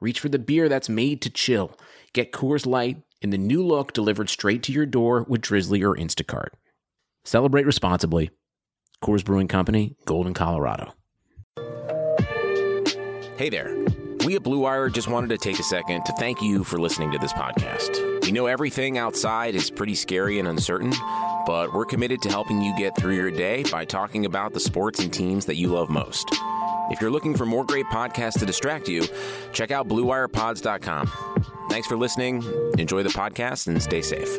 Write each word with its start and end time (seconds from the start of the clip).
reach 0.00 0.20
for 0.20 0.28
the 0.28 0.38
beer 0.38 0.68
that's 0.68 0.88
made 0.88 1.22
to 1.22 1.30
chill. 1.30 1.78
Get 2.12 2.32
Coors 2.32 2.66
Light 2.66 3.02
in 3.22 3.30
the 3.30 3.38
new 3.38 3.64
look 3.64 3.92
delivered 3.92 4.30
straight 4.30 4.62
to 4.64 4.72
your 4.72 4.86
door 4.86 5.24
with 5.28 5.42
Drizzly 5.42 5.82
or 5.82 5.94
Instacart. 5.94 6.48
Celebrate 7.24 7.66
responsibly. 7.66 8.30
Coors 9.02 9.24
Brewing 9.24 9.48
Company, 9.48 9.96
Golden, 10.06 10.34
Colorado. 10.34 10.94
Hey 13.36 13.48
there. 13.48 13.74
We 14.26 14.36
at 14.36 14.42
Blue 14.42 14.58
Wire 14.58 14.90
just 14.90 15.08
wanted 15.08 15.30
to 15.30 15.38
take 15.38 15.58
a 15.58 15.62
second 15.62 16.04
to 16.04 16.12
thank 16.12 16.42
you 16.42 16.62
for 16.62 16.78
listening 16.78 17.10
to 17.12 17.18
this 17.18 17.32
podcast. 17.32 18.22
We 18.22 18.32
know 18.32 18.46
everything 18.46 18.98
outside 18.98 19.54
is 19.54 19.70
pretty 19.70 19.94
scary 19.94 20.38
and 20.38 20.46
uncertain, 20.46 20.92
but 21.46 21.72
we're 21.72 21.86
committed 21.86 22.20
to 22.22 22.28
helping 22.28 22.60
you 22.60 22.76
get 22.76 22.94
through 22.96 23.14
your 23.14 23.30
day 23.30 23.64
by 23.72 23.86
talking 23.86 24.26
about 24.26 24.52
the 24.52 24.60
sports 24.60 25.00
and 25.00 25.10
teams 25.10 25.46
that 25.46 25.56
you 25.56 25.68
love 25.68 25.88
most. 25.88 26.28
If 26.90 27.00
you're 27.00 27.10
looking 27.10 27.36
for 27.36 27.46
more 27.46 27.64
great 27.64 27.86
podcasts 27.86 28.40
to 28.40 28.46
distract 28.46 28.88
you, 28.88 29.04
check 29.52 29.70
out 29.70 29.86
BlueWirePods.com. 29.86 31.10
Thanks 31.70 31.86
for 31.86 31.96
listening. 31.96 32.42
Enjoy 32.78 33.04
the 33.04 33.10
podcast 33.10 33.68
and 33.68 33.80
stay 33.80 34.02
safe. 34.02 34.38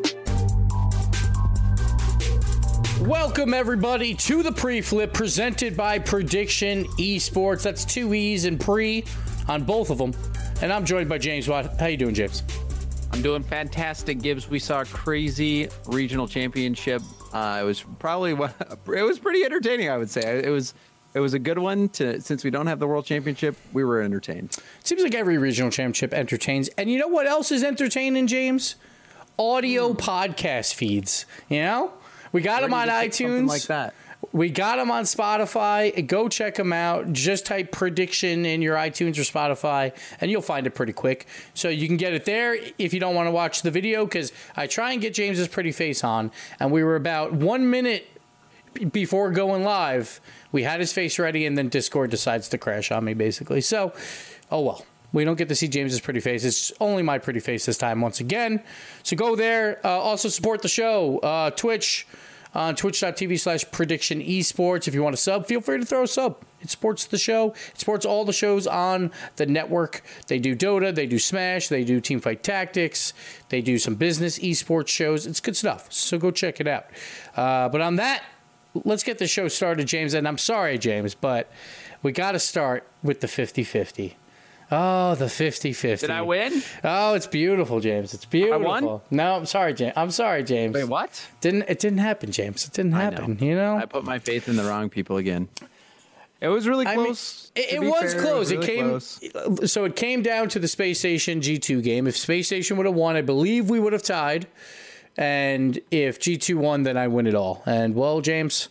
Welcome 3.08 3.54
everybody 3.54 4.14
to 4.16 4.44
the 4.44 4.52
pre-flip 4.52 5.14
presented 5.14 5.78
by 5.78 5.98
Prediction 5.98 6.84
Esports. 7.00 7.64
That's 7.64 7.86
two 7.86 8.14
E's 8.14 8.44
and 8.44 8.60
pre 8.60 9.06
on 9.48 9.64
both 9.64 9.90
of 9.90 9.98
them. 9.98 10.14
And 10.62 10.74
I'm 10.74 10.86
joined 10.86 11.08
by 11.08 11.20
James 11.20 11.48
Watt. 11.48 11.80
How 11.80 11.88
you 11.88 11.98
doing, 11.98 12.14
James? 12.14 12.44
I'm 13.14 13.22
doing 13.22 13.44
fantastic, 13.44 14.22
Gibbs. 14.22 14.50
We 14.50 14.60
saw 14.60 14.82
a 14.82 14.86
crazy 14.86 15.70
regional 15.88 16.28
championship. 16.28 17.02
Uh, 17.34 17.60
it 17.62 17.66
was 17.66 17.84
probably 17.98 18.32
it 18.88 19.04
was 19.04 19.20
pretty 19.20 19.46
entertaining. 19.46 19.90
I 19.90 19.98
would 19.98 20.10
say 20.10 20.42
it 20.44 20.50
was 20.50 20.74
it 21.14 21.20
was 21.20 21.34
a 21.34 21.40
good 21.40 21.58
one. 21.58 21.90
To 21.90 22.22
since 22.22 22.44
we 22.44 22.50
don't 22.50 22.68
have 22.68 22.80
the 22.80 22.88
world 22.88 23.06
championship, 23.06 23.56
we 23.74 23.84
were 23.84 24.02
entertained. 24.02 24.58
Seems 24.84 25.04
like 25.04 25.16
every 25.16 25.38
regional 25.38 25.72
championship 25.72 26.14
entertains. 26.14 26.70
And 26.70 26.90
you 26.90 26.98
know 26.98 27.08
what 27.08 27.28
else 27.28 27.52
is 27.52 27.64
entertaining, 27.64 28.28
James? 28.28 28.76
Audio 29.38 29.94
hmm. 29.94 29.98
podcast 29.98 30.74
feeds. 30.74 31.26
You 31.50 31.62
know, 31.62 31.94
we 32.32 32.42
got 32.42 32.62
them 32.62 32.74
on 32.74 32.88
iTunes. 32.88 33.48
like 33.48 33.64
that. 33.64 33.94
We 34.34 34.50
got 34.50 34.78
them 34.78 34.92
on 34.92 35.04
Spotify. 35.04 36.06
Go 36.08 36.30
check 36.30 36.56
them 36.56 36.72
out. 36.72 37.12
Just 37.12 37.46
type 37.46 37.72
prediction 37.72 38.46
in 38.46 38.62
your 38.62 38.76
iTunes 38.76 39.18
or 39.18 39.24
Spotify, 39.24 39.94
and 40.22 40.30
you'll 40.30 40.42
find 40.44 40.68
it 40.68 40.72
pretty 40.72 40.94
quick. 40.94 41.28
So 41.54 41.70
you 41.70 41.88
can 41.88 41.98
get 41.98 42.14
it 42.14 42.26
there 42.26 42.56
if 42.78 42.94
you 42.94 43.00
don't 43.00 43.16
want 43.16 43.28
to 43.28 43.32
watch 43.32 43.64
the 43.64 43.72
video, 43.72 44.06
because 44.06 44.32
I 44.56 44.68
try 44.68 44.94
and 44.94 45.02
get 45.02 45.16
James's 45.16 45.48
pretty 45.48 45.72
face 45.72 46.04
on, 46.04 46.32
and 46.60 46.72
we 46.72 46.84
were 46.84 46.96
about 46.96 47.34
one 47.34 47.70
minute 47.70 48.08
before 48.92 49.32
going 49.32 49.64
live. 49.64 50.22
We 50.52 50.64
had 50.64 50.80
his 50.80 50.94
face 50.94 51.18
ready, 51.20 51.46
and 51.46 51.58
then 51.58 51.70
Discord 51.70 52.12
decides 52.12 52.50
to 52.50 52.58
crash 52.58 52.92
on 52.92 53.04
me, 53.06 53.14
basically. 53.14 53.62
So, 53.62 53.94
oh 54.52 54.62
well. 54.62 54.86
We 55.14 55.26
don't 55.26 55.38
get 55.38 55.50
to 55.50 55.56
see 55.56 55.68
James's 55.68 56.00
pretty 56.00 56.22
face. 56.22 56.46
It's 56.46 56.72
only 56.80 57.04
my 57.04 57.18
pretty 57.18 57.42
face 57.42 57.66
this 57.66 57.78
time, 57.78 58.00
once 58.00 58.22
again. 58.22 58.64
So 59.04 59.18
go 59.18 59.36
there. 59.36 59.82
Uh, 59.84 59.90
also 59.90 60.30
support 60.30 60.62
the 60.62 60.70
show. 60.70 61.20
Uh, 61.20 61.50
Twitch 61.52 62.08
on 62.54 62.76
twitch.tv 62.76 63.40
slash 63.40 63.64
prediction 63.72 64.22
esports. 64.22 64.88
If 64.88 64.94
you 64.94 65.04
want 65.04 65.16
to 65.16 65.22
sub, 65.22 65.48
feel 65.48 65.62
free 65.62 65.80
to 65.80 65.86
throw 65.86 66.04
a 66.04 66.08
sub. 66.08 66.38
It 66.62 66.70
supports 66.70 67.06
the 67.06 67.18
show. 67.18 67.52
It 67.72 67.80
supports 67.80 68.06
all 68.06 68.26
the 68.26 68.34
shows 68.34 68.68
on 68.68 69.12
the 69.38 69.46
network. 69.46 70.04
They 70.28 70.38
do 70.38 70.56
Dota, 70.56 70.94
they 70.94 71.08
do 71.08 71.18
Smash, 71.18 71.70
they 71.70 71.84
do 71.84 72.02
Teamfight 72.02 72.42
Tactics, 72.42 73.14
they 73.50 73.62
do 73.62 73.80
some 73.80 73.96
business 73.96 74.38
esports 74.40 74.90
shows. 74.90 75.26
It's 75.26 75.40
good 75.40 75.56
stuff. 75.56 75.92
So 75.92 76.18
go 76.18 76.30
check 76.30 76.60
it 76.60 76.68
out. 76.68 76.86
Uh, 77.36 77.70
but 77.70 77.82
on 77.82 77.96
that, 77.96 78.24
let's 78.74 79.04
get 79.04 79.18
the 79.18 79.28
show 79.28 79.48
started, 79.48 79.88
James. 79.88 80.14
And 80.14 80.28
I'm 80.28 80.38
sorry, 80.38 80.78
James, 80.78 81.16
but 81.16 81.52
we 82.04 82.12
got 82.12 82.34
to 82.34 82.40
start 82.40 82.88
with 83.04 83.22
the 83.22 83.28
50 83.28 83.64
50. 83.64 84.18
Oh, 84.74 85.16
the 85.16 85.28
50 85.28 85.74
50. 85.74 86.08
Did 86.08 86.14
I 86.14 86.22
win? 86.22 86.64
Oh, 86.84 87.14
it's 87.14 87.28
beautiful, 87.28 87.82
James. 87.82 88.14
It's 88.14 88.24
beautiful. 88.24 88.72
I 88.72 88.82
won? 88.82 89.02
No, 89.12 89.36
I'm 89.36 89.46
sorry, 89.46 89.74
James. 89.74 89.94
I'm 89.98 90.12
sorry, 90.12 90.44
James. 90.44 90.74
Wait, 90.74 90.86
what? 90.86 91.28
Didn't 91.42 91.64
it 91.68 91.80
didn't 91.80 92.00
happen, 92.00 92.32
James? 92.32 92.66
It 92.66 92.74
didn't 92.74 92.94
I 92.94 93.10
know. 93.10 93.18
happen. 93.18 93.40
You 93.40 93.56
know, 93.56 93.76
I 93.76 93.86
put 93.86 94.06
my 94.06 94.20
faith 94.20 94.48
in 94.48 94.56
the 94.56 94.64
wrong 94.64 94.90
people 94.90 95.18
again. 95.18 95.50
It 96.40 96.48
was 96.48 96.68
really 96.68 96.88
I 96.88 96.96
mean, 96.96 97.06
close. 97.06 97.52
it, 97.54 97.74
it 97.74 97.82
was 97.82 98.14
fair. 98.14 98.22
close. 98.22 98.50
It, 98.50 98.56
really 98.56 98.68
came 98.68 98.90
close. 98.90 99.72
so 99.72 99.84
it 99.84 99.96
came 99.96 100.24
down 100.24 100.50
to 100.50 100.60
the 100.60 100.68
Space 100.68 101.00
Station 101.00 101.42
G2 101.42 101.84
game. 101.84 102.08
If 102.08 102.18
Space 102.18 102.48
Station 102.48 102.78
would 102.78 102.86
have 102.88 102.96
won, 102.96 103.16
I 103.16 103.22
believe 103.22 103.70
we 103.70 103.80
would 103.80 103.94
have 103.94 104.02
tied. 104.02 104.48
And 105.18 105.80
if 105.92 106.20
G2 106.20 106.56
won, 106.56 106.84
then 106.84 106.98
I 106.98 107.08
win 107.08 107.28
it 107.28 107.36
all. 107.36 107.62
And 107.66 107.96
well, 107.96 108.22
James, 108.22 108.70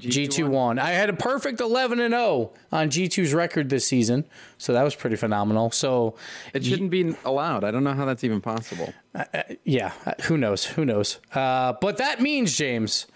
G2, 0.00 0.48
won. 0.48 0.78
I 0.78 0.90
had 0.90 1.08
a 1.08 1.12
perfect 1.12 1.60
11 1.60 2.00
and 2.00 2.12
0 2.12 2.52
on 2.72 2.88
G2's 2.90 3.32
record 3.34 3.68
this 3.68 3.86
season, 3.86 4.24
so 4.58 4.72
that 4.72 4.82
was 4.82 4.94
pretty 4.94 5.14
phenomenal. 5.16 5.70
So 5.70 6.16
It 6.52 6.64
shouldn't 6.64 6.90
be 6.90 7.14
allowed. 7.24 7.62
I 7.64 7.70
don't 7.70 7.84
know 7.84 7.92
how 7.92 8.04
that's 8.04 8.24
even 8.24 8.40
possible. 8.40 8.92
yeah, 9.64 9.92
uh, 10.06 10.14
who 10.24 10.36
knows? 10.38 10.64
Who 10.64 10.84
knows? 10.84 11.20
Uh, 11.32 11.74
but 11.80 11.98
that 11.98 12.20
means, 12.20 12.56
James, 12.56 13.06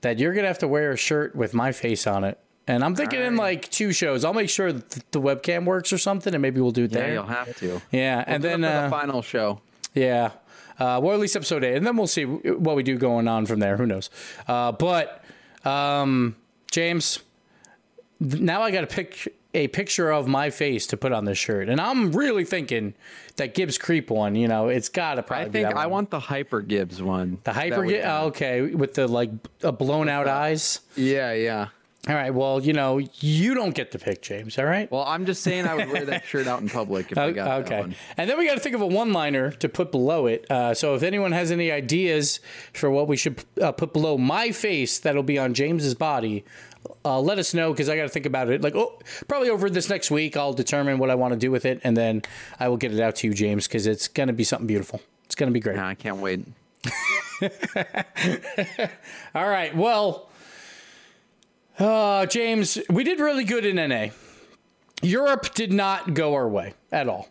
that 0.00 0.18
you're 0.18 0.32
gonna 0.34 0.46
have 0.48 0.58
to 0.60 0.68
wear 0.68 0.92
a 0.92 0.96
shirt 0.96 1.34
with 1.36 1.52
my 1.52 1.72
face 1.72 2.06
on 2.06 2.24
it. 2.24 2.38
And 2.66 2.84
I'm 2.84 2.94
thinking 2.94 3.20
in 3.20 3.36
like 3.36 3.68
two 3.70 3.92
shows. 3.92 4.24
I'll 4.24 4.32
make 4.32 4.48
sure 4.48 4.72
that 4.72 5.10
the 5.10 5.20
webcam 5.20 5.64
works 5.64 5.92
or 5.92 5.98
something, 5.98 6.32
and 6.32 6.40
maybe 6.40 6.60
we'll 6.60 6.70
do 6.70 6.84
it 6.84 6.92
Yeah, 6.92 7.00
there. 7.00 7.12
you'll 7.14 7.26
have 7.26 7.54
to. 7.56 7.82
Yeah, 7.90 8.22
and 8.26 8.40
Do 8.42 8.48
it 8.48 8.50
then 8.52 8.64
uh, 8.64 8.84
the 8.84 8.88
final 8.90 9.20
show. 9.20 9.60
yeah, 9.94 10.30
uh, 10.82 11.00
well 11.00 11.14
at 11.14 11.20
least 11.20 11.36
episode 11.36 11.62
eight, 11.62 11.76
and 11.76 11.86
then 11.86 11.96
we'll 11.96 12.08
see 12.08 12.24
what 12.24 12.74
we 12.74 12.82
do 12.82 12.98
going 12.98 13.28
on 13.28 13.46
from 13.46 13.60
there. 13.60 13.76
Who 13.76 13.86
knows? 13.86 14.10
Uh, 14.48 14.72
but 14.72 15.24
um, 15.64 16.34
James, 16.72 17.20
now 18.18 18.62
I 18.62 18.72
got 18.72 18.80
to 18.80 18.88
pick 18.88 19.32
a 19.54 19.68
picture 19.68 20.10
of 20.10 20.26
my 20.26 20.50
face 20.50 20.88
to 20.88 20.96
put 20.96 21.12
on 21.12 21.24
this 21.24 21.38
shirt, 21.38 21.68
and 21.68 21.80
I'm 21.80 22.10
really 22.10 22.44
thinking 22.44 22.94
that 23.36 23.54
Gibbs 23.54 23.78
Creep 23.78 24.10
one. 24.10 24.34
You 24.34 24.48
know, 24.48 24.68
it's 24.68 24.88
got 24.88 25.14
to 25.14 25.22
probably 25.22 25.46
I 25.46 25.50
think 25.50 25.76
I 25.76 25.86
want 25.86 26.10
the 26.10 26.18
Hyper 26.20 26.60
Gibbs 26.60 27.00
one. 27.00 27.38
The 27.44 27.52
hyper 27.52 27.84
Gibbs. 27.84 28.04
oh, 28.08 28.26
okay 28.26 28.62
with 28.62 28.94
the 28.94 29.06
like 29.06 29.30
uh, 29.62 29.70
blown 29.70 30.08
out 30.08 30.26
eyes. 30.42 30.80
Yeah, 30.96 31.32
yeah. 31.32 31.68
All 32.08 32.16
right. 32.16 32.34
Well, 32.34 32.60
you 32.60 32.72
know, 32.72 32.98
you 33.20 33.54
don't 33.54 33.76
get 33.76 33.92
to 33.92 33.98
pick, 33.98 34.22
James. 34.22 34.58
All 34.58 34.64
right. 34.64 34.90
Well, 34.90 35.04
I'm 35.04 35.24
just 35.24 35.40
saying 35.44 35.68
I 35.68 35.76
would 35.76 35.88
wear 35.88 36.04
that 36.06 36.24
shirt 36.24 36.48
out 36.48 36.60
in 36.60 36.68
public 36.68 37.12
if 37.12 37.18
I 37.18 37.30
got 37.32 37.44
that 37.44 37.72
okay. 37.72 37.80
one. 37.80 37.94
And 38.16 38.28
then 38.28 38.36
we 38.38 38.46
got 38.46 38.54
to 38.54 38.60
think 38.60 38.74
of 38.74 38.80
a 38.80 38.86
one-liner 38.88 39.52
to 39.52 39.68
put 39.68 39.92
below 39.92 40.26
it. 40.26 40.50
Uh, 40.50 40.74
so 40.74 40.96
if 40.96 41.04
anyone 41.04 41.30
has 41.30 41.52
any 41.52 41.70
ideas 41.70 42.40
for 42.72 42.90
what 42.90 43.06
we 43.06 43.16
should 43.16 43.44
uh, 43.60 43.70
put 43.70 43.92
below 43.92 44.18
my 44.18 44.50
face, 44.50 44.98
that'll 44.98 45.22
be 45.22 45.38
on 45.38 45.54
James's 45.54 45.94
body. 45.94 46.44
Uh, 47.04 47.20
let 47.20 47.38
us 47.38 47.54
know 47.54 47.70
because 47.72 47.88
I 47.88 47.94
got 47.94 48.02
to 48.02 48.08
think 48.08 48.26
about 48.26 48.50
it. 48.50 48.62
Like, 48.62 48.74
oh, 48.74 48.98
probably 49.28 49.48
over 49.50 49.70
this 49.70 49.88
next 49.88 50.10
week, 50.10 50.36
I'll 50.36 50.52
determine 50.52 50.98
what 50.98 51.08
I 51.08 51.14
want 51.14 51.34
to 51.34 51.38
do 51.38 51.52
with 51.52 51.64
it, 51.64 51.80
and 51.84 51.96
then 51.96 52.22
I 52.58 52.66
will 52.66 52.76
get 52.78 52.92
it 52.92 52.98
out 52.98 53.14
to 53.16 53.28
you, 53.28 53.34
James, 53.34 53.68
because 53.68 53.86
it's 53.86 54.08
gonna 54.08 54.32
be 54.32 54.42
something 54.42 54.66
beautiful. 54.66 55.00
It's 55.26 55.36
gonna 55.36 55.52
be 55.52 55.60
great. 55.60 55.76
Nah, 55.76 55.88
I 55.88 55.94
can't 55.94 56.16
wait. 56.16 56.44
All 59.34 59.48
right. 59.48 59.76
Well, 59.76 60.28
uh, 61.82 62.26
James, 62.26 62.78
we 62.88 63.04
did 63.04 63.20
really 63.20 63.44
good 63.44 63.64
in 63.64 63.76
NA. 63.76 64.08
Europe 65.02 65.54
did 65.54 65.72
not 65.72 66.14
go 66.14 66.34
our 66.34 66.48
way 66.48 66.74
at 66.92 67.08
all. 67.08 67.28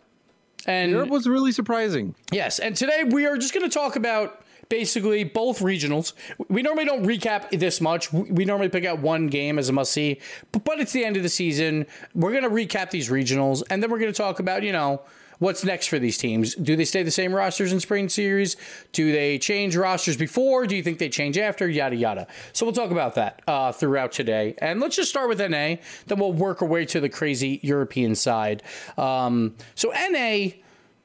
And 0.66 0.92
Europe 0.92 1.08
was 1.08 1.26
really 1.26 1.52
surprising. 1.52 2.14
yes, 2.30 2.58
and 2.58 2.76
today 2.76 3.04
we 3.04 3.26
are 3.26 3.36
just 3.36 3.52
going 3.52 3.68
to 3.68 3.72
talk 3.72 3.96
about 3.96 4.44
basically 4.68 5.24
both 5.24 5.58
regionals. 5.58 6.12
We 6.48 6.62
normally 6.62 6.84
don't 6.84 7.04
recap 7.04 7.50
this 7.58 7.80
much. 7.80 8.12
We 8.12 8.44
normally 8.44 8.68
pick 8.68 8.84
out 8.84 9.00
one 9.00 9.26
game 9.26 9.58
as 9.58 9.68
a 9.68 9.72
must 9.72 9.92
see, 9.92 10.20
but 10.52 10.78
it's 10.78 10.92
the 10.92 11.04
end 11.04 11.16
of 11.16 11.22
the 11.22 11.28
season. 11.28 11.86
We're 12.14 12.30
going 12.30 12.44
to 12.44 12.48
recap 12.48 12.90
these 12.90 13.08
regionals, 13.08 13.62
and 13.70 13.82
then 13.82 13.90
we're 13.90 13.98
going 13.98 14.12
to 14.12 14.16
talk 14.16 14.38
about, 14.38 14.62
you 14.62 14.72
know, 14.72 15.02
what's 15.42 15.64
next 15.64 15.88
for 15.88 15.98
these 15.98 16.16
teams. 16.16 16.54
Do 16.54 16.76
they 16.76 16.84
stay 16.84 17.02
the 17.02 17.10
same 17.10 17.34
rosters 17.34 17.72
in 17.72 17.80
spring 17.80 18.08
series? 18.08 18.56
Do 18.92 19.10
they 19.10 19.38
change 19.38 19.76
rosters 19.76 20.16
before? 20.16 20.66
Do 20.68 20.76
you 20.76 20.84
think 20.84 20.98
they 20.98 21.08
change 21.08 21.36
after? 21.36 21.68
Yada, 21.68 21.96
yada. 21.96 22.28
So 22.52 22.64
we'll 22.64 22.74
talk 22.74 22.92
about 22.92 23.16
that 23.16 23.42
uh, 23.48 23.72
throughout 23.72 24.12
today. 24.12 24.54
And 24.58 24.80
let's 24.80 24.94
just 24.94 25.10
start 25.10 25.28
with 25.28 25.40
NA, 25.40 25.76
then 26.06 26.18
we'll 26.18 26.32
work 26.32 26.62
our 26.62 26.68
way 26.68 26.86
to 26.86 27.00
the 27.00 27.08
crazy 27.08 27.58
European 27.62 28.14
side. 28.14 28.62
Um, 28.96 29.56
so 29.74 29.90
NA, 29.90 30.52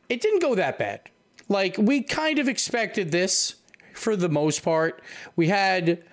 it 0.08 0.22
didn't 0.22 0.42
go 0.42 0.54
that 0.54 0.78
bad. 0.78 1.02
Like, 1.50 1.76
we 1.80 2.04
kind 2.04 2.38
of 2.38 2.48
expected 2.48 3.12
this 3.12 3.56
for 3.94 4.16
the 4.16 4.30
most 4.30 4.64
part. 4.64 5.02
We 5.36 5.48
had 5.48 6.04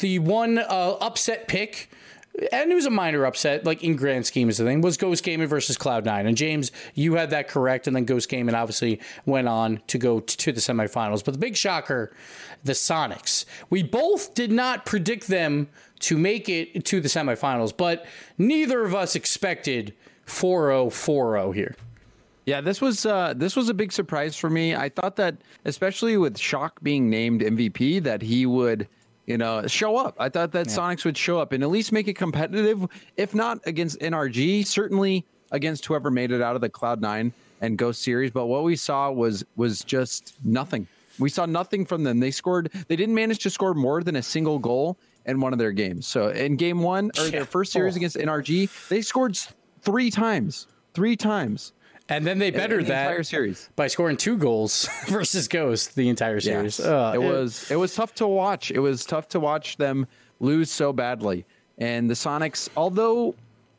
the 0.00 0.18
one 0.18 0.58
uh, 0.58 0.96
upset 1.00 1.48
pick, 1.48 1.88
and 2.52 2.72
it 2.72 2.74
was 2.74 2.86
a 2.86 2.90
minor 2.90 3.24
upset, 3.24 3.64
like 3.64 3.82
in 3.82 3.96
grand 3.96 4.26
scheme 4.26 4.48
of 4.48 4.56
the 4.56 4.64
thing, 4.64 4.80
was 4.80 4.96
Ghost 4.96 5.24
Gaming 5.24 5.48
versus 5.48 5.76
Cloud9. 5.76 6.26
And 6.26 6.36
James, 6.36 6.72
you 6.94 7.14
had 7.14 7.30
that 7.30 7.48
correct, 7.48 7.86
and 7.86 7.94
then 7.94 8.04
Ghost 8.04 8.28
Gaming 8.28 8.54
obviously 8.54 9.00
went 9.26 9.48
on 9.48 9.80
to 9.88 9.98
go 9.98 10.20
t- 10.20 10.36
to 10.36 10.52
the 10.52 10.60
semifinals. 10.60 11.24
But 11.24 11.32
the 11.32 11.38
big 11.38 11.56
shocker, 11.56 12.12
the 12.64 12.72
Soniqs. 12.72 13.44
We 13.68 13.82
both 13.82 14.34
did 14.34 14.52
not 14.52 14.86
predict 14.86 15.28
them 15.28 15.68
to 16.00 16.16
make 16.16 16.48
it 16.48 16.84
to 16.86 17.00
the 17.00 17.08
semifinals, 17.08 17.76
but 17.76 18.06
neither 18.38 18.84
of 18.84 18.94
us 18.94 19.14
expected 19.14 19.94
4-0 20.26 20.88
4-0 20.88 21.54
here. 21.54 21.76
Yeah, 22.46 22.60
this 22.60 22.80
was 22.80 23.06
uh, 23.06 23.34
this 23.36 23.54
was 23.54 23.68
a 23.68 23.74
big 23.74 23.92
surprise 23.92 24.34
for 24.34 24.50
me. 24.50 24.74
I 24.74 24.88
thought 24.88 25.16
that, 25.16 25.36
especially 25.66 26.16
with 26.16 26.38
Shock 26.38 26.82
being 26.82 27.10
named 27.10 27.42
MVP, 27.42 28.02
that 28.02 28.22
he 28.22 28.46
would, 28.46 28.88
you 29.30 29.38
know, 29.38 29.64
show 29.68 29.96
up. 29.96 30.16
I 30.18 30.28
thought 30.28 30.50
that 30.52 30.66
Soniqs 30.66 31.04
would 31.04 31.16
show 31.16 31.38
up 31.38 31.52
and 31.52 31.62
at 31.62 31.70
least 31.70 31.92
make 31.92 32.08
it 32.08 32.14
competitive, 32.14 32.84
if 33.16 33.32
not 33.32 33.60
against 33.64 34.00
NRG, 34.00 34.66
certainly 34.66 35.24
against 35.52 35.86
whoever 35.86 36.10
made 36.10 36.32
it 36.32 36.42
out 36.42 36.56
of 36.56 36.60
the 36.60 36.68
Cloud 36.68 37.00
Nine 37.00 37.32
and 37.60 37.78
Ghost 37.78 38.02
series. 38.02 38.32
But 38.32 38.46
what 38.46 38.64
we 38.64 38.74
saw 38.74 39.08
was 39.12 39.44
was 39.54 39.84
just 39.84 40.34
nothing. 40.44 40.88
We 41.20 41.28
saw 41.30 41.46
nothing 41.46 41.84
from 41.86 42.02
them. 42.02 42.18
They 42.18 42.32
scored. 42.32 42.72
They 42.88 42.96
didn't 42.96 43.14
manage 43.14 43.38
to 43.44 43.50
score 43.50 43.72
more 43.72 44.02
than 44.02 44.16
a 44.16 44.22
single 44.22 44.58
goal 44.58 44.96
in 45.26 45.40
one 45.40 45.52
of 45.52 45.60
their 45.60 45.70
games. 45.72 46.08
So 46.08 46.30
in 46.30 46.56
game 46.56 46.82
one 46.82 47.12
or 47.16 47.24
Yeah. 47.26 47.30
their 47.30 47.44
first 47.44 47.70
series 47.72 47.94
Oh. 47.94 47.98
against 47.98 48.16
NRG, 48.16 48.68
they 48.88 49.00
scored 49.00 49.38
three 49.82 50.10
times. 50.10 50.66
Three 50.92 51.14
times. 51.14 51.72
And 52.10 52.26
then 52.26 52.38
they 52.38 52.50
bettered 52.50 52.84
the 52.84 52.88
that 52.88 53.06
entire 53.06 53.22
series. 53.22 53.70
by 53.76 53.86
scoring 53.86 54.16
two 54.16 54.36
goals 54.36 54.88
versus 55.06 55.48
Ghost 55.48 55.94
the 55.94 56.08
entire 56.08 56.40
series. 56.40 56.78
Uh, 56.80 57.12
it 57.14 57.18
was 57.18 57.70
it 57.70 57.76
was 57.76 57.94
tough 57.94 58.14
to 58.16 58.26
watch. 58.26 58.70
It 58.70 58.80
was 58.80 59.06
tough 59.06 59.28
to 59.28 59.40
watch 59.40 59.76
them 59.78 60.06
lose 60.40 60.70
so 60.70 60.92
badly. 60.92 61.46
And 61.78 62.10
the 62.10 62.14
Soniqs, 62.14 62.68
although 62.76 63.34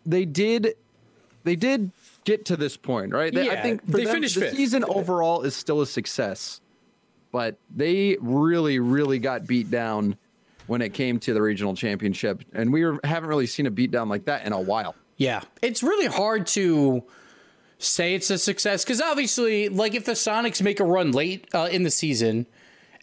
they 0.06 0.26
did 0.26 0.76
they 1.44 1.56
did 1.56 1.92
get 2.24 2.46
to 2.46 2.56
this 2.58 2.78
point, 2.78 3.14
right? 3.14 3.34
They- 3.34 3.50
I 3.50 3.62
think 3.62 3.86
for 3.86 3.92
they 3.98 4.06
them, 4.06 4.14
finished 4.16 4.36
the 4.36 4.42
fifth. 4.42 4.56
season 4.56 4.84
overall 4.86 5.42
is 5.44 5.56
still 5.56 5.82
a 5.82 5.88
success. 5.88 6.62
But 7.32 7.58
they 7.74 8.18
really, 8.20 8.80
really 8.80 9.18
got 9.18 9.48
beat 9.48 9.72
down 9.72 10.18
when 10.68 10.82
it 10.82 10.94
came 10.94 11.18
to 11.22 11.34
the 11.34 11.42
regional 11.42 11.76
championship. 11.76 12.44
And 12.54 12.74
we 12.74 12.84
were, 12.84 13.00
haven't 13.06 13.30
really 13.30 13.48
seen 13.48 13.66
a 13.68 13.72
beat 13.72 13.90
down 13.92 14.10
like 14.10 14.26
that 14.26 14.46
in 14.46 14.52
a 14.54 14.60
while. 14.60 14.96
Yeah, 15.18 15.42
it's 15.62 15.82
really 15.82 16.08
hard 16.08 16.46
to 16.48 17.04
say 17.84 18.14
it's 18.14 18.30
a 18.30 18.38
success 18.38 18.84
because 18.84 19.02
obviously, 19.02 19.70
like 19.70 19.96
if 19.96 20.06
the 20.06 20.14
Soniqs 20.14 20.62
make 20.62 20.80
a 20.80 20.86
run 20.86 21.12
late 21.12 21.48
uh, 21.54 21.70
in 21.72 21.84
the 21.84 21.92
season 21.92 22.46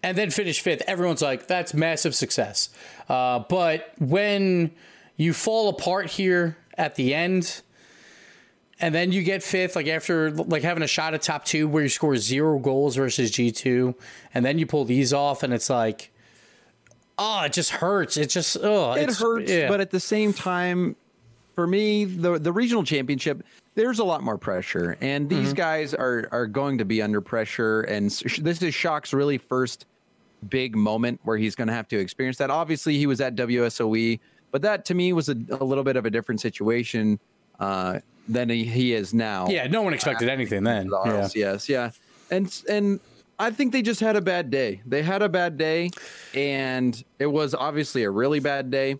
and 0.02 0.16
then 0.16 0.30
finish 0.30 0.60
fifth, 0.60 0.82
everyone's 0.86 1.22
like, 1.22 1.46
"That's 1.46 1.74
massive 1.74 2.14
success." 2.14 2.70
Uh, 3.08 3.40
but 3.40 3.92
when 3.98 4.70
you 5.16 5.32
fall 5.32 5.68
apart 5.68 6.06
here 6.10 6.56
at 6.76 6.94
the 6.94 7.14
end, 7.14 7.62
and 8.80 8.94
then 8.94 9.12
you 9.12 9.22
get 9.22 9.42
fifth, 9.42 9.74
like 9.76 9.88
after 9.88 10.30
like 10.30 10.62
having 10.62 10.82
a 10.82 10.88
shot 10.88 11.14
at 11.14 11.22
top 11.22 11.44
two 11.44 11.68
where 11.68 11.82
you 11.82 11.88
score 11.88 12.16
zero 12.16 12.58
goals 12.58 12.96
versus 12.96 13.30
G 13.30 13.50
two, 13.50 13.94
and 14.32 14.44
then 14.44 14.58
you 14.58 14.66
pull 14.66 14.84
these 14.84 15.12
off, 15.12 15.42
and 15.42 15.52
it's 15.52 15.68
like, 15.68 16.12
oh, 17.18 17.42
it 17.44 17.52
just 17.52 17.70
hurts. 17.70 18.16
It 18.16 18.30
just 18.30 18.56
oh, 18.62 18.92
it 18.92 19.10
hurts, 19.10 19.50
yeah. 19.50 19.68
but 19.68 19.80
at 19.80 19.90
the 19.90 20.00
same 20.00 20.32
time, 20.32 20.94
for 21.54 21.66
me, 21.66 22.04
the 22.04 22.38
the 22.38 22.52
regional 22.52 22.84
championship, 22.84 23.42
there's 23.78 24.00
a 24.00 24.04
lot 24.04 24.24
more 24.24 24.36
pressure, 24.36 24.98
and 25.00 25.28
these 25.30 25.52
guys 25.52 25.94
are 25.94 26.28
are 26.32 26.48
going 26.48 26.78
to 26.78 26.84
be 26.84 27.00
under 27.00 27.20
pressure. 27.20 27.82
And 27.82 28.10
this 28.10 28.60
is 28.60 28.74
Shock's 28.74 29.12
really 29.14 29.38
first 29.38 29.86
big 30.48 30.74
moment 30.74 31.20
where 31.22 31.36
he's 31.36 31.54
going 31.54 31.68
to 31.68 31.74
have 31.74 31.86
to 31.88 31.98
experience 31.98 32.38
that. 32.38 32.50
Obviously, 32.50 32.98
he 32.98 33.06
was 33.06 33.20
at 33.20 33.36
WSOE, 33.36 34.18
but 34.50 34.62
that 34.62 34.84
to 34.86 34.94
me 34.94 35.12
was 35.12 35.28
a, 35.28 35.36
a 35.52 35.62
little 35.64 35.84
bit 35.84 35.94
of 35.94 36.06
a 36.06 36.10
different 36.10 36.40
situation 36.40 37.20
uh, 37.60 38.00
than 38.28 38.48
he, 38.48 38.64
he 38.64 38.94
is 38.94 39.14
now. 39.14 39.46
yeah, 39.48 39.68
no 39.68 39.82
one 39.82 39.94
expected 39.94 40.28
anything 40.28 40.64
then. 40.64 40.88
The 40.88 41.00
Yeah. 41.04 41.12
RLCS, 41.12 41.68
yeah. 41.68 41.90
And 42.32 42.62
and 42.68 42.98
I 43.38 43.52
think 43.52 43.72
they 43.72 43.82
just 43.82 44.00
had 44.00 44.16
a 44.16 44.20
bad 44.20 44.50
day. 44.50 44.82
They 44.86 45.02
had 45.04 45.22
a 45.22 45.28
bad 45.28 45.56
day, 45.56 45.90
and 46.34 47.00
it 47.20 47.26
was 47.26 47.54
obviously 47.54 48.02
a 48.02 48.10
really 48.10 48.40
bad 48.40 48.72
day. 48.72 48.96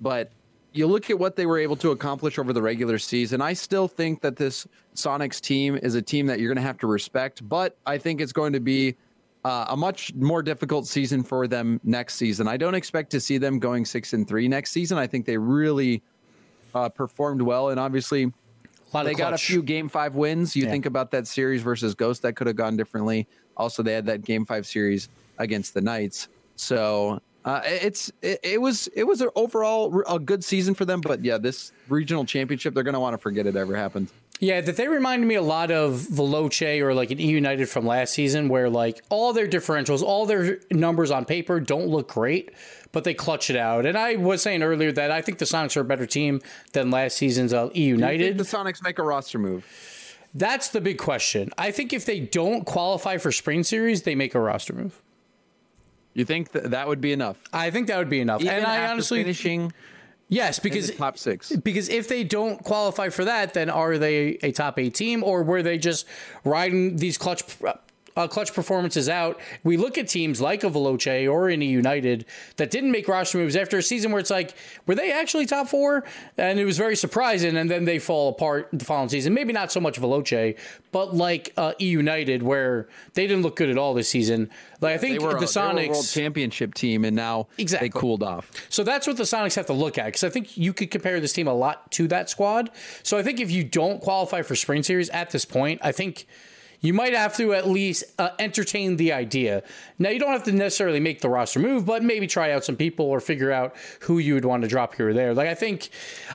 But 0.00 0.32
you 0.76 0.86
look 0.86 1.10
at 1.10 1.18
what 1.18 1.36
they 1.36 1.46
were 1.46 1.58
able 1.58 1.76
to 1.76 1.90
accomplish 1.90 2.38
over 2.38 2.52
the 2.52 2.62
regular 2.62 2.98
season. 2.98 3.40
I 3.40 3.54
still 3.54 3.88
think 3.88 4.20
that 4.20 4.36
this 4.36 4.66
Soniqs 4.94 5.40
team 5.40 5.78
is 5.82 5.94
a 5.94 6.02
team 6.02 6.26
that 6.26 6.38
you're 6.38 6.48
going 6.48 6.62
to 6.62 6.66
have 6.66 6.78
to 6.78 6.86
respect. 6.86 7.48
But 7.48 7.76
I 7.86 7.98
think 7.98 8.20
it's 8.20 8.32
going 8.32 8.52
to 8.52 8.60
be 8.60 8.96
uh, 9.44 9.66
a 9.68 9.76
much 9.76 10.12
more 10.14 10.42
difficult 10.42 10.86
season 10.86 11.22
for 11.22 11.46
them 11.46 11.80
next 11.84 12.16
season. 12.16 12.48
I 12.48 12.56
don't 12.56 12.74
expect 12.74 13.10
to 13.12 13.20
see 13.20 13.38
them 13.38 13.58
going 13.58 13.84
six 13.84 14.12
and 14.12 14.26
three 14.26 14.48
next 14.48 14.72
season. 14.72 14.98
I 14.98 15.06
think 15.06 15.24
they 15.24 15.38
really 15.38 16.02
uh, 16.74 16.88
performed 16.88 17.42
well, 17.42 17.70
and 17.70 17.80
obviously 17.80 18.32
they 18.92 19.14
got 19.14 19.32
a 19.34 19.38
few 19.38 19.62
game 19.62 19.88
five 19.88 20.14
wins. 20.14 20.54
You 20.56 20.64
Yeah. 20.64 20.70
think 20.70 20.86
about 20.86 21.10
that 21.12 21.26
series 21.26 21.62
versus 21.62 21.94
Ghost 21.94 22.22
that 22.22 22.34
could 22.34 22.46
have 22.46 22.56
gone 22.56 22.76
differently. 22.76 23.26
Also, 23.56 23.82
they 23.82 23.92
had 23.92 24.06
that 24.06 24.22
game 24.22 24.44
five 24.44 24.66
series 24.66 25.08
against 25.38 25.74
the 25.74 25.80
Knights. 25.80 26.28
So 26.56 27.20
uh, 27.46 27.62
it's 27.64 28.12
it, 28.20 28.40
it 28.42 28.60
was 28.60 28.88
it 28.88 29.04
was 29.04 29.20
an 29.22 29.30
overall 29.36 30.02
a 30.08 30.18
good 30.18 30.44
season 30.44 30.74
for 30.74 30.84
them. 30.84 31.00
But 31.00 31.24
yeah, 31.24 31.38
this 31.38 31.72
regional 31.88 32.24
championship, 32.24 32.74
they're 32.74 32.82
going 32.82 32.94
to 32.94 33.00
want 33.00 33.14
to 33.14 33.18
forget 33.18 33.46
it 33.46 33.56
ever 33.56 33.76
happened. 33.76 34.08
Yeah, 34.38 34.60
that 34.60 34.76
they 34.76 34.86
reminded 34.86 35.26
me 35.26 35.36
a 35.36 35.42
lot 35.42 35.70
of 35.70 35.94
Veloce 35.94 36.82
or 36.82 36.92
like 36.92 37.10
an 37.10 37.18
E 37.18 37.30
United 37.30 37.70
from 37.70 37.86
last 37.86 38.12
season, 38.12 38.50
where 38.50 38.68
like 38.68 39.02
all 39.08 39.32
their 39.32 39.46
differentials, 39.48 40.02
all 40.02 40.26
their 40.26 40.58
numbers 40.70 41.10
on 41.10 41.24
paper 41.24 41.58
don't 41.58 41.86
look 41.86 42.08
great, 42.08 42.50
but 42.92 43.04
they 43.04 43.14
clutch 43.14 43.48
it 43.48 43.56
out. 43.56 43.86
And 43.86 43.96
I 43.96 44.16
was 44.16 44.42
saying 44.42 44.62
earlier 44.62 44.92
that 44.92 45.10
I 45.10 45.22
think 45.22 45.38
the 45.38 45.46
Soniqs 45.46 45.74
are 45.76 45.80
a 45.80 45.84
better 45.84 46.04
team 46.04 46.42
than 46.74 46.90
last 46.90 47.16
season's 47.16 47.54
uh, 47.54 47.70
E 47.72 47.86
Did 47.86 48.00
United. 48.00 48.38
the 48.38 48.44
Soniqs 48.44 48.82
make 48.82 48.98
a 48.98 49.02
roster 49.02 49.38
move? 49.38 49.64
That's 50.34 50.68
the 50.68 50.82
big 50.82 50.98
question. 50.98 51.50
I 51.56 51.70
think 51.70 51.94
if 51.94 52.04
they 52.04 52.20
don't 52.20 52.66
qualify 52.66 53.16
for 53.16 53.32
Spring 53.32 53.62
Series, 53.62 54.02
they 54.02 54.14
make 54.14 54.34
a 54.34 54.40
roster 54.40 54.74
move. 54.74 55.00
You 56.16 56.24
think 56.24 56.52
that 56.52 56.70
that 56.70 56.88
would 56.88 57.02
be 57.02 57.12
enough? 57.12 57.36
I 57.52 57.70
think 57.70 57.88
that 57.88 57.98
would 57.98 58.08
be 58.08 58.20
enough. 58.20 58.40
Even 58.40 58.54
and 58.54 58.64
I 58.64 58.86
honestly, 58.86 59.18
finishing 59.22 59.70
yes, 60.28 60.58
because 60.58 60.90
top 60.92 61.18
six. 61.18 61.54
Because 61.54 61.90
if 61.90 62.08
they 62.08 62.24
don't 62.24 62.64
qualify 62.64 63.10
for 63.10 63.26
that, 63.26 63.52
then 63.52 63.68
are 63.68 63.98
they 63.98 64.38
a 64.42 64.50
top 64.50 64.78
eight 64.78 64.94
team, 64.94 65.22
or 65.22 65.42
were 65.42 65.62
they 65.62 65.76
just 65.76 66.06
riding 66.42 66.96
these 66.96 67.18
clutch 67.18 67.42
uh, 68.16 68.26
clutch 68.26 68.52
performances 68.54 69.08
out, 69.08 69.38
we 69.62 69.76
look 69.76 69.98
at 69.98 70.08
teams 70.08 70.40
like 70.40 70.64
a 70.64 70.70
Veloce 70.70 71.30
or 71.30 71.48
eUnited 71.48 72.24
that 72.56 72.70
didn't 72.70 72.90
make 72.90 73.08
roster 73.08 73.38
moves 73.38 73.56
after 73.56 73.78
a 73.78 73.82
season 73.82 74.10
where 74.10 74.20
it's 74.20 74.30
like, 74.30 74.54
were 74.86 74.94
they 74.94 75.12
actually 75.12 75.46
top 75.46 75.68
four? 75.68 76.04
And 76.36 76.58
it 76.58 76.64
was 76.64 76.78
very 76.78 76.96
surprising, 76.96 77.56
and 77.56 77.70
then 77.70 77.84
they 77.84 77.98
fall 77.98 78.30
apart 78.30 78.68
the 78.72 78.84
following 78.84 79.08
season. 79.08 79.34
Maybe 79.34 79.52
not 79.52 79.70
so 79.70 79.80
much 79.80 80.00
Veloce, 80.00 80.58
but 80.92 81.14
like 81.14 81.52
uh, 81.56 81.74
E 81.80 81.88
United, 81.88 82.42
where 82.42 82.88
they 83.14 83.26
didn't 83.26 83.42
look 83.42 83.56
good 83.56 83.68
at 83.70 83.78
all 83.78 83.94
this 83.94 84.08
season. 84.08 84.50
Like 84.80 84.94
I 84.94 84.98
think 84.98 85.20
were, 85.20 85.30
the 85.30 85.36
a, 85.36 85.38
they 85.38 85.38
were 85.38 85.44
a 85.44 85.46
Soniqs 85.46 85.88
world 85.90 86.08
championship 86.08 86.74
team, 86.74 87.04
and 87.04 87.14
now 87.14 87.48
Exactly. 87.58 87.88
they 87.88 87.92
cooled 87.92 88.22
off. 88.22 88.50
so 88.68 88.82
that's 88.82 89.06
what 89.06 89.16
the 89.16 89.24
Soniqs 89.24 89.54
have 89.56 89.66
to 89.66 89.72
look 89.72 89.98
at 89.98 90.06
because 90.06 90.24
I 90.24 90.30
think 90.30 90.56
you 90.56 90.72
could 90.72 90.90
compare 90.90 91.20
this 91.20 91.32
team 91.32 91.48
a 91.48 91.54
lot 91.54 91.90
to 91.92 92.08
that 92.08 92.30
squad. 92.30 92.70
So 93.02 93.18
I 93.18 93.22
think 93.22 93.40
if 93.40 93.50
you 93.50 93.64
don't 93.64 94.00
qualify 94.00 94.42
for 94.42 94.54
Spring 94.56 94.82
Series 94.82 95.10
at 95.10 95.30
this 95.30 95.44
point, 95.44 95.80
I 95.82 95.92
think 95.92 96.26
you 96.80 96.92
might 96.92 97.14
have 97.14 97.36
to 97.36 97.54
at 97.54 97.68
least 97.68 98.04
uh, 98.18 98.30
entertain 98.38 98.96
the 98.96 99.12
idea. 99.12 99.62
Now 99.98 100.10
you 100.10 100.18
don't 100.18 100.32
have 100.32 100.44
to 100.44 100.52
necessarily 100.52 101.00
make 101.00 101.20
the 101.20 101.28
roster 101.28 101.58
move, 101.58 101.86
but 101.86 102.02
maybe 102.02 102.26
try 102.26 102.52
out 102.52 102.64
some 102.64 102.76
people 102.76 103.06
or 103.06 103.20
figure 103.20 103.50
out 103.50 103.74
who 104.00 104.18
you 104.18 104.34
would 104.34 104.44
want 104.44 104.62
to 104.62 104.68
drop 104.68 104.94
here 104.94 105.10
or 105.10 105.14
there. 105.14 105.34
Like 105.34 105.48
I 105.48 105.54
think, 105.54 105.88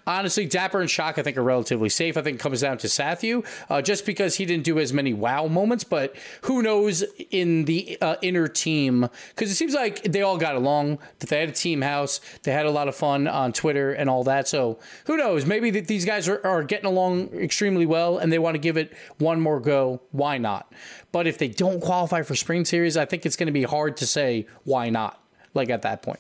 honestly, 0.07 0.45
Dapper 0.45 0.81
and 0.81 0.89
Shock 0.89 1.17
I 1.17 1.24
think 1.24 1.38
are 1.38 1.43
relatively 1.43 1.89
safe. 1.89 2.17
I 2.17 2.21
think 2.21 2.39
comes 2.39 2.62
down 2.62 2.77
to 2.79 2.88
Sathu, 2.88 3.45
uh, 3.69 3.81
just 3.81 4.05
because 4.05 4.36
he 4.36 4.45
didn't 4.45 4.63
do 4.63 4.79
as 4.79 4.93
many 4.93 5.13
wow 5.13 5.48
moments. 5.48 5.83
But 5.83 6.15
who 6.41 6.62
knows 6.62 7.03
in 7.29 7.65
the 7.65 7.98
uh, 8.01 8.15
inner 8.21 8.48
team 8.48 9.07
because 9.29 9.51
it 9.51 9.55
seems 9.55 9.74
like 9.74 10.03
they 10.03 10.21
all 10.21 10.38
got 10.38 10.55
along. 10.55 11.00
That 11.19 11.29
they 11.29 11.39
had 11.39 11.50
a 11.50 11.53
team 11.53 11.81
house, 11.81 12.19
they 12.43 12.51
had 12.51 12.65
a 12.65 12.71
lot 12.71 12.88
of 12.88 12.95
fun 12.95 13.27
on 13.27 13.53
Twitter 13.53 13.93
and 13.93 14.10
all 14.10 14.24
that. 14.24 14.48
So 14.48 14.79
who 15.05 15.17
knows? 15.17 15.45
Maybe 15.45 15.69
that 15.71 15.88
these 15.88 16.05
guys 16.05 16.27
are, 16.27 16.45
are 16.45 16.63
getting 16.63 16.88
along 16.88 17.29
extremely 17.29 17.86
well 17.86 18.17
and 18.17 18.31
they 18.31 18.39
want 18.39 18.55
to 18.55 18.60
give 18.60 18.77
it 18.77 18.93
one 19.17 19.39
more 19.39 19.60
go. 19.60 20.01
Why 20.12 20.31
not? 20.38 20.72
But 21.12 21.28
if 21.28 21.38
they 21.38 21.48
don't 21.48 21.82
qualify 21.82 22.22
for 22.24 22.36
Spring 22.36 22.66
Series, 22.66 22.98
I 22.98 23.06
think 23.06 23.26
it's 23.26 23.36
going 23.36 23.48
to 23.48 23.54
be 23.54 23.64
hard 23.64 23.98
to 23.98 24.08
say 24.08 24.46
why 24.64 24.90
not. 24.90 25.18
Like 25.54 25.70
at 25.70 25.82
that 25.82 26.02
point. 26.02 26.20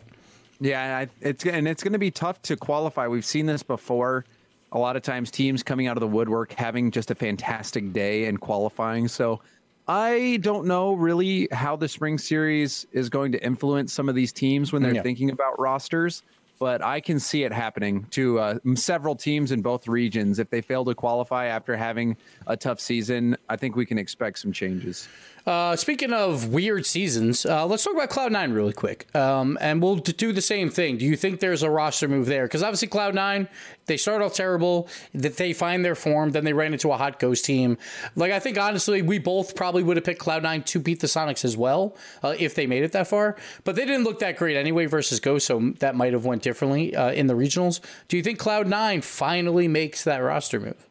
Yeah, 0.59 0.97
I, 0.99 1.07
it's 1.21 1.45
and 1.45 1.67
it's 1.67 1.83
going 1.83 1.93
to 1.93 1.99
be 1.99 2.11
tough 2.11 2.41
to 2.43 2.55
qualify. 2.57 3.07
We've 3.07 3.25
seen 3.25 3.45
this 3.45 3.63
before. 3.63 4.25
A 4.73 4.77
lot 4.79 4.95
of 4.95 5.01
times, 5.01 5.31
teams 5.31 5.63
coming 5.63 5.87
out 5.87 5.97
of 5.97 6.01
the 6.01 6.07
woodwork 6.07 6.53
having 6.53 6.91
just 6.91 7.11
a 7.11 7.15
fantastic 7.15 7.91
day 7.93 8.25
and 8.25 8.39
qualifying. 8.39 9.07
So, 9.07 9.41
I 9.87 10.37
don't 10.41 10.65
know 10.65 10.93
really 10.93 11.47
how 11.51 11.75
the 11.75 11.87
spring 11.87 12.17
series 12.17 12.85
is 12.91 13.09
going 13.09 13.31
to 13.33 13.43
influence 13.43 13.91
some 13.91 14.07
of 14.07 14.15
these 14.15 14.31
teams 14.31 14.71
when 14.71 14.81
they're 14.83 14.93
Yeah. 14.93 15.01
thinking 15.01 15.31
about 15.31 15.59
rosters. 15.59 16.23
But 16.61 16.83
I 16.83 16.99
can 16.99 17.19
see 17.19 17.43
it 17.43 17.51
happening 17.51 18.05
to 18.11 18.37
uh, 18.37 18.59
several 18.75 19.15
teams 19.15 19.51
in 19.51 19.63
both 19.63 19.87
regions. 19.87 20.37
If 20.37 20.51
they 20.51 20.61
fail 20.61 20.85
to 20.85 20.93
qualify 20.93 21.47
after 21.47 21.75
having 21.75 22.17
a 22.45 22.55
tough 22.55 22.79
season, 22.79 23.35
I 23.49 23.55
think 23.55 23.75
we 23.75 23.83
can 23.83 23.97
expect 23.97 24.37
some 24.37 24.51
changes. 24.51 25.09
Uh, 25.45 25.75
speaking 25.75 26.13
of 26.13 26.49
weird 26.49 26.85
seasons, 26.85 27.45
uh, 27.45 27.65
let's 27.65 27.83
talk 27.83 27.93
about 27.93 28.09
Cloud9 28.09 28.53
really 28.53 28.73
quick. 28.73 29.13
Um, 29.15 29.57
and 29.59 29.81
we'll 29.81 29.95
do 29.95 30.31
the 30.31 30.41
same 30.41 30.69
thing. 30.69 30.97
Do 30.97 31.05
you 31.05 31.15
think 31.15 31.39
there's 31.39 31.63
a 31.63 31.69
roster 31.69 32.07
move 32.07 32.27
there? 32.27 32.43
Because 32.45 32.61
obviously, 32.61 32.89
Cloud9, 32.89 33.47
they 33.87 33.97
start 33.97 34.21
off 34.21 34.35
terrible, 34.35 34.87
that 35.13 35.37
they 35.37 35.53
find 35.53 35.83
their 35.83 35.95
form, 35.95 36.31
then 36.31 36.43
they 36.45 36.53
ran 36.53 36.73
into 36.73 36.91
a 36.91 36.97
hot 36.97 37.19
ghost 37.19 37.45
team. 37.45 37.77
Like, 38.15 38.31
I 38.31 38.39
think 38.39 38.59
honestly, 38.59 39.01
we 39.01 39.17
both 39.17 39.55
probably 39.55 39.83
would 39.83 39.97
have 39.97 40.03
picked 40.03 40.21
Cloud9 40.21 40.65
to 40.65 40.79
beat 40.79 40.99
the 40.99 41.07
Soniqs 41.07 41.43
as 41.43 41.57
well 41.57 41.95
uh, 42.23 42.35
if 42.37 42.53
they 42.55 42.67
made 42.67 42.83
it 42.83 42.91
that 42.91 43.07
far. 43.07 43.35
But 43.63 43.75
they 43.75 43.85
didn't 43.85 44.03
look 44.03 44.19
that 44.19 44.37
great 44.37 44.57
anyway 44.57 44.85
versus 44.85 45.19
Ghost, 45.19 45.47
so 45.47 45.73
that 45.79 45.95
might 45.95 46.13
have 46.13 46.25
went 46.25 46.43
differently 46.43 46.95
uh, 46.95 47.11
in 47.11 47.27
the 47.27 47.33
regionals. 47.33 47.79
Do 48.07 48.17
you 48.17 48.23
think 48.23 48.39
Cloud9 48.39 49.03
finally 49.03 49.67
makes 49.67 50.03
that 50.03 50.19
roster 50.19 50.59
move? 50.59 50.87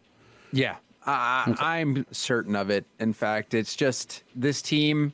Yeah, 0.53 0.77
uh, 1.11 1.55
I'm 1.59 2.07
certain 2.11 2.57
of 2.57 2.71
it. 2.71 2.85
In 2.99 3.13
fact, 3.13 3.55
it's 3.55 3.77
just 3.77 4.23
this 4.35 4.63
team. 4.63 5.13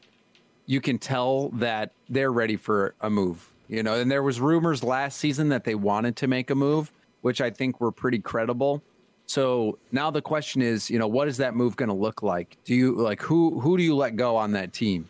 You 0.67 0.81
can 0.81 0.99
tell 0.99 1.51
that 1.51 1.93
they're 2.09 2.33
ready 2.33 2.57
for 2.57 2.95
a 3.01 3.11
move. 3.11 3.53
You 3.69 3.83
know, 3.83 3.95
and 3.95 4.11
there 4.11 4.23
was 4.23 4.41
rumors 4.41 4.85
last 4.85 5.19
season 5.19 5.49
that 5.49 5.65
they 5.65 5.75
wanted 5.75 6.15
to 6.17 6.29
make 6.29 6.51
a 6.51 6.55
move, 6.55 6.93
which 7.23 7.41
I 7.41 7.51
think 7.51 7.81
were 7.81 7.91
pretty 7.91 8.21
credible. 8.21 8.81
So 9.27 9.79
now 9.91 10.11
the 10.13 10.23
question 10.23 10.63
is, 10.63 10.89
you 10.89 11.01
know, 11.01 11.09
what 11.09 11.27
is 11.27 11.37
that 11.39 11.57
move 11.57 11.75
going 11.77 11.89
to 11.89 11.95
look 11.95 12.23
like? 12.23 12.57
Do 12.65 12.75
you 12.77 12.95
like 12.95 13.21
who 13.21 13.59
who 13.59 13.77
do 13.77 13.83
you 13.83 13.97
let 13.97 14.15
go 14.15 14.37
on 14.37 14.53
that 14.53 14.73
team, 14.73 15.09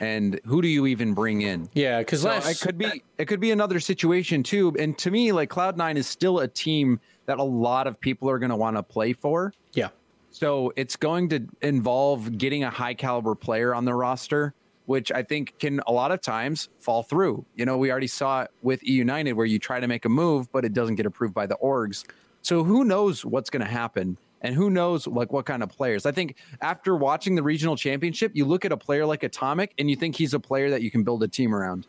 and 0.00 0.40
who 0.44 0.60
do 0.60 0.66
you 0.66 0.86
even 0.86 1.14
bring 1.14 1.42
in? 1.42 1.68
Yeah, 1.74 2.00
because 2.00 2.22
So 2.22 2.28
last 2.30 2.50
it 2.50 2.60
could 2.64 2.76
be 2.76 3.04
it 3.18 3.26
could 3.26 3.38
be 3.38 3.52
another 3.52 3.78
situation 3.78 4.42
too. 4.42 4.74
And 4.78 4.98
to 4.98 5.12
me, 5.12 5.30
like 5.30 5.48
Cloud 5.48 5.76
Nine 5.76 5.96
is 5.96 6.08
still 6.08 6.40
a 6.40 6.48
team 6.48 6.98
that 7.26 7.38
a 7.38 7.42
lot 7.44 7.86
of 7.86 8.00
people 8.00 8.28
are 8.28 8.38
going 8.40 8.50
to 8.50 8.56
want 8.56 8.76
to 8.76 8.82
play 8.82 9.12
for. 9.12 9.52
yeah. 9.74 9.88
So 10.38 10.70
it's 10.76 10.96
going 10.96 11.30
to 11.30 11.46
involve 11.62 12.36
getting 12.36 12.62
a 12.62 12.68
high 12.68 12.92
caliber 12.92 13.34
player 13.34 13.74
on 13.74 13.86
the 13.86 13.94
roster, 13.94 14.52
which 14.84 15.10
I 15.10 15.22
think 15.22 15.58
can 15.58 15.80
a 15.86 15.92
lot 15.92 16.12
of 16.12 16.20
times 16.20 16.68
fall 16.78 17.02
through. 17.02 17.46
You 17.54 17.64
know, 17.64 17.78
we 17.78 17.90
already 17.90 18.06
saw 18.06 18.42
it 18.42 18.50
with 18.60 18.84
E 18.84 18.92
United 18.92 19.32
where 19.32 19.46
you 19.46 19.58
try 19.58 19.80
to 19.80 19.88
make 19.88 20.04
a 20.04 20.10
move, 20.10 20.52
but 20.52 20.62
it 20.62 20.74
doesn't 20.74 20.96
get 20.96 21.06
approved 21.06 21.32
by 21.32 21.46
the 21.46 21.56
orgs. 21.64 22.04
So 22.42 22.62
who 22.64 22.84
knows 22.84 23.24
what's 23.24 23.48
going 23.48 23.64
to 23.64 23.70
happen? 23.70 24.18
And 24.42 24.54
who 24.54 24.68
knows 24.68 25.06
like 25.06 25.32
what 25.32 25.46
kind 25.46 25.62
of 25.62 25.70
players? 25.70 26.04
I 26.04 26.12
think 26.12 26.36
after 26.60 26.96
watching 26.96 27.34
the 27.34 27.42
regional 27.42 27.74
championship, 27.74 28.32
you 28.34 28.44
look 28.44 28.66
at 28.66 28.72
a 28.72 28.76
player 28.76 29.06
like 29.06 29.22
Atomic 29.22 29.72
and 29.78 29.88
you 29.88 29.96
think 29.96 30.16
he's 30.16 30.34
a 30.34 30.38
player 30.38 30.68
that 30.68 30.82
you 30.82 30.90
can 30.90 31.02
build 31.02 31.22
a 31.22 31.28
team 31.28 31.54
around. 31.54 31.86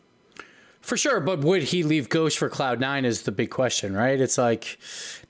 For 0.80 0.96
sure, 0.96 1.20
but 1.20 1.40
would 1.40 1.64
he 1.64 1.82
leave 1.82 2.08
Ghost 2.08 2.38
for 2.38 2.48
Cloud 2.48 2.80
Nine 2.80 3.04
is 3.04 3.22
the 3.22 3.32
big 3.32 3.50
question, 3.50 3.94
right? 3.94 4.18
It's 4.18 4.38
like 4.38 4.78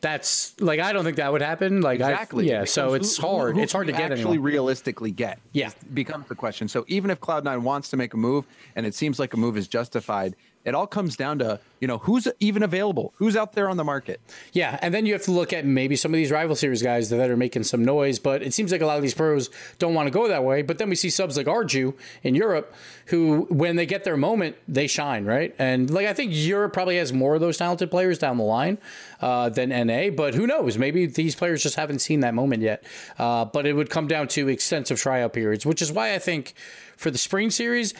that's 0.01 0.55
like 0.61 0.79
I 0.79 0.93
don't 0.93 1.05
think 1.05 1.17
that 1.17 1.33
would 1.33 1.43
happen. 1.43 1.81
Like 1.81 2.01
I- 2.01 2.13
Exactly. 2.13 2.49
yeah. 2.49 2.63
It 2.63 2.69
So 2.69 2.95
it's 2.95 3.17
who- 3.17 3.27
hard. 3.27 3.57
who 3.57 3.63
it's 3.63 3.73
hard 3.73 3.87
to 3.89 3.93
get 3.93 4.13
actually 4.13 4.23
anyone. 4.33 4.43
realistically 4.43 5.11
get. 5.11 5.41
Yeah. 5.53 5.71
becomes 5.93 6.29
the 6.29 6.35
question. 6.37 6.69
So 6.69 6.85
even 6.87 7.11
if 7.11 7.21
Cloud 7.21 7.45
Nine 7.45 7.65
wants 7.65 7.89
to 7.91 7.97
make 7.97 8.15
a 8.15 8.17
move, 8.17 8.47
and 8.77 8.87
it 8.87 8.95
seems 8.95 9.19
like 9.19 9.35
a 9.35 9.37
move 9.37 9.57
is 9.57 9.67
justified, 9.67 10.37
it 10.65 10.75
all 10.75 10.87
comes 10.87 11.17
down 11.17 11.39
to 11.39 11.61
you 11.81 11.89
know 11.89 11.99
who's 11.99 12.29
even 12.41 12.63
available, 12.63 13.13
who's 13.17 13.37
out 13.37 13.53
there 13.53 13.69
on 13.69 13.77
the 13.77 13.85
market. 13.85 14.21
Yeah, 14.53 14.79
and 14.83 14.93
then 14.93 15.07
you 15.07 15.13
have 15.13 15.23
to 15.23 15.31
look 15.31 15.53
at 15.53 15.65
maybe 15.65 15.97
some 15.97 16.13
of 16.13 16.17
these 16.17 16.31
rival 16.31 16.57
series 16.57 16.83
guys 16.83 17.11
that 17.11 17.31
are 17.31 17.37
making 17.37 17.65
some 17.65 17.85
noise, 17.85 18.19
but 18.19 18.43
it 18.43 18.53
seems 18.53 18.73
like 18.73 18.81
a 18.81 18.87
lot 18.87 18.97
of 18.97 19.03
these 19.03 19.15
pros 19.15 19.51
don't 19.79 19.95
want 19.95 20.07
to 20.07 20.11
go 20.11 20.29
that 20.29 20.45
way. 20.45 20.63
But 20.63 20.79
then 20.79 20.89
we 20.89 20.97
see 20.97 21.11
subs 21.11 21.37
like 21.37 21.47
Arju 21.47 21.95
in 22.23 22.35
Europe, 22.35 22.75
who 23.07 23.47
when 23.51 23.77
they 23.77 23.87
get 23.87 24.05
their 24.05 24.17
moment, 24.17 24.57
they 24.67 24.87
shine, 24.87 25.25
right? 25.25 25.55
And 25.59 25.91
like 25.91 26.07
I 26.07 26.13
think 26.13 26.33
Europe 26.35 26.73
probably 26.73 26.97
has 26.97 27.13
more 27.13 27.35
of 27.35 27.41
those 27.41 27.57
talented 27.57 27.91
players 27.91 28.19
down 28.19 28.37
the 28.37 28.45
line 28.45 28.79
uh, 29.21 29.49
than 29.49 29.71
NA, 29.71 30.11
but 30.11 30.35
who 30.35 30.47
knows? 30.47 30.79
Maybe 30.79 31.07
these 31.07 31.35
players 31.35 31.63
just 31.63 31.77
haven't 31.77 32.01
seen 32.01 32.21
that 32.21 32.35
moment 32.35 32.63
yet. 32.63 32.85
Uh, 33.19 33.45
but 33.45 33.67
it 33.67 33.75
would 33.75 33.91
come 33.91 34.09
down 34.09 34.29
to 34.29 34.49
extensive 34.49 34.99
tryout 34.99 35.33
periods, 35.33 35.65
which 35.65 35.83
is 35.83 35.93
why 35.93 36.15
I 36.15 36.19
think 36.19 36.55
for 36.97 37.11
the 37.11 37.19
spring 37.19 37.51
series. 37.51 37.95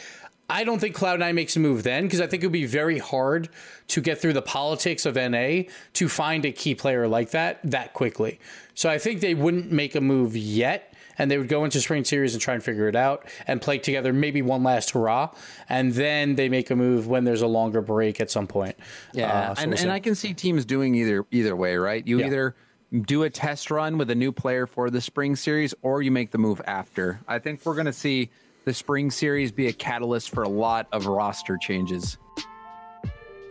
I 0.49 0.63
don't 0.63 0.79
think 0.79 0.95
Cloud9 0.95 1.33
makes 1.35 1.55
a 1.55 1.59
move 1.59 1.83
then 1.83 2.03
because 2.03 2.21
I 2.21 2.27
think 2.27 2.43
it 2.43 2.47
would 2.47 2.53
be 2.53 2.65
very 2.65 2.97
hard 2.97 3.49
to 3.89 4.01
get 4.01 4.19
through 4.19 4.33
the 4.33 4.41
politics 4.41 5.05
of 5.05 5.15
NA 5.15 5.63
to 5.93 6.09
find 6.09 6.43
a 6.45 6.51
key 6.51 6.75
player 6.75 7.07
like 7.07 7.31
that 7.31 7.59
that 7.63 7.93
quickly. 7.93 8.39
So 8.73 8.89
I 8.89 8.97
think 8.97 9.21
they 9.21 9.35
wouldn't 9.35 9.71
make 9.71 9.95
a 9.95 10.01
move 10.01 10.35
yet 10.35 10.93
and 11.17 11.29
they 11.29 11.37
would 11.37 11.49
go 11.49 11.65
into 11.65 11.81
spring 11.81 12.05
series 12.05 12.33
and 12.33 12.41
try 12.41 12.53
and 12.53 12.63
figure 12.63 12.87
it 12.87 12.95
out 12.95 13.25
and 13.45 13.61
play 13.61 13.77
together 13.77 14.13
maybe 14.13 14.41
one 14.41 14.63
last 14.63 14.91
hurrah 14.91 15.29
and 15.67 15.93
then 15.93 16.35
they 16.35 16.49
make 16.49 16.69
a 16.71 16.75
move 16.75 17.07
when 17.07 17.25
there's 17.25 17.41
a 17.41 17.47
longer 17.47 17.81
break 17.81 18.19
at 18.19 18.31
some 18.31 18.47
point. 18.47 18.75
Uh, 19.09 19.53
so 19.53 19.61
and, 19.61 19.71
we'll 19.71 19.81
and 19.81 19.91
I 19.91 19.99
can 19.99 20.15
see 20.15 20.33
teams 20.33 20.65
doing 20.65 20.95
either 20.95 21.25
either 21.31 21.55
way, 21.55 21.75
right? 21.75 22.05
You 22.07 22.19
Yeah. 22.19 22.27
either 22.27 22.55
do 23.01 23.23
a 23.23 23.29
test 23.29 23.69
run 23.69 23.97
with 23.97 24.09
a 24.09 24.15
new 24.15 24.31
player 24.31 24.65
for 24.65 24.89
the 24.89 25.01
spring 25.01 25.35
series, 25.35 25.75
or 25.81 26.01
you 26.01 26.09
make 26.09 26.31
the 26.31 26.37
move 26.37 26.59
after. 26.65 27.19
I 27.27 27.37
think 27.39 27.63
we're 27.63 27.75
going 27.75 27.85
to 27.85 27.93
see 27.93 28.31
the 28.65 28.73
spring 28.73 29.11
series 29.11 29.51
be 29.51 29.67
a 29.67 29.73
catalyst 29.73 30.29
for 30.29 30.43
a 30.43 30.49
lot 30.49 30.87
of 30.91 31.07
roster 31.07 31.57
changes. 31.57 32.17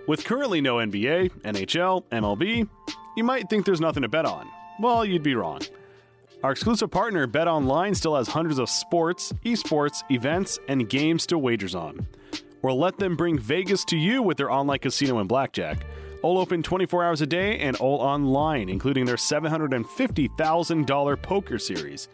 With 0.06 0.24
currently 0.24 0.60
no 0.60 0.76
NBA, 0.76 1.42
NHL, 1.42 2.04
MLB, 2.04 2.68
you 3.16 3.24
might 3.24 3.50
think 3.50 3.66
there's 3.66 3.80
nothing 3.80 4.02
to 4.02 4.08
bet 4.08 4.24
on. 4.24 4.48
Well, 4.80 5.04
you'd 5.04 5.22
be 5.22 5.34
wrong. 5.34 5.60
Our 6.42 6.52
exclusive 6.52 6.90
partner, 6.90 7.26
Bet 7.26 7.48
Online, 7.48 7.94
still 7.94 8.14
has 8.14 8.28
hundreds 8.28 8.60
of 8.60 8.70
sports, 8.70 9.32
esports, 9.44 10.04
events, 10.08 10.58
and 10.68 10.88
games 10.88 11.26
to 11.26 11.36
wagers 11.36 11.74
on. 11.74 12.06
Or 12.62 12.72
let 12.72 12.96
them 12.96 13.16
bring 13.16 13.38
Vegas 13.38 13.84
to 13.86 13.96
you 13.96 14.22
with 14.22 14.36
their 14.36 14.50
online 14.50 14.78
casino 14.78 15.18
and 15.18 15.28
blackjack. 15.28 15.84
All 16.22 16.38
open 16.38 16.62
24 16.62 17.04
hours 17.04 17.20
a 17.22 17.26
day 17.26 17.58
and 17.58 17.76
all 17.76 17.98
online, 17.98 18.68
including 18.68 19.04
their 19.04 19.16
$750,000 19.16 21.22
poker 21.22 21.58
series. 21.58 22.08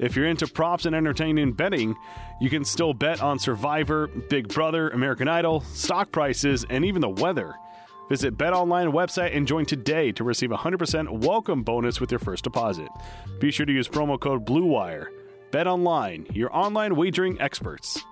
If 0.00 0.16
you're 0.16 0.26
into 0.26 0.46
props 0.46 0.86
and 0.86 0.96
entertaining 0.96 1.52
betting, 1.52 1.94
you 2.40 2.48
can 2.48 2.64
still 2.64 2.94
bet 2.94 3.20
on 3.20 3.38
Survivor, 3.38 4.06
Big 4.06 4.48
Brother, 4.48 4.88
American 4.88 5.28
Idol, 5.28 5.60
stock 5.60 6.10
prices, 6.10 6.64
and 6.70 6.86
even 6.86 7.02
the 7.02 7.08
weather. 7.10 7.54
Visit 8.08 8.38
BetOnline 8.38 8.94
website 8.94 9.36
and 9.36 9.46
join 9.46 9.66
today 9.66 10.10
to 10.12 10.24
receive 10.24 10.52
a 10.52 10.56
100% 10.56 11.22
welcome 11.22 11.62
bonus 11.62 12.00
with 12.00 12.10
your 12.10 12.18
first 12.18 12.44
deposit. 12.44 12.88
Be 13.40 13.50
sure 13.50 13.66
to 13.66 13.72
use 13.72 13.88
promo 13.88 14.18
code 14.18 14.46
BLUEWIRE. 14.46 15.08
BetOnline, 15.50 16.34
your 16.34 16.56
online 16.56 16.96
wagering 16.96 17.38
experts. 17.38 18.02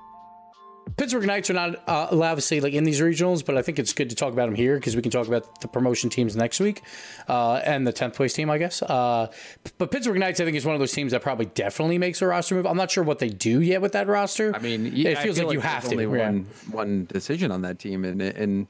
Pittsburgh 0.97 1.26
Knights 1.26 1.50
are 1.50 1.54
not 1.54 1.76
uh, 1.88 2.09
obviously 2.12 2.61
like 2.61 2.73
in 2.73 2.85
these 2.85 3.00
regionals, 3.00 3.45
but 3.45 3.57
I 3.57 3.62
think 3.62 3.78
it's 3.78 3.92
good 3.92 4.11
to 4.11 4.16
talk 4.16 4.33
about 4.33 4.47
them 4.47 4.54
here 4.54 4.76
because 4.76 4.97
we 4.97 5.02
can 5.02 5.11
talk 5.11 5.26
about 5.26 5.61
the 5.61 5.68
promotion 5.68 6.11
teams 6.11 6.37
next 6.37 6.61
week 6.61 6.83
uh, 7.28 7.54
and 7.64 7.87
the 7.87 7.92
tenth 7.92 8.14
place 8.14 8.33
team, 8.33 8.50
I 8.50 8.59
guess. 8.59 8.83
Uh, 8.83 9.30
but 9.78 9.90
Pittsburgh 9.90 10.18
Knights, 10.18 10.40
I 10.40 10.45
think, 10.45 10.57
is 10.57 10.64
one 10.64 10.75
of 10.75 10.80
those 10.80 10.92
teams 10.92 11.12
that 11.12 11.23
probably 11.23 11.47
definitely 11.47 11.99
makes 11.99 12.23
a 12.23 12.26
roster 12.26 12.54
move. 12.54 12.66
I'm 12.66 12.76
not 12.76 12.90
sure 12.90 13.04
what 13.04 13.18
they 13.18 13.28
do 13.28 13.61
yet 13.61 13.83
with 13.83 13.92
that 13.92 14.07
roster. 14.07 14.54
I 14.54 14.59
mean, 14.59 14.87
it 14.87 15.18
feels 15.18 15.37
feel 15.37 15.47
like, 15.47 15.54
you 15.54 15.61
there's 15.61 15.73
have 15.73 15.85
to. 15.88 15.90
Only 15.90 16.18
yeah. 16.18 16.26
one 16.26 16.47
one 16.71 17.07
decision 17.07 17.50
on 17.50 17.62
that 17.62 17.78
team, 17.78 18.04
and 18.04 18.21
and 18.23 18.66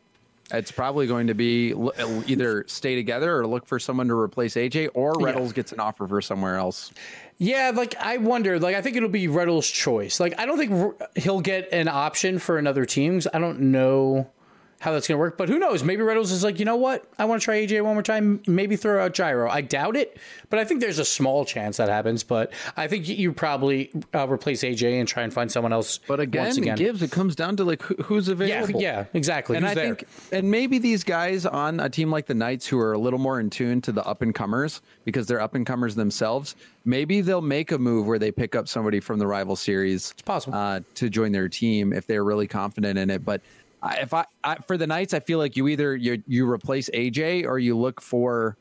it's 0.51 0.71
probably 0.73 1.07
going 1.07 1.27
to 1.27 1.35
be 1.35 1.75
uh, 1.75 2.23
either 2.27 2.65
stay 2.69 2.95
together 2.95 3.39
or 3.39 3.47
look 3.47 3.67
for 3.67 3.79
someone 3.79 4.09
to 4.09 4.15
replace 4.15 4.55
AJ, 4.55 4.91
or 4.95 5.15
Reynolds 5.21 5.53
gets 5.53 5.73
an 5.73 5.81
offer 5.81 6.07
for 6.07 6.21
somewhere 6.23 6.57
else. 6.57 6.93
Yeah, 7.39 7.73
like 7.75 7.95
I 7.97 8.17
wonder. 8.17 8.59
Like 8.59 8.75
I 8.75 8.83
think 8.83 8.97
it'll 8.97 9.09
be 9.09 9.29
Reddle's 9.29 9.69
choice. 9.69 10.21
Like 10.21 10.39
I 10.39 10.47
don't 10.47 10.59
think 10.59 10.95
he'll 11.17 11.41
get 11.41 11.73
an 11.73 11.89
option 11.89 12.39
for 12.39 12.59
another 12.59 12.85
team. 12.85 13.21
I 13.33 13.39
don't 13.39 13.61
know 13.61 14.31
how 14.81 14.93
that's 14.93 15.09
gonna 15.09 15.19
work. 15.19 15.37
But 15.37 15.49
who 15.49 15.59
knows? 15.59 15.83
Maybe 15.83 16.03
Reynolds 16.03 16.31
is 16.31 16.45
like, 16.45 16.59
you 16.59 16.65
know 16.65 16.77
what? 16.77 17.05
I 17.19 17.25
want 17.25 17.41
to 17.41 17.45
try 17.45 17.57
AJ 17.67 17.83
one 17.83 17.95
more 17.95 18.03
time. 18.03 18.41
Maybe 18.47 18.77
throw 18.77 19.05
out 19.05 19.13
Gyro. 19.15 19.51
I 19.51 19.61
doubt 19.61 19.97
it, 19.97 20.19
but 20.51 20.59
I 20.59 20.65
think 20.65 20.81
there's 20.81 20.99
a 20.99 21.05
small 21.05 21.45
chance 21.45 21.79
that 21.79 21.89
happens. 21.89 22.23
But 22.23 22.53
I 22.77 22.87
think 22.87 23.09
you 23.09 23.33
probably 23.33 23.91
uh, 24.15 24.29
replace 24.29 24.63
AJ 24.63 24.99
and 25.01 25.09
try 25.09 25.23
and 25.25 25.33
find 25.33 25.51
someone 25.51 25.73
else. 25.73 25.99
But 25.99 26.21
again, 26.21 26.45
once 26.45 26.57
again. 26.59 26.77
Gibbs, 26.77 27.03
it 27.03 27.11
comes 27.11 27.35
down 27.35 27.57
to 27.57 27.65
like 27.65 27.83
who, 27.83 27.95
who's 28.03 28.29
yeah, 28.29 28.33
available. 28.33 28.81
yeah, 28.81 29.05
exactly. 29.15 29.57
And 29.57 29.65
Who's 29.65 29.73
I 29.73 29.75
there? 29.75 29.95
think, 29.97 30.09
and 30.33 30.51
maybe 30.51 30.79
these 30.79 31.03
guys 31.05 31.45
on 31.47 31.81
a 31.81 31.89
team 31.89 32.11
like 32.11 32.27
the 32.27 32.35
Knights 32.35 32.67
who 32.67 32.79
are 32.79 32.93
a 32.93 32.99
little 32.99 33.19
more 33.19 33.41
in 33.41 33.51
tune 33.51 33.81
to 33.83 33.93
the 33.93 34.05
up 34.05 34.23
and 34.23 34.35
comers 34.35 34.81
because 35.05 35.27
they're 35.27 35.41
up 35.41 35.55
and 35.55 35.67
comers 35.67 35.95
themselves, 35.97 36.55
maybe 36.85 37.21
they'll 37.21 37.41
make 37.41 37.73
a 37.73 37.79
move 37.79 38.07
where 38.07 38.19
they 38.19 38.31
pick 38.31 38.55
up 38.55 38.69
somebody 38.69 39.01
from 39.01 39.19
the 39.19 39.27
rival 39.27 39.57
series. 39.57 40.13
It's 40.13 40.23
possible. 40.23 40.57
uh, 40.57 40.81
to 40.95 41.11
join 41.11 41.33
their 41.33 41.49
team 41.49 41.93
if 41.93 42.07
they're 42.07 42.25
really 42.25 42.47
confident 42.47 42.99
in 42.99 43.11
it. 43.11 43.25
But 43.25 43.41
I- 43.83 43.99
if 43.99 44.15
I, 44.15 44.25
I 44.45 44.57
for 44.57 44.77
the 44.77 44.87
Knights, 44.87 45.15
I 45.15 45.21
feel 45.21 45.39
like 45.39 45.57
you 45.57 45.69
either 45.69 45.97
you 45.97 46.23
you 46.27 46.51
replace 46.51 46.89
AJ 46.91 47.47
or 47.47 47.59
you 47.59 47.77
look 47.77 48.01
for, 48.01 48.57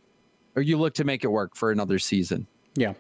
or 0.56 0.62
you 0.62 0.78
look 0.78 0.94
to 0.96 1.04
make 1.04 1.24
it 1.24 1.28
work 1.28 1.56
for 1.56 1.72
another 1.72 2.00
season 2.00 2.48
yeah. 2.76 2.94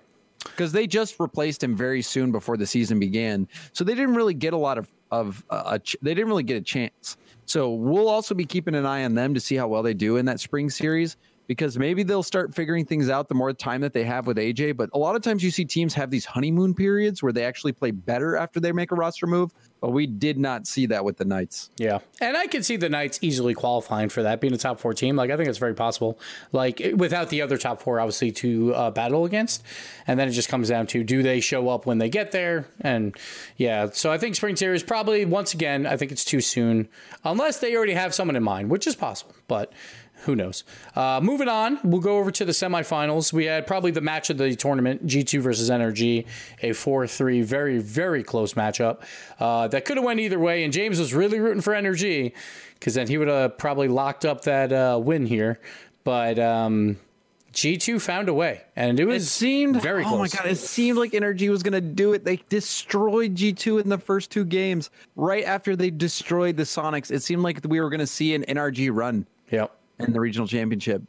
because 0.43 0.71
they 0.71 0.88
just 0.88 1.19
replaced 1.19 1.63
him 1.63 1.75
very 1.75 2.01
soon 2.01 2.31
before 2.31 2.57
the 2.57 2.65
season 2.67 3.00
began. 3.00 3.47
So 3.74 3.83
they 3.83 3.95
didn't 3.95 4.15
really 4.15 4.33
get 4.33 4.53
a 4.53 4.57
lot 4.57 4.77
of 4.77 4.89
of 5.12 5.43
uh, 5.50 5.63
a 5.65 5.79
ch- 5.79 5.95
they 6.01 6.13
didn't 6.13 6.29
really 6.29 6.43
get 6.43 6.57
a 6.57 6.62
chance. 6.62 7.17
So 7.45 7.71
we'll 7.71 8.09
also 8.09 8.36
be 8.36 8.45
keeping 8.45 8.75
an 8.75 8.86
eye 8.86 9.05
on 9.05 9.15
them 9.15 9.33
to 9.33 9.39
see 9.39 9.55
how 9.55 9.67
well 9.67 9.81
they 9.83 9.93
do 9.93 10.17
in 10.17 10.25
that 10.25 10.39
spring 10.39 10.69
series 10.69 11.15
because 11.48 11.80
maybe 11.80 12.04
they'll 12.04 12.24
start 12.24 12.54
figuring 12.54 12.86
things 12.86 13.10
out 13.10 13.30
the 13.30 13.36
more 13.36 13.54
time 13.54 13.82
that 13.82 13.94
they 13.94 14.04
have 14.04 14.27
with 14.27 14.38
AJ. 14.38 14.75
But 14.75 14.89
a 14.94 14.98
lot 14.98 15.16
of 15.16 15.22
times 15.22 15.44
you 15.44 15.50
see 15.50 15.66
teams 15.66 15.94
have 15.94 16.12
these 16.12 16.25
honeymoon 16.25 16.74
periods 16.74 17.24
where 17.24 17.32
they 17.32 17.46
actually 17.46 17.72
play 17.72 17.92
better 17.92 18.36
after 18.36 18.60
they 18.60 18.72
make 18.72 18.92
a 18.92 18.96
roster 18.96 19.27
move. 19.27 19.54
But 19.80 19.92
we 19.92 20.08
did 20.08 20.39
not 20.39 20.66
see 20.66 20.88
that 20.88 21.06
with 21.06 21.18
the 21.18 21.25
Knights. 21.25 21.70
Yeah. 21.77 22.00
And 22.20 22.36
I 22.36 22.48
can 22.48 22.63
see 22.63 22.77
the 22.77 22.89
Knights 22.89 23.20
easily 23.22 23.54
qualifying 23.54 24.10
for 24.10 24.24
that, 24.24 24.42
being 24.42 24.54
a 24.54 24.58
top 24.58 24.80
four 24.80 24.94
team. 24.94 25.16
Like, 25.16 25.30
I 25.30 25.38
think 25.38 25.50
it's 25.50 25.60
very 25.60 25.75
possible. 25.75 26.20
Like, 26.51 26.82
without 26.96 27.30
the 27.30 27.44
other 27.44 27.58
top 27.58 27.82
four, 27.82 28.00
obviously, 28.00 28.32
to 28.34 28.74
uh, 28.74 28.92
battle 28.92 29.25
against. 29.25 29.63
And 30.08 30.20
then 30.20 30.27
it 30.27 30.32
just 30.32 30.50
comes 30.50 30.70
down 30.70 30.88
to 30.88 31.04
do 31.04 31.22
they 31.22 31.39
show 31.39 31.70
up 31.70 31.86
when 31.86 32.00
they 32.00 32.10
get 32.10 32.32
there? 32.32 32.68
And 32.82 33.16
yeah, 33.56 33.89
so 33.92 34.12
I 34.12 34.18
think 34.18 34.36
Spring 34.36 34.56
Series 34.56 34.82
probably, 34.82 35.25
once 35.25 35.54
again, 35.54 35.86
I 35.86 35.96
think 35.96 36.12
it's 36.12 36.25
too 36.25 36.42
soon, 36.42 36.89
unless 37.24 37.60
they 37.60 37.75
already 37.75 37.94
have 37.94 38.16
someone 38.16 38.36
in 38.36 38.44
mind, 38.44 38.72
which 38.72 38.88
is 38.88 38.96
possible. 38.96 39.36
But 39.48 39.72
who 40.25 40.36
knows? 40.36 40.63
Uh, 40.95 41.19
moving 41.21 41.47
on, 41.47 41.79
we'll 41.83 42.01
go 42.01 42.17
over 42.17 42.31
to 42.31 42.45
the 42.45 42.51
semifinals. 42.51 43.31
We 43.31 43.45
had 43.45 43.67
probably 43.67 43.91
the 43.91 44.01
match 44.01 44.29
of 44.29 44.38
the 44.38 44.55
tournament 44.55 45.05
G2 45.05 45.41
versus 45.41 45.69
NRG, 45.69 46.25
a 46.62 46.74
4 46.74 47.07
3, 47.07 47.41
very, 47.41 47.79
very 47.79 48.24
close 48.24 48.53
matchup 48.53 49.01
uh, 49.39 49.67
that 49.69 49.86
could 49.86 49.97
have 49.97 50.05
went 50.05 50.19
either 50.19 50.39
way. 50.39 50.63
And 50.63 50.74
James 50.74 51.00
was 51.00 51.13
really 51.13 51.39
rooting 51.39 51.62
for 51.62 51.74
NRG 51.74 52.33
because 52.75 52.95
then 52.95 53.07
he 53.07 53.17
would 53.17 53.27
have 53.27 53.57
probably 53.57 53.88
locked 53.88 54.25
up 54.25 54.41
that 54.43 54.71
uh, 54.71 55.00
win 55.01 55.25
here. 55.25 55.59
But 56.03 56.39
um, 56.39 56.97
G2 57.53 58.00
found 58.01 58.29
a 58.29 58.33
way, 58.33 58.62
and 58.75 59.00
it 59.00 59.05
was 59.05 59.24
It 59.24 59.27
seemed 59.27 59.81
very 59.81 60.03
Oh 60.05 60.17
my 60.17 60.27
god! 60.27 60.45
It 60.45 60.57
seemed 60.57 60.97
like 60.97 61.12
NRG 61.12 61.50
was 61.50 61.63
going 61.63 61.74
to 61.74 61.81
do 61.81 62.13
it. 62.13 62.24
They 62.24 62.38
destroyed 62.50 63.36
G 63.36 63.51
two 63.51 63.79
in 63.79 63.89
the 63.89 63.97
first 63.97 64.31
two 64.31 64.45
games. 64.45 64.89
Right 65.15 65.43
after 65.43 65.75
they 65.75 65.89
destroyed 65.89 66.55
the 66.55 66.63
Soniqs, 66.63 67.12
it 67.12 67.24
seemed 67.24 67.41
like 67.41 67.59
we 67.67 67.81
were 67.81 67.89
going 67.89 68.00
to 68.00 68.07
see 68.07 68.33
an 68.36 68.43
NRG 68.43 68.89
run 68.93 69.25
Yep. 69.51 69.71
In 70.00 70.13
the 70.13 70.20
regional 70.20 70.48
championship. 70.48 71.01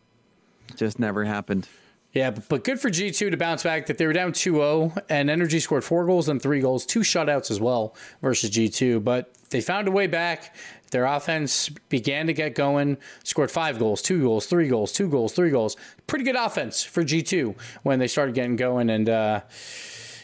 Just 0.77 0.99
never 0.99 1.25
happened. 1.25 1.69
Yeah, 2.13 2.31
but, 2.31 2.65
good 2.65 2.81
for 2.81 2.89
G2 2.89 3.31
to 3.31 3.37
bounce 3.37 3.63
back 3.63 3.87
that 3.87 3.99
they 3.99 4.07
were 4.07 4.15
down 4.15 4.33
2-0 4.33 4.99
and 5.11 5.29
NRG 5.29 5.61
scored 5.61 5.85
four 5.85 6.07
goals 6.07 6.29
and 6.29 6.41
three 6.41 6.61
goals, 6.61 6.87
two 6.87 7.01
shutouts 7.01 7.51
as 7.51 7.61
well 7.61 7.95
versus 8.23 8.51
G2, 8.51 9.05
but 9.05 9.31
they 9.51 9.61
found 9.61 9.89
a 9.89 9.91
way 9.91 10.07
back. 10.07 10.57
Their 10.91 11.05
offense 11.05 11.69
began 11.91 12.27
to 12.27 12.33
get 12.33 12.55
going, 12.55 12.97
scored 13.25 13.51
five 13.51 13.79
goals, 13.79 14.01
two 14.01 14.23
goals, 14.23 14.47
three 14.47 14.69
goals, 14.69 14.91
two 14.91 15.09
goals, 15.09 15.35
three 15.35 15.51
goals. 15.51 15.77
Pretty 16.07 16.25
good 16.25 16.37
offense 16.37 16.83
for 16.83 17.05
G2 17.05 17.55
when 17.83 17.99
they 17.99 18.09
started 18.09 18.35
getting 18.35 18.57
going 18.57 18.89
and 18.89 19.09
uh 19.09 19.41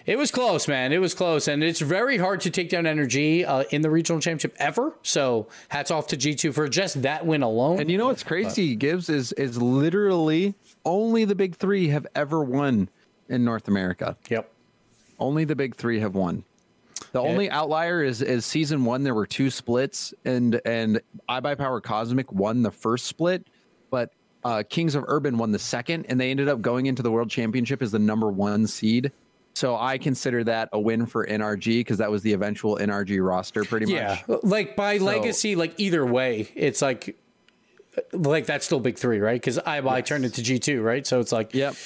it 0.06 0.18
was 0.18 0.30
close, 0.30 0.68
man. 0.68 0.92
It 0.92 1.00
was 1.00 1.14
close, 1.14 1.48
and 1.48 1.62
it's 1.62 1.80
very 1.80 2.18
hard 2.18 2.40
to 2.42 2.50
take 2.50 2.68
down 2.68 2.84
NRG 2.84 3.46
uh, 3.46 3.64
in 3.70 3.82
the 3.82 3.90
regional 3.90 4.20
championship 4.20 4.54
ever. 4.58 4.94
So, 5.02 5.48
hats 5.68 5.90
off 5.90 6.08
to 6.08 6.16
G2 6.16 6.52
for 6.52 6.68
just 6.68 7.02
that 7.02 7.24
win 7.24 7.42
alone. 7.42 7.80
And 7.80 7.90
you 7.90 7.96
know 7.98 8.06
what's 8.06 8.22
crazy, 8.22 8.76
Gibbs 8.76 9.08
is 9.08 9.32
is 9.32 9.60
literally 9.60 10.54
only 10.84 11.24
the 11.24 11.34
big 11.34 11.56
three 11.56 11.88
have 11.88 12.06
ever 12.14 12.42
won 12.42 12.88
in 13.28 13.44
North 13.44 13.68
America. 13.68 14.16
yep. 14.28 14.50
Only 15.18 15.44
the 15.44 15.56
big 15.56 15.76
three 15.76 16.00
have 16.00 16.14
won. 16.14 16.44
The 17.12 17.20
only 17.20 17.48
outlier 17.48 18.02
is 18.02 18.20
is 18.22 18.44
season 18.44 18.84
one. 18.84 19.04
There 19.04 19.14
were 19.14 19.26
two 19.26 19.48
splits, 19.48 20.12
and 20.24 20.60
and 20.64 21.00
iBUYPOWER 21.28 21.82
Cosmic 21.82 22.32
won 22.32 22.62
the 22.62 22.72
first 22.72 23.06
split, 23.06 23.46
but 23.90 24.10
uh, 24.42 24.64
Kings 24.68 24.94
of 24.94 25.04
Urban 25.06 25.38
won 25.38 25.52
the 25.52 25.58
second, 25.58 26.06
and 26.08 26.20
they 26.20 26.30
ended 26.30 26.48
up 26.48 26.60
going 26.60 26.86
into 26.86 27.02
the 27.02 27.10
World 27.10 27.30
Championship 27.30 27.82
as 27.82 27.92
the 27.92 27.98
number 27.98 28.28
one 28.30 28.66
seed. 28.66 29.12
So 29.56 29.76
I 29.76 29.98
consider 29.98 30.42
that 30.44 30.68
a 30.72 30.80
win 30.80 31.06
for 31.06 31.24
NRG 31.24 31.78
because 31.80 31.98
that 31.98 32.10
was 32.10 32.22
the 32.22 32.32
eventual 32.32 32.76
NRG 32.76 33.24
roster, 33.24 33.64
pretty 33.64 33.86
Yeah, 33.92 34.18
much. 34.26 34.40
like 34.42 34.74
by 34.74 34.96
legacy, 34.98 35.54
like 35.54 35.74
either 35.78 36.04
way, 36.04 36.48
it's 36.56 36.82
like 36.82 37.16
like 38.12 38.46
that's 38.46 38.66
still 38.66 38.80
big 38.80 38.98
three, 38.98 39.20
right? 39.20 39.40
Because 39.40 39.58
I 39.60 39.78
I 39.78 40.00
turned 40.00 40.24
into 40.24 40.42
G 40.42 40.58
two, 40.58 40.82
right? 40.82 41.06
So 41.06 41.20
it's 41.20 41.30
like 41.30 41.54
Yep. 41.54 41.76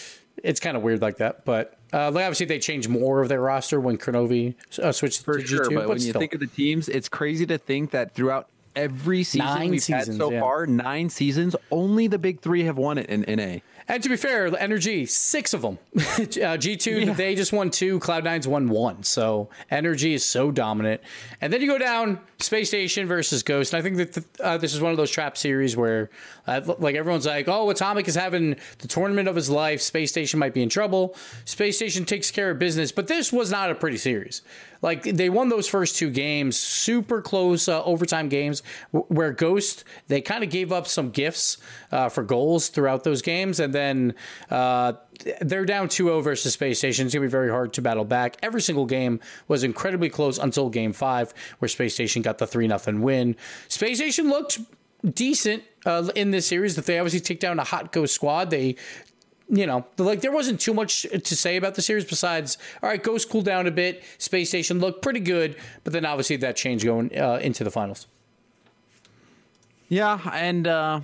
it's 0.42 0.60
kind 0.60 0.78
of 0.78 0.82
weird 0.82 1.02
like 1.02 1.18
that. 1.18 1.44
But 1.44 1.74
uh, 1.92 2.10
like 2.10 2.24
obviously 2.24 2.46
they 2.46 2.58
changed 2.58 2.88
more 2.88 3.20
of 3.20 3.28
their 3.28 3.42
roster 3.42 3.78
when 3.80 3.98
Kronovi 3.98 4.54
uh, 4.82 4.90
switched 4.92 5.22
For 5.22 5.38
to 5.38 5.46
sure, 5.46 5.64
G 5.64 5.68
two. 5.68 5.74
but 5.76 5.88
when 5.90 6.00
you 6.00 6.14
think 6.14 6.32
of 6.32 6.40
the 6.40 6.46
teams, 6.46 6.88
it's 6.88 7.10
crazy 7.10 7.44
to 7.46 7.58
think 7.58 7.90
that 7.90 8.14
throughout 8.14 8.48
every 8.76 9.24
season 9.24 9.46
Nine 9.46 9.70
we've 9.72 9.86
had 9.86 10.04
seasons, 10.04 10.16
so 10.16 10.30
yeah. 10.32 10.40
far, 10.40 10.66
nine 10.66 11.10
seasons, 11.10 11.54
only 11.70 12.06
the 12.06 12.18
big 12.18 12.40
three 12.40 12.62
have 12.64 12.78
won 12.78 12.96
it 12.96 13.10
in 13.10 13.26
NA. 13.28 13.58
And 13.90 14.02
to 14.02 14.10
be 14.10 14.16
fair, 14.16 14.50
NRG 14.50 15.08
six 15.08 15.54
of 15.54 15.62
them. 15.62 15.78
uh, 16.44 16.58
G 16.58 16.76
two 16.76 17.14
they 17.14 17.34
just 17.34 17.54
won 17.54 17.70
two. 17.70 17.98
Cloud 18.00 18.22
Nine's 18.22 18.46
won 18.46 18.68
one. 18.68 19.02
So 19.02 19.48
NRG 19.72 20.12
is 20.12 20.24
so 20.24 20.50
dominant. 20.50 21.00
And 21.40 21.50
then 21.50 21.62
you 21.62 21.66
go 21.66 21.78
down 21.78 22.20
Space 22.38 22.68
Station 22.68 23.08
versus 23.08 23.42
Ghost. 23.42 23.72
And 23.72 23.78
I 23.78 23.82
think 23.82 23.96
that 23.96 24.12
the, 24.12 24.44
uh, 24.44 24.58
this 24.58 24.74
is 24.74 24.82
one 24.82 24.90
of 24.90 24.98
those 24.98 25.10
trap 25.10 25.38
series 25.38 25.74
where 25.74 26.10
uh, 26.46 26.60
like 26.78 26.96
everyone's 26.96 27.24
like, 27.24 27.48
oh, 27.48 27.70
Atomic 27.70 28.08
is 28.08 28.14
having 28.14 28.56
the 28.78 28.88
tournament 28.88 29.26
of 29.26 29.34
his 29.34 29.48
life. 29.48 29.80
Space 29.80 30.10
Station 30.10 30.38
might 30.38 30.52
be 30.52 30.62
in 30.62 30.68
trouble. 30.68 31.16
Space 31.46 31.76
Station 31.76 32.04
takes 32.04 32.30
care 32.30 32.50
of 32.50 32.58
business. 32.58 32.92
But 32.92 33.06
this 33.08 33.32
was 33.32 33.50
not 33.50 33.70
a 33.70 33.74
pretty 33.74 33.96
series. 33.96 34.42
Like 34.82 35.02
they 35.02 35.28
won 35.28 35.48
those 35.48 35.68
first 35.68 35.96
two 35.96 36.10
games, 36.10 36.56
super 36.56 37.20
close 37.20 37.68
uh, 37.68 37.82
overtime 37.84 38.28
games, 38.28 38.62
where 38.90 39.32
Ghost 39.32 39.84
they 40.08 40.20
kind 40.20 40.44
of 40.44 40.50
gave 40.50 40.72
up 40.72 40.86
some 40.86 41.10
gifts 41.10 41.58
uh, 41.90 42.08
for 42.08 42.22
goals 42.22 42.68
throughout 42.68 43.04
those 43.04 43.22
games, 43.22 43.60
and 43.60 43.74
then 43.74 44.14
uh, 44.50 44.92
they're 45.40 45.64
down 45.64 45.88
2-0 45.88 46.22
versus 46.22 46.52
Space 46.52 46.78
Station. 46.78 47.06
It's 47.06 47.14
gonna 47.14 47.26
be 47.26 47.30
very 47.30 47.50
hard 47.50 47.72
to 47.74 47.82
battle 47.82 48.04
back. 48.04 48.36
Every 48.42 48.60
single 48.60 48.86
game 48.86 49.20
was 49.48 49.64
incredibly 49.64 50.10
close 50.10 50.38
until 50.38 50.68
Game 50.68 50.92
Five, 50.92 51.34
where 51.58 51.68
Space 51.68 51.94
Station 51.94 52.22
got 52.22 52.38
the 52.38 52.46
three 52.46 52.68
0 52.68 52.98
win. 52.98 53.36
Space 53.68 53.98
Station 53.98 54.28
looked 54.28 54.58
decent 55.14 55.62
uh, 55.86 56.08
in 56.14 56.30
this 56.30 56.46
series. 56.46 56.76
That 56.76 56.86
they 56.86 56.98
obviously 56.98 57.20
take 57.20 57.40
down 57.40 57.58
a 57.58 57.64
hot 57.64 57.92
Ghost 57.92 58.14
squad. 58.14 58.50
They 58.50 58.76
you 59.50 59.66
know, 59.66 59.86
like 59.96 60.20
there 60.20 60.32
wasn't 60.32 60.60
too 60.60 60.74
much 60.74 61.02
to 61.02 61.36
say 61.36 61.56
about 61.56 61.74
the 61.74 61.82
series 61.82 62.04
besides, 62.04 62.58
all 62.82 62.88
right, 62.88 63.02
Ghost 63.02 63.30
cooled 63.30 63.46
down 63.46 63.66
a 63.66 63.70
bit. 63.70 64.02
Space 64.18 64.48
Station 64.48 64.78
looked 64.78 65.02
pretty 65.02 65.20
good, 65.20 65.56
but 65.84 65.92
then 65.92 66.04
obviously 66.04 66.36
that 66.36 66.56
changed 66.56 66.84
going 66.84 67.16
uh, 67.18 67.38
into 67.42 67.64
the 67.64 67.70
finals. 67.70 68.06
Yeah, 69.88 70.20
and 70.32 70.66
uh, 70.66 71.00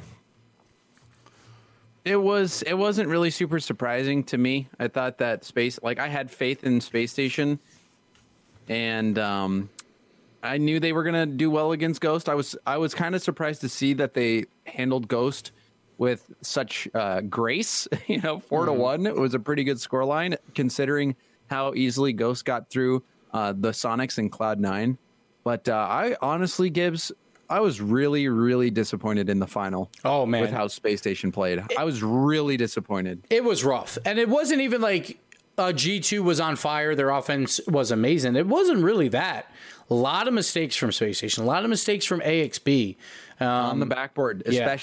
it 2.04 2.16
was 2.16 2.62
it 2.62 2.74
wasn't 2.74 3.08
really 3.08 3.30
super 3.30 3.58
surprising 3.60 4.24
to 4.24 4.36
me. 4.36 4.68
I 4.78 4.88
thought 4.88 5.18
that 5.18 5.44
space, 5.44 5.78
like 5.82 5.98
I 5.98 6.08
had 6.08 6.30
faith 6.30 6.64
in 6.64 6.82
Space 6.82 7.12
Station, 7.12 7.58
and 8.68 9.18
um, 9.18 9.70
I 10.42 10.58
knew 10.58 10.80
they 10.80 10.92
were 10.92 11.02
gonna 11.02 11.24
do 11.24 11.50
well 11.50 11.72
against 11.72 12.02
Ghost. 12.02 12.28
I 12.28 12.34
was 12.34 12.56
I 12.66 12.76
was 12.76 12.94
kind 12.94 13.14
of 13.14 13.22
surprised 13.22 13.62
to 13.62 13.70
see 13.70 13.94
that 13.94 14.12
they 14.12 14.44
handled 14.66 15.08
Ghost 15.08 15.52
with 15.98 16.30
such 16.40 16.88
uh, 16.94 17.20
grace. 17.22 17.88
You 18.06 18.20
know, 18.20 18.38
4 18.38 18.66
to 18.66 18.72
one. 18.72 19.06
It 19.06 19.16
was 19.16 19.34
a 19.34 19.38
pretty 19.38 19.64
good 19.64 19.78
scoreline 19.78 20.36
considering 20.54 21.16
how 21.48 21.72
easily 21.74 22.12
Ghost 22.12 22.44
got 22.44 22.68
through 22.70 23.02
uh, 23.32 23.52
the 23.52 23.70
Soniqs 23.70 24.18
and 24.18 24.30
Cloud 24.30 24.60
Nine. 24.60 24.98
But 25.42 25.68
uh, 25.68 25.74
I 25.74 26.16
honestly, 26.20 26.70
Gibbs, 26.70 27.12
I 27.48 27.60
was 27.60 27.80
really, 27.80 28.28
really 28.28 28.70
disappointed 28.70 29.28
in 29.28 29.38
the 29.38 29.46
final. 29.46 29.90
Oh, 30.04 30.26
man. 30.26 30.42
with 30.42 30.50
how 30.50 30.68
Space 30.68 31.00
Station 31.00 31.32
played, 31.32 31.62
I 31.78 31.84
was 31.84 32.02
really 32.02 32.56
disappointed. 32.56 33.22
It 33.30 33.42
was 33.42 33.64
rough. 33.64 33.98
And 34.04 34.18
it 34.18 34.28
wasn't 34.28 34.60
even 34.60 34.80
like 34.80 35.18
uh, 35.58 35.68
G2 35.68 36.22
was 36.22 36.40
on 36.40 36.56
fire. 36.56 36.94
Their 36.94 37.10
offense 37.10 37.60
was 37.66 37.90
amazing. 37.90 38.36
It 38.36 38.46
wasn't 38.46 38.82
really 38.82 39.08
that. 39.08 39.50
A 39.90 39.94
lot 39.94 40.28
of 40.28 40.34
mistakes 40.34 40.76
from 40.76 40.92
Space 40.92 41.18
Station, 41.18 41.44
a 41.44 41.46
lot 41.46 41.64
of 41.64 41.70
mistakes 41.70 42.04
from 42.04 42.20
AXB. 42.20 42.96
Um, 43.40 43.48
on 43.48 43.80
the 43.80 43.86
backboard, 43.86 44.44
yeah. 44.46 44.76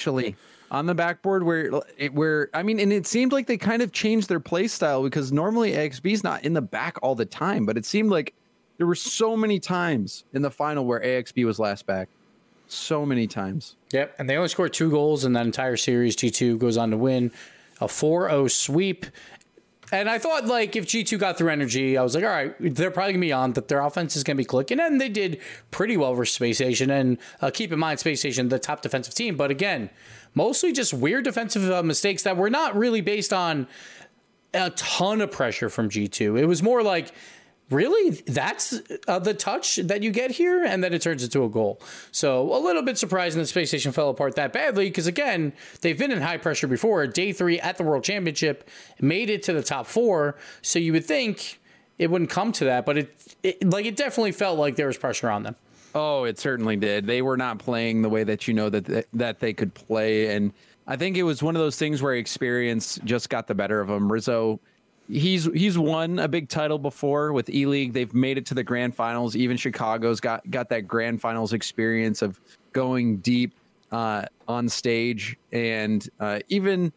On 0.71 0.85
the 0.85 0.95
backboard 0.95 1.43
where 1.43 1.69
where 2.13 2.49
I 2.53 2.63
mean, 2.63 2.79
and 2.79 2.91
it 2.91 3.05
seemed 3.05 3.33
like 3.33 3.45
they 3.45 3.57
kind 3.57 3.81
of 3.81 3.91
changed 3.91 4.29
their 4.29 4.39
play 4.39 4.67
style 4.67 5.03
because 5.03 5.31
normally 5.31 5.73
AXB's 5.73 6.23
not 6.23 6.43
in 6.43 6.53
the 6.53 6.61
back 6.61 6.97
all 7.03 7.13
the 7.13 7.25
time, 7.25 7.65
but 7.65 7.77
it 7.77 7.85
seemed 7.85 8.09
like 8.09 8.33
there 8.77 8.87
were 8.87 8.95
so 8.95 9.37
many 9.37 9.59
times 9.59 10.23
in 10.33 10.41
the 10.41 10.49
final 10.49 10.85
where 10.85 11.01
AXB 11.01 11.45
was 11.45 11.59
last 11.59 11.85
back, 11.85 12.07
so 12.67 13.05
many 13.05 13.27
times. 13.27 13.75
Yep. 13.91 14.15
And 14.17 14.29
they 14.29 14.37
only 14.37 14.47
scored 14.47 14.73
two 14.73 14.89
goals 14.89 15.25
in 15.25 15.33
that 15.33 15.45
entire 15.45 15.77
series. 15.77 16.15
G2 16.15 16.57
goes 16.57 16.77
on 16.77 16.89
to 16.91 16.97
win 16.97 17.31
a 17.81 17.87
4 17.87 18.29
0 18.29 18.47
sweep. 18.47 19.05
And 19.91 20.09
I 20.09 20.19
thought, 20.19 20.45
like, 20.45 20.75
if 20.77 20.85
G2 20.85 21.19
got 21.19 21.37
through 21.37 21.49
NRG, 21.49 21.97
I 21.97 22.03
was 22.03 22.15
like, 22.15 22.23
all 22.23 22.29
right, 22.29 22.55
they're 22.59 22.91
probably 22.91 23.13
to 23.13 23.19
be 23.19 23.33
on, 23.33 23.53
that 23.53 23.67
their 23.67 23.81
offense 23.81 24.15
is 24.15 24.23
to 24.23 24.35
be 24.35 24.45
clicking. 24.45 24.79
And 24.79 25.01
they 25.01 25.09
did 25.09 25.41
pretty 25.69 25.97
well 25.97 26.13
versus 26.13 26.35
Space 26.35 26.57
Station. 26.57 26.89
And 26.89 27.17
uh, 27.41 27.51
keep 27.51 27.73
in 27.73 27.79
mind, 27.79 27.99
Space 27.99 28.21
Station, 28.21 28.47
the 28.47 28.57
top 28.57 28.81
defensive 28.81 29.13
team. 29.13 29.35
But 29.35 29.51
again, 29.51 29.89
mostly 30.33 30.71
just 30.71 30.93
weird 30.93 31.25
defensive 31.25 31.69
uh, 31.69 31.83
mistakes 31.83 32.23
that 32.23 32.37
were 32.37 32.49
not 32.49 32.75
really 32.75 33.01
based 33.01 33.33
on 33.33 33.67
a 34.53 34.69
ton 34.71 35.19
of 35.19 35.29
pressure 35.29 35.69
from 35.69 35.89
G2. 35.89 36.39
It 36.39 36.45
was 36.45 36.63
more 36.63 36.83
like, 36.83 37.13
really? 37.71 38.11
That's 38.27 38.79
uh, 39.07 39.19
the 39.19 39.33
touch 39.33 39.77
that 39.77 40.03
you 40.03 40.11
get 40.11 40.31
here 40.31 40.63
and 40.63 40.83
then 40.83 40.93
it 40.93 41.01
turns 41.01 41.23
into 41.23 41.43
a 41.43 41.49
goal. 41.49 41.81
So 42.11 42.53
a 42.53 42.59
little 42.59 42.81
bit 42.81 42.97
surprising 42.97 43.39
that 43.41 43.47
space 43.47 43.69
station 43.69 43.91
fell 43.91 44.09
apart 44.09 44.35
that 44.35 44.53
badly 44.53 44.89
because 44.89 45.07
again 45.07 45.53
they've 45.81 45.97
been 45.97 46.11
in 46.11 46.21
high 46.21 46.37
pressure 46.37 46.67
before. 46.67 47.07
Day 47.07 47.33
three 47.33 47.59
at 47.59 47.77
the 47.77 47.83
world 47.83 48.03
championship 48.03 48.69
made 48.99 49.29
it 49.29 49.43
to 49.43 49.53
the 49.53 49.63
top 49.63 49.87
four. 49.87 50.35
So 50.61 50.79
you 50.79 50.93
would 50.93 51.05
think 51.05 51.59
it 51.97 52.09
wouldn't 52.09 52.29
come 52.29 52.51
to 52.53 52.65
that 52.65 52.85
but 52.85 52.97
it, 52.97 53.15
it 53.43 53.69
like 53.69 53.85
it 53.85 53.95
definitely 53.95 54.31
felt 54.31 54.59
like 54.59 54.75
there 54.75 54.87
was 54.87 54.97
pressure 54.97 55.29
on 55.29 55.43
them. 55.43 55.55
Oh, 55.93 56.23
it 56.23 56.39
certainly 56.39 56.77
did. 56.77 57.05
They 57.05 57.21
were 57.21 57.37
not 57.37 57.59
playing 57.59 58.01
the 58.01 58.09
way 58.09 58.23
that 58.23 58.47
you 58.47 58.53
know 58.53 58.69
that 58.69 58.85
th- 58.85 59.07
that 59.13 59.39
they 59.39 59.53
could 59.53 59.73
play, 59.73 60.35
and 60.35 60.53
I 60.87 60.95
think 60.95 61.17
it 61.17 61.23
was 61.23 61.43
one 61.43 61.55
of 61.55 61.61
those 61.61 61.77
things 61.77 62.01
where 62.01 62.15
experience 62.15 62.99
just 63.03 63.29
got 63.29 63.47
the 63.47 63.55
better 63.55 63.81
of 63.81 63.87
them. 63.87 64.11
Rizzo, 64.11 64.59
he's 65.09 65.45
he's 65.53 65.77
won 65.77 66.19
a 66.19 66.27
big 66.27 66.49
title 66.49 66.79
before 66.79 67.33
with 67.33 67.49
E 67.49 67.65
League. 67.65 67.93
They've 67.93 68.13
made 68.13 68.37
it 68.37 68.45
to 68.47 68.53
the 68.53 68.63
grand 68.63 68.95
finals. 68.95 69.35
Even 69.35 69.57
Chicago's 69.57 70.19
got 70.19 70.49
got 70.49 70.69
that 70.69 70.87
grand 70.87 71.21
finals 71.21 71.53
experience 71.53 72.21
of 72.21 72.39
going 72.73 73.17
deep 73.17 73.53
uh, 73.91 74.25
on 74.47 74.69
stage, 74.69 75.37
and 75.51 76.07
uh, 76.19 76.39
even 76.49 76.93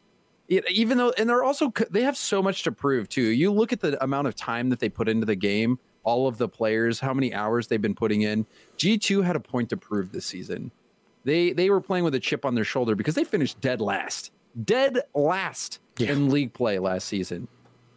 even 0.48 0.98
though 0.98 1.12
and 1.18 1.28
they're 1.28 1.42
also 1.44 1.72
they 1.90 2.02
have 2.02 2.16
so 2.16 2.42
much 2.42 2.62
to 2.64 2.72
prove 2.72 3.08
too. 3.08 3.22
You 3.22 3.52
look 3.52 3.72
at 3.72 3.80
the 3.80 4.02
amount 4.02 4.28
of 4.28 4.34
time 4.34 4.68
that 4.70 4.78
they 4.80 4.88
put 4.88 5.08
into 5.08 5.26
the 5.26 5.36
game 5.36 5.78
all 6.04 6.28
of 6.28 6.36
the 6.36 6.46
players, 6.46 7.00
how 7.00 7.14
many 7.14 7.32
hours 7.32 7.66
they've 7.66 7.80
been 7.80 7.94
putting 7.94 8.20
in. 8.22 8.44
G2 8.76 9.24
had 9.24 9.36
a 9.36 9.40
point 9.40 9.70
to 9.70 9.76
prove 9.78 10.12
this 10.12 10.26
season. 10.26 10.70
They 11.24 11.52
they 11.54 11.70
were 11.70 11.80
playing 11.80 12.04
with 12.04 12.14
a 12.14 12.20
chip 12.20 12.44
on 12.44 12.54
their 12.54 12.64
shoulder 12.64 12.94
because 12.94 13.14
they 13.14 13.24
finished 13.24 13.58
dead 13.62 13.80
last. 13.80 14.30
Dead 14.64 15.00
last 15.14 15.80
Yeah. 15.98 16.12
in 16.12 16.28
league 16.28 16.52
play 16.52 16.78
last 16.78 17.08
season. 17.08 17.48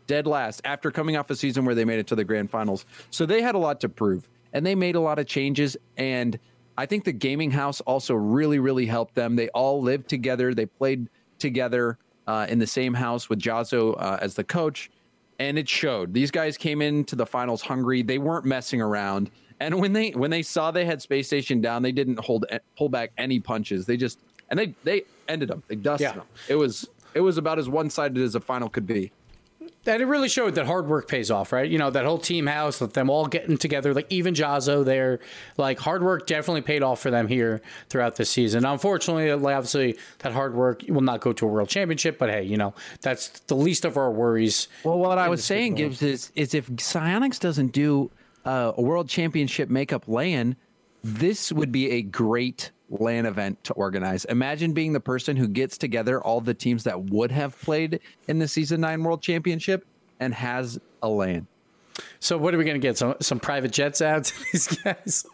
Dead 0.07 0.25
last 0.25 0.61
after 0.65 0.89
coming 0.89 1.15
off 1.17 1.29
a 1.29 1.35
season 1.35 1.65
where 1.65 1.75
they 1.75 1.85
made 1.85 1.99
it 1.99 2.07
to 2.07 2.15
the 2.15 2.23
grand 2.23 2.49
finals. 2.49 2.85
So 3.11 3.25
they 3.25 3.41
had 3.41 3.55
a 3.55 3.59
lot 3.59 3.79
to 3.81 3.89
prove 3.89 4.29
and 4.53 4.65
they 4.65 4.73
made 4.75 4.95
a 4.95 5.01
lot 5.01 5.19
of 5.19 5.27
changes 5.27 5.77
and 5.97 6.39
I 6.79 6.85
think 6.85 7.03
the 7.05 7.11
gaming 7.11 7.51
house 7.51 7.81
also 7.81 8.13
really 8.13 8.59
really 8.59 8.85
helped 8.85 9.15
them. 9.15 9.35
They 9.35 9.49
all 9.49 9.81
lived 9.81 10.07
together, 10.07 10.53
they 10.53 10.65
played 10.65 11.09
together 11.39 11.97
uh, 12.27 12.45
in 12.49 12.59
the 12.59 12.67
same 12.67 12.93
house 12.93 13.29
with 13.29 13.39
Jazo 13.39 13.95
uh, 14.01 14.17
as 14.21 14.35
the 14.35 14.43
coach 14.43 14.89
and 15.39 15.57
it 15.59 15.67
showed. 15.69 16.13
These 16.13 16.31
guys 16.31 16.57
came 16.57 16.81
into 16.81 17.15
the 17.15 17.25
finals 17.25 17.61
hungry. 17.61 18.01
They 18.01 18.17
weren't 18.17 18.45
messing 18.45 18.81
around. 18.81 19.29
And 19.59 19.79
when 19.79 19.91
they 19.93 20.11
when 20.11 20.29
they 20.31 20.41
saw 20.43 20.71
they 20.71 20.85
had 20.85 21.01
Space 21.01 21.27
Station 21.27 21.61
down, 21.61 21.81
they 21.81 21.91
didn't 21.91 22.19
hold 22.19 22.45
pull 22.77 22.89
back 22.89 23.11
any 23.17 23.39
punches. 23.39 23.85
They 23.85 23.97
just 23.97 24.19
and 24.49 24.57
they 24.59 24.73
they 24.83 25.03
ended 25.27 25.49
them. 25.49 25.63
They 25.67 25.75
dusted 25.75 26.07
Yeah. 26.09 26.13
them. 26.13 26.25
It 26.47 26.55
was 26.55 26.87
it 27.13 27.21
was 27.21 27.37
about 27.37 27.57
as 27.59 27.67
one 27.67 27.89
sided 27.89 28.21
as 28.21 28.35
a 28.35 28.39
final 28.39 28.69
could 28.69 28.85
be. 28.87 29.11
And 29.85 30.01
it 30.01 30.05
really 30.05 30.29
showed 30.29 30.55
that 30.55 30.65
hard 30.65 30.87
work 30.87 31.07
pays 31.07 31.31
off, 31.31 31.51
right? 31.51 31.69
You 31.69 31.77
know, 31.77 31.89
that 31.89 32.05
whole 32.05 32.17
team 32.17 32.45
house, 32.47 32.81
with 32.81 32.93
them 32.93 33.09
all 33.09 33.27
getting 33.27 33.57
together, 33.57 33.93
like 33.93 34.07
even 34.09 34.33
Jazo 34.33 34.83
there, 34.83 35.19
like 35.57 35.79
hard 35.79 36.03
work 36.03 36.27
definitely 36.27 36.61
paid 36.61 36.83
off 36.83 36.99
for 36.99 37.11
them 37.11 37.27
here 37.27 37.61
throughout 37.89 38.15
this 38.15 38.29
season. 38.29 38.65
Unfortunately, 38.65 39.31
obviously 39.31 39.97
that 40.19 40.33
hard 40.33 40.53
work 40.53 40.83
will 40.87 41.01
not 41.01 41.21
go 41.21 41.33
to 41.33 41.45
a 41.45 41.49
world 41.49 41.69
championship, 41.69 42.17
but 42.17 42.29
hey, 42.29 42.43
you 42.43 42.57
know, 42.57 42.73
that's 43.01 43.29
the 43.47 43.55
least 43.55 43.85
of 43.85 43.97
our 43.97 44.11
worries. 44.11 44.67
Well, 44.83 44.99
what 44.99 45.17
I 45.17 45.29
was 45.29 45.43
saying. 45.43 45.75
Gibbs, 45.75 46.01
is 46.01 46.31
is 46.35 46.53
if 46.53 46.67
Psyonix 46.69 47.39
doesn't 47.39 47.71
do 47.71 48.11
uh, 48.45 48.73
a 48.75 48.81
world 48.81 49.09
championship 49.09 49.69
makeup 49.69 50.07
LAN, 50.07 50.55
this 51.03 51.51
would 51.51 51.71
be 51.71 51.91
a 51.91 52.01
great 52.01 52.71
LAN 52.89 53.25
event 53.25 53.63
to 53.65 53.73
organize. 53.73 54.25
Imagine 54.25 54.73
being 54.73 54.93
the 54.93 54.99
person 54.99 55.35
who 55.35 55.47
gets 55.47 55.77
together 55.77 56.21
all 56.21 56.41
the 56.41 56.53
teams 56.53 56.83
that 56.85 57.05
would 57.05 57.31
have 57.31 57.59
played 57.61 57.99
in 58.27 58.39
the 58.39 58.47
season 58.47 58.81
nine 58.81 59.03
world 59.03 59.21
championship 59.21 59.85
and 60.19 60.33
has 60.33 60.79
a 61.01 61.09
LAN. 61.09 61.47
So 62.19 62.37
what 62.37 62.53
are 62.53 62.57
we 62.57 62.63
going 62.63 62.79
to 62.79 62.85
get? 62.87 62.97
Some 62.97 63.15
some 63.21 63.39
private 63.39 63.71
jets 63.71 64.01
out 64.01 64.25
to 64.25 64.33
these 64.51 64.67
guys? 64.67 65.25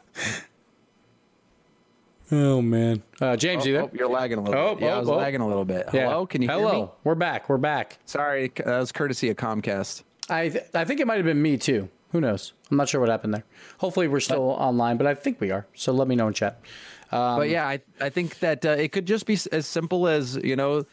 Oh 2.31 2.61
man, 2.61 3.03
uh, 3.21 3.35
James, 3.35 3.65
you 3.65 3.73
there? 3.73 3.83
Oh, 3.83 3.91
you're 3.93 4.07
lagging 4.09 4.37
a 4.39 4.41
little 4.41 4.59
Oh, 4.59 4.75
bit. 4.75 4.85
Yeah, 4.85 4.93
oh, 4.93 4.95
I 4.95 4.99
was 4.99 5.09
oh. 5.09 5.15
lagging 5.17 5.41
a 5.41 5.47
little 5.47 5.65
bit. 5.65 5.87
Yeah. 5.93 6.05
Hello, 6.09 6.25
can 6.25 6.41
you 6.41 6.47
Hello, 6.47 6.71
hear 6.71 6.81
me? 6.85 6.89
we're 7.03 7.15
back. 7.15 7.49
We're 7.49 7.57
back. 7.57 7.99
Sorry, 8.05 8.51
that 8.55 8.65
was 8.79 8.91
courtesy 8.91 9.29
of 9.29 9.37
Comcast. 9.37 10.03
I 10.29 10.49
th- 10.49 10.63
I 10.73 10.85
think 10.85 10.99
it 10.99 11.05
might 11.05 11.17
have 11.17 11.25
been 11.25 11.41
me 11.41 11.57
too. 11.57 11.89
Who 12.13 12.21
knows? 12.21 12.53
I'm 12.71 12.77
not 12.77 12.87
sure 12.87 13.01
what 13.01 13.09
happened 13.09 13.33
there. 13.33 13.43
Hopefully, 13.79 14.07
we're 14.07 14.21
still 14.21 14.49
online, 14.51 14.95
but 14.97 15.05
I 15.05 15.13
think 15.15 15.41
we 15.41 15.51
are. 15.51 15.65
So 15.75 15.91
let 15.91 16.07
me 16.07 16.15
know 16.15 16.27
in 16.27 16.33
chat. 16.33 16.59
Um, 17.11 17.37
but 17.39 17.49
yeah, 17.49 17.67
I 17.67 17.81
I 17.99 18.09
think 18.09 18.39
that 18.39 18.65
uh, 18.65 18.69
it 18.69 18.91
could 18.93 19.05
just 19.05 19.25
be 19.25 19.37
as 19.51 19.67
simple 19.67 20.07
as 20.07 20.35
you 20.37 20.55
know, 20.55 20.85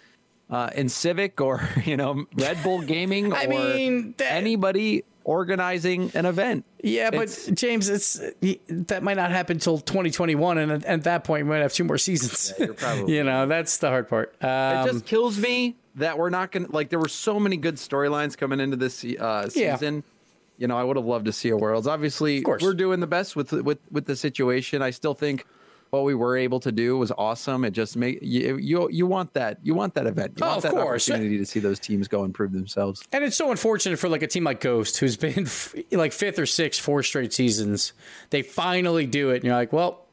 uh, 0.50 0.70
in 0.74 0.88
Civic 0.88 1.40
or 1.40 1.66
you 1.84 1.96
know 1.96 2.26
Red 2.34 2.62
Bull 2.62 2.80
Gaming 2.82 3.32
I 3.40 3.44
or 3.44 3.48
mean, 3.48 4.14
that- 4.18 4.32
anybody 4.32 5.04
organizing 5.24 6.10
an 6.14 6.24
event. 6.26 6.64
Yeah, 6.82 7.10
but 7.10 7.22
It's- 7.28 7.50
James, 7.52 7.88
it's 7.88 8.20
that 8.68 9.02
might 9.02 9.16
not 9.18 9.30
happen 9.30 9.56
until 9.56 9.78
2021, 9.78 10.58
and 10.58 10.72
at, 10.72 10.84
at 10.84 11.04
that 11.04 11.24
point, 11.24 11.44
we 11.44 11.50
might 11.50 11.58
have 11.62 11.72
two 11.74 11.84
more 11.84 11.98
seasons. 11.98 12.52
you're 12.58 12.72
probably 12.84 13.14
you 13.16 13.22
know, 13.24 13.46
that's 13.46 13.78
the 13.78 13.88
hard 13.88 14.08
part. 14.08 14.34
It 14.40 14.46
Um, 14.46 14.88
just 14.88 15.04
kills 15.06 15.38
me 15.38 15.76
that 15.96 16.16
we're 16.18 16.30
not 16.30 16.50
gonna 16.52 16.68
like. 16.70 16.88
There 16.88 16.98
were 16.98 17.08
so 17.08 17.38
many 17.38 17.56
good 17.58 17.76
storylines 17.76 18.36
coming 18.36 18.60
into 18.60 18.76
this 18.76 19.04
uh, 19.04 19.48
Yeah. 19.54 19.76
You 20.60 20.68
know, 20.68 20.76
I 20.76 20.84
would 20.84 20.96
have 20.96 21.06
loved 21.06 21.24
to 21.24 21.32
see 21.32 21.48
a 21.48 21.56
Worlds. 21.56 21.86
Obviously, 21.88 22.44
we're 22.46 22.74
doing 22.74 23.00
the 23.00 23.06
best 23.08 23.34
with 23.34 23.50
with 23.52 23.78
with 23.90 24.04
the 24.04 24.14
situation. 24.14 24.82
I 24.82 24.90
still 24.90 25.14
think 25.14 25.46
what 25.88 26.04
we 26.04 26.14
were 26.14 26.36
able 26.36 26.60
to 26.60 26.70
do 26.70 26.96
was 26.98 27.10
awesome. 27.18 27.64
It 27.64 27.70
just 27.72 27.96
make 27.96 28.18
you 28.22 28.58
you, 28.58 28.88
you 28.92 29.06
want 29.06 29.32
that 29.34 29.58
you 29.62 29.74
want 29.74 29.94
that 29.94 30.06
event. 30.06 30.34
You 30.36 30.44
Oh, 30.44 30.48
want 30.50 30.56
of 30.58 30.62
that 30.64 30.72
course. 30.72 31.10
opportunity 31.10 31.38
to 31.38 31.46
see 31.46 31.58
those 31.58 31.80
teams 31.80 32.06
go 32.08 32.22
and 32.24 32.32
prove 32.32 32.52
themselves. 32.52 33.02
and 33.10 33.24
it's 33.24 33.36
so 33.36 33.50
unfortunate 33.50 33.98
for 33.98 34.08
like 34.08 34.22
a 34.22 34.26
team 34.28 34.44
like 34.44 34.60
Ghost, 34.60 34.98
who's 34.98 35.16
been 35.16 35.46
f- 35.46 35.74
like 35.90 36.12
fifth 36.12 36.38
or 36.38 36.46
sixth, 36.46 36.80
four 36.80 37.02
straight 37.02 37.32
seasons. 37.32 37.92
They 38.28 38.42
finally 38.42 39.06
do 39.06 39.30
it, 39.30 39.36
and 39.36 39.44
you're 39.44 39.54
like, 39.56 39.72
well, 39.72 40.04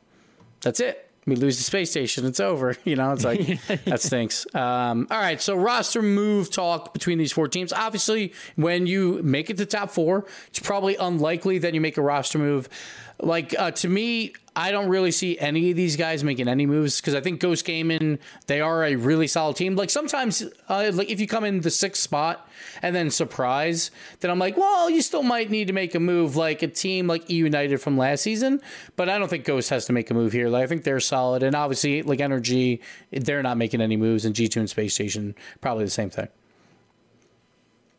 that's 0.61 0.79
it. 0.79 1.06
We 1.27 1.35
lose 1.35 1.57
the 1.57 1.63
space 1.63 1.91
station. 1.91 2.25
It's 2.25 2.39
over. 2.39 2.75
You 2.87 2.95
know, 2.95 3.11
it's 3.11 3.25
like 3.25 3.59
that 3.83 4.01
stinks. 4.01 4.45
Um, 4.55 5.07
all 5.11 5.19
right, 5.19 5.41
so 5.41 5.57
roster 5.57 6.01
move 6.01 6.49
talk 6.49 6.93
between 6.93 7.17
these 7.17 7.33
four 7.33 7.49
teams. 7.49 7.73
Obviously, 7.73 8.31
when 8.55 8.87
you 8.87 9.21
make 9.23 9.49
it 9.49 9.57
to 9.57 9.65
top 9.65 9.91
four, 9.91 10.25
it's 10.47 10.59
probably 10.59 10.95
unlikely 10.95 11.57
that 11.59 11.73
you 11.73 11.81
make 11.81 11.97
a 11.97 12.01
roster 12.01 12.37
move. 12.37 12.69
Like 13.19 13.55
uh, 13.57 13.71
to 13.71 13.89
me, 13.89 14.33
I 14.55 14.71
don't 14.71 14.89
really 14.89 15.11
see 15.11 15.37
any 15.37 15.69
of 15.69 15.77
these 15.77 15.95
guys 15.95 16.23
making 16.23 16.47
any 16.47 16.65
moves 16.65 16.99
because 16.99 17.13
I 17.13 17.21
think 17.21 17.39
Ghost 17.39 17.63
Gaming 17.63 18.17
they 18.47 18.59
are 18.59 18.83
a 18.83 18.95
really 18.95 19.27
solid 19.27 19.55
team. 19.55 19.75
Like 19.75 19.91
sometimes, 19.91 20.43
uh, 20.67 20.91
like 20.93 21.11
if 21.11 21.19
you 21.19 21.27
come 21.27 21.43
in 21.43 21.61
the 21.61 21.69
sixth 21.69 22.01
spot 22.01 22.49
and 22.81 22.95
then 22.95 23.11
surprise, 23.11 23.91
then 24.19 24.31
I'm 24.31 24.39
like, 24.39 24.57
well, 24.57 24.89
you 24.89 25.03
still 25.03 25.21
might 25.21 25.51
need 25.51 25.67
to 25.67 25.73
make 25.73 25.93
a 25.93 25.99
move 25.99 26.35
like 26.35 26.63
a 26.63 26.67
team 26.67 27.05
like 27.05 27.29
E 27.29 27.35
United 27.35 27.77
from 27.77 27.97
last 27.97 28.21
season. 28.21 28.59
But 28.95 29.09
I 29.09 29.19
don't 29.19 29.29
think 29.29 29.45
Ghost 29.45 29.69
has 29.69 29.85
to 29.85 29.93
make 29.93 30.09
a 30.09 30.15
move 30.15 30.31
here. 30.33 30.49
Like 30.49 30.63
I 30.63 30.67
think 30.67 30.83
they're 30.83 30.99
solid, 30.99 31.43
and 31.43 31.55
obviously 31.55 32.01
like 32.01 32.19
NRG, 32.19 32.79
they're 33.11 33.43
not 33.43 33.57
making 33.57 33.81
any 33.81 33.97
moves, 33.97 34.25
and 34.25 34.35
G2 34.35 34.57
and 34.57 34.69
Space 34.69 34.95
Station 34.95 35.35
probably 35.61 35.85
the 35.85 35.91
same 35.91 36.09
thing. 36.09 36.29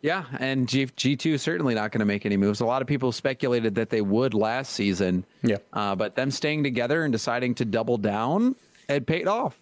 Yeah, 0.01 0.27
and 0.39 0.69
G 0.69 0.87
G 0.95 1.17
two 1.17 1.39
certainly 1.39 1.75
not 1.75 1.91
going 1.91 1.99
to 2.01 2.07
make 2.07 2.25
any 2.25 2.37
moves. 2.37 2.61
A 2.61 2.67
lot 2.67 2.83
of 2.83 2.89
people 2.89 3.11
speculated 3.11 3.75
that 3.75 3.91
they 3.91 4.01
would 4.01 4.33
last 4.33 4.73
season. 4.73 5.25
Yeah. 5.43 5.57
uh, 5.73 5.97
but 5.97 6.15
them 6.15 6.31
staying 6.31 6.63
together 6.63 7.03
and 7.03 7.13
deciding 7.13 7.57
to 7.57 7.65
double 7.65 7.99
down, 7.99 8.55
it 8.89 9.07
paid 9.07 9.27
off. 9.27 9.59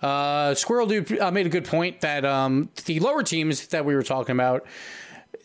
Uh, 0.00 0.54
Squirrel 0.54 0.86
Dude 0.86 1.18
uh, 1.18 1.30
made 1.30 1.46
a 1.46 1.50
good 1.50 1.64
point 1.64 2.00
that 2.02 2.24
um, 2.24 2.70
the 2.86 3.00
lower 3.00 3.22
teams 3.22 3.66
that 3.66 3.84
we 3.84 3.94
were 3.94 4.04
talking 4.04 4.34
about, 4.34 4.64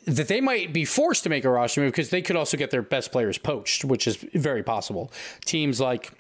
that 0.06 0.28
they 0.28 0.40
might 0.40 0.72
be 0.72 0.86
forced 0.86 1.24
to 1.24 1.30
make 1.30 1.44
a 1.44 1.50
roster 1.50 1.82
move 1.82 1.92
because 1.92 2.10
they 2.12 2.22
could 2.22 2.36
also 2.36 2.56
get 2.58 2.70
their 2.70 2.84
best 2.84 3.12
players 3.12 3.40
poached, 3.40 3.84
which 3.84 4.08
is 4.08 4.18
very 4.18 4.62
possible. 4.62 5.12
Teams 5.46 5.82
like 5.82 6.12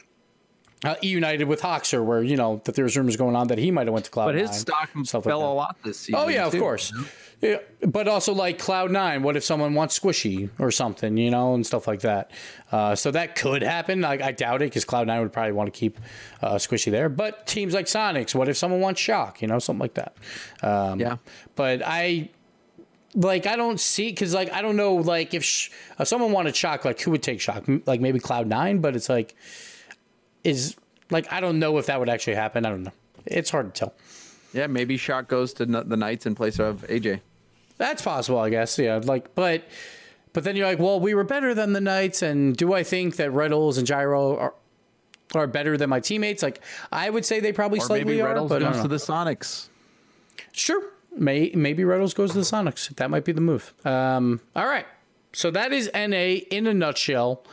uh, 0.86 0.96
United 1.02 1.46
with 1.48 1.62
Hockser, 1.62 2.04
where 2.06 2.24
you 2.24 2.36
know 2.38 2.62
that 2.66 2.76
there's 2.76 2.96
rumors 2.96 3.18
going 3.18 3.36
on 3.36 3.48
that 3.48 3.58
he 3.58 3.72
might 3.72 3.88
have 3.88 3.94
went 3.94 4.06
to 4.06 4.12
Cloud. 4.12 4.28
But 4.28 4.36
his 4.36 4.52
stock 4.52 4.90
fell 5.24 5.42
a 5.42 5.54
lot 5.54 5.78
this 5.84 6.00
season. 6.00 6.22
Oh 6.24 6.28
yeah, 6.30 6.46
of 6.46 6.54
course. 6.54 6.94
Yeah, 7.42 7.58
but 7.82 8.08
also 8.08 8.34
like 8.34 8.60
Cloud 8.60 8.92
Nine. 8.92 9.22
What 9.22 9.36
if 9.36 9.44
someone 9.44 9.74
wants 9.74 10.00
Squishy 10.00 10.50
or 10.58 10.72
something, 10.72 11.18
you 11.18 11.30
know, 11.30 11.54
and 11.54 11.66
stuff 11.66 11.86
like 11.86 12.00
that. 12.02 12.32
Uh, 12.72 12.96
so 12.96 13.12
that 13.12 13.36
could 13.36 13.62
happen. 13.62 14.06
I, 14.06 14.28
I 14.28 14.32
doubt 14.32 14.62
it 14.62 14.66
because 14.66 14.86
Cloud 14.86 15.08
Nine 15.08 15.20
would 15.22 15.34
probably 15.34 15.52
want 15.52 15.72
to 15.72 15.78
keep 15.78 16.00
uh, 16.42 16.56
Squishy 16.56 16.92
there. 16.92 17.10
But 17.10 17.46
teams 17.46 17.74
like 17.74 17.88
Soniqs, 17.88 18.34
what 18.34 18.48
if 18.48 18.56
someone 18.56 18.80
wants 18.80 19.02
Shock, 19.02 19.42
you 19.42 19.48
know, 19.50 19.60
something 19.60 19.82
like 19.82 19.96
that. 19.96 20.16
Um, 20.64 21.00
Yeah. 21.00 21.18
But 21.56 21.82
I 21.86 22.30
like 23.14 23.46
I 23.48 23.56
don't 23.58 23.80
see 23.80 24.10
because 24.10 24.34
like 24.34 24.52
I 24.52 24.62
don't 24.62 24.76
know 24.78 24.96
like 24.96 25.34
if, 25.34 25.44
sh- 25.44 25.70
if 26.00 26.08
someone 26.08 26.32
wanted 26.32 26.56
Shock, 26.56 26.86
like 26.86 27.00
who 27.02 27.12
would 27.12 27.22
take 27.24 27.42
Shock? 27.42 27.66
Like 27.86 28.00
maybe 28.02 28.20
Cloud 28.20 28.48
Nine, 28.48 28.80
but 28.80 28.96
it's 28.96 29.10
like 29.10 29.36
is 30.46 30.76
like 31.10 31.32
I 31.32 31.42
don't 31.42 31.60
know 31.60 31.78
if 31.78 31.88
that 31.88 32.00
would 32.00 32.10
actually 32.10 32.36
happen. 32.36 32.66
I 32.66 32.70
don't 32.70 32.84
know. 32.84 32.94
It's 33.26 33.50
hard 33.50 33.74
to 33.74 33.80
tell. 33.80 33.94
Yeah, 34.54 34.68
maybe 34.68 34.96
Shock 34.96 35.28
goes 35.28 35.54
to 35.56 35.66
the 35.66 35.98
Knights 35.98 36.26
in 36.26 36.34
place 36.34 36.60
of 36.60 36.86
AJ. 36.88 37.20
That's 37.78 38.02
possible, 38.02 38.40
I 38.40 38.50
guess. 38.50 38.80
Yeah, 38.80 39.02
like, 39.04 39.36
but, 39.36 39.64
but 40.32 40.46
then 40.46 40.56
you're 40.56 40.66
like, 40.66 40.80
well, 40.80 40.98
we 40.98 41.14
were 41.14 41.26
better 41.26 41.54
than 41.54 41.74
the 41.74 41.82
Knights, 41.82 42.22
and 42.22 42.56
do 42.56 42.74
I 42.74 42.84
think 42.84 43.18
that 43.18 43.32
Riddles 43.32 43.78
and 43.78 43.86
Gyro 43.86 44.38
are 44.38 44.54
are 45.34 45.48
better 45.48 45.76
than 45.76 45.90
my 45.90 46.00
teammates? 46.00 46.42
Like, 46.42 46.62
I 46.92 47.10
would 47.10 47.26
say 47.26 47.42
they 47.42 47.52
probably 47.52 47.80
Or 47.80 47.86
slightly 47.86 48.06
maybe 48.14 48.22
are, 48.22 48.30
Reynolds 48.30 48.50
but 48.50 48.64
I 48.64 48.72
goes 48.72 48.82
to 48.84 48.88
the 48.88 48.96
Soniqs. 48.96 49.68
Sure, 50.54 50.82
may 51.18 51.52
maybe 51.54 51.84
Riddles 51.84 52.14
goes 52.14 52.32
to 52.32 52.38
the 52.38 52.46
Soniqs. 52.46 52.96
That 52.96 53.10
might 53.10 53.26
be 53.26 53.34
the 53.34 53.42
move. 53.42 53.74
Um, 53.84 54.40
all 54.56 54.68
right, 54.68 54.86
so 55.34 55.52
that 55.52 55.74
is 55.74 55.90
NA 55.94 56.40
in 56.50 56.66
a 56.68 56.74
nutshell. 56.74 57.44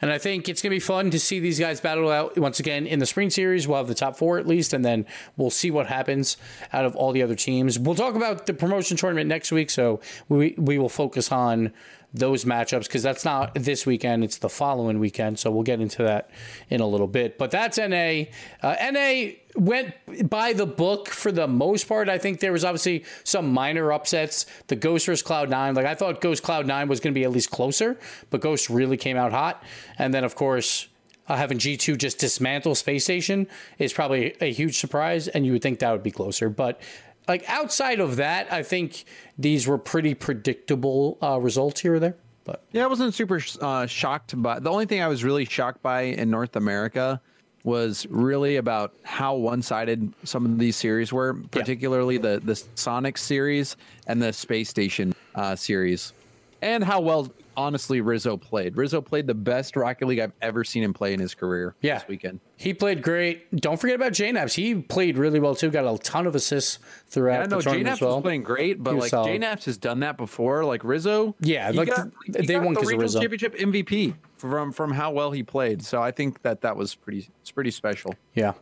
And 0.00 0.12
I 0.12 0.18
think 0.18 0.48
it's 0.48 0.62
going 0.62 0.70
to 0.70 0.76
be 0.76 0.80
fun 0.80 1.10
to 1.10 1.18
see 1.18 1.40
these 1.40 1.58
guys 1.58 1.80
battle 1.80 2.10
out 2.10 2.38
once 2.38 2.60
again 2.60 2.86
in 2.86 2.98
the 2.98 3.06
spring 3.06 3.30
series. 3.30 3.66
We'll 3.66 3.78
have 3.78 3.88
the 3.88 3.94
top 3.94 4.16
four 4.16 4.38
at 4.38 4.46
least, 4.46 4.72
and 4.72 4.84
then 4.84 5.06
we'll 5.36 5.50
see 5.50 5.70
what 5.70 5.86
happens 5.86 6.36
out 6.72 6.84
of 6.84 6.94
all 6.94 7.12
the 7.12 7.22
other 7.22 7.34
teams. 7.34 7.78
We'll 7.78 7.94
talk 7.94 8.14
about 8.14 8.46
the 8.46 8.54
promotion 8.54 8.96
tournament 8.96 9.28
next 9.28 9.50
week, 9.52 9.70
so 9.70 10.00
we 10.28 10.54
we 10.56 10.78
will 10.78 10.88
focus 10.88 11.32
on 11.32 11.72
those 12.14 12.44
matchups 12.44 12.84
because 12.84 13.02
that's 13.02 13.24
not 13.24 13.54
this 13.54 13.84
weekend; 13.84 14.24
it's 14.24 14.38
the 14.38 14.48
following 14.48 14.98
weekend. 14.98 15.38
So 15.38 15.50
we'll 15.50 15.62
get 15.62 15.80
into 15.80 16.02
that 16.02 16.30
in 16.70 16.80
a 16.80 16.86
little 16.86 17.06
bit. 17.06 17.38
But 17.38 17.50
that's 17.50 17.78
NA. 17.78 18.24
Uh, 18.62 18.76
NA 18.90 19.32
went 19.56 19.94
by 20.28 20.52
the 20.52 20.66
book 20.66 21.08
for 21.08 21.30
the 21.30 21.46
most 21.46 21.84
part. 21.84 22.08
I 22.08 22.18
think 22.18 22.40
there 22.40 22.52
was 22.52 22.64
obviously 22.64 23.04
some 23.24 23.52
minor 23.52 23.92
upsets. 23.92 24.46
The 24.68 24.76
Ghost 24.76 25.06
versus 25.06 25.22
Cloud 25.22 25.50
Nine, 25.50 25.74
like 25.74 25.86
I 25.86 25.94
thought 25.94 26.20
Ghost 26.20 26.42
Cloud 26.42 26.66
Nine 26.66 26.88
was 26.88 27.00
going 27.00 27.12
to 27.12 27.18
be 27.18 27.24
at 27.24 27.30
least 27.30 27.50
closer, 27.50 27.98
but 28.30 28.40
Ghost 28.40 28.70
really 28.70 28.96
came 28.96 29.16
out 29.16 29.32
hot. 29.32 29.62
And 29.98 30.12
then 30.12 30.24
of 30.24 30.34
course. 30.34 30.88
Uh, 31.30 31.36
having 31.36 31.58
G2 31.58 31.98
just 31.98 32.16
dismantle 32.16 32.74
Space 32.74 33.04
Station 33.04 33.48
is 33.78 33.92
probably 33.92 34.34
a 34.40 34.50
huge 34.50 34.78
surprise, 34.78 35.28
and 35.28 35.44
you 35.44 35.52
would 35.52 35.60
think 35.60 35.80
that 35.80 35.92
would 35.92 36.02
be 36.02 36.10
closer. 36.10 36.48
But 36.48 36.80
like 37.28 37.48
outside 37.48 38.00
of 38.00 38.16
that, 38.16 38.52
I 38.52 38.62
think 38.62 39.04
these 39.38 39.66
were 39.66 39.78
pretty 39.78 40.14
predictable 40.14 41.18
uh, 41.22 41.38
results 41.38 41.80
here 41.80 41.94
or 41.94 42.00
there. 42.00 42.16
But 42.44 42.64
Yeah, 42.72 42.84
I 42.84 42.86
wasn't 42.86 43.12
super 43.14 43.40
uh, 43.60 43.86
shocked 43.86 44.40
by. 44.40 44.58
The 44.58 44.70
only 44.70 44.86
thing 44.86 45.02
I 45.02 45.08
was 45.08 45.22
really 45.22 45.44
shocked 45.44 45.82
by 45.82 46.02
in 46.02 46.30
North 46.30 46.56
America 46.56 47.20
was 47.64 48.06
really 48.08 48.56
about 48.56 48.94
how 49.02 49.34
one-sided 49.34 50.14
some 50.24 50.46
of 50.46 50.58
these 50.58 50.76
series 50.76 51.12
were, 51.12 51.34
particularly 51.50 52.16
the 52.16 52.40
the 52.42 52.60
Sonic 52.74 53.18
series 53.18 53.76
and 54.06 54.22
the 54.22 54.32
Space 54.32 54.70
Station 54.70 55.14
uh, 55.34 55.54
series, 55.54 56.14
and 56.62 56.82
how 56.82 57.00
well 57.00 57.30
honestly 57.58 58.00
Rizzo 58.00 58.36
played. 58.36 58.76
Rizzo 58.76 59.00
played 59.00 59.26
the 59.26 59.34
best 59.34 59.74
Rocket 59.76 60.06
League 60.06 60.20
I've 60.20 60.32
ever 60.40 60.62
seen 60.64 60.82
him 60.84 60.94
play 60.94 61.12
in 61.12 61.18
his 61.20 61.34
career. 61.34 61.74
Yeah. 61.80 61.98
this 61.98 62.06
weekend. 62.08 62.38
he 62.56 62.72
played 62.72 63.02
great. 63.02 63.50
Don't 63.56 63.78
forget 63.78 63.96
about 63.96 64.12
JKnaps. 64.12 64.54
He 64.54 64.76
played 64.76 65.18
really 65.18 65.40
well 65.40 65.54
too. 65.54 65.68
Got 65.70 65.92
a 65.92 65.98
ton 65.98 66.26
of 66.26 66.34
assists 66.36 66.78
throughout 67.08 67.40
I 67.42 67.46
know 67.46 67.56
the 67.56 67.62
tournament 67.64 67.88
JKnaps 67.88 67.92
as 67.92 68.00
well. 68.00 68.14
was 68.16 68.22
playing 68.22 68.42
great, 68.44 68.82
but 68.82 68.94
like 68.94 69.10
solid. 69.10 69.28
JKnaps 69.40 69.64
has 69.64 69.76
done 69.76 70.00
that 70.00 70.16
before. 70.16 70.64
Like 70.64 70.84
Rizzo, 70.84 71.34
Yeah, 71.40 71.70
like, 71.74 71.88
got, 71.88 72.08
they 72.28 72.42
he 72.42 72.46
got 72.46 72.64
won 72.64 72.74
the 72.74 72.80
'cause 72.80 72.92
of 72.92 72.98
Rizzo. 72.98 73.20
championship 73.20 73.54
MVP 73.58 74.14
from 74.36 74.70
from 74.72 74.92
how 74.92 75.10
well 75.10 75.32
he 75.32 75.42
played. 75.42 75.82
So 75.84 76.00
I 76.00 76.12
think 76.12 76.42
that 76.42 76.60
that 76.60 76.76
was 76.76 76.94
pretty 76.94 77.28
it's 77.42 77.50
pretty 77.50 77.72
special. 77.72 78.14
Yeah. 78.34 78.52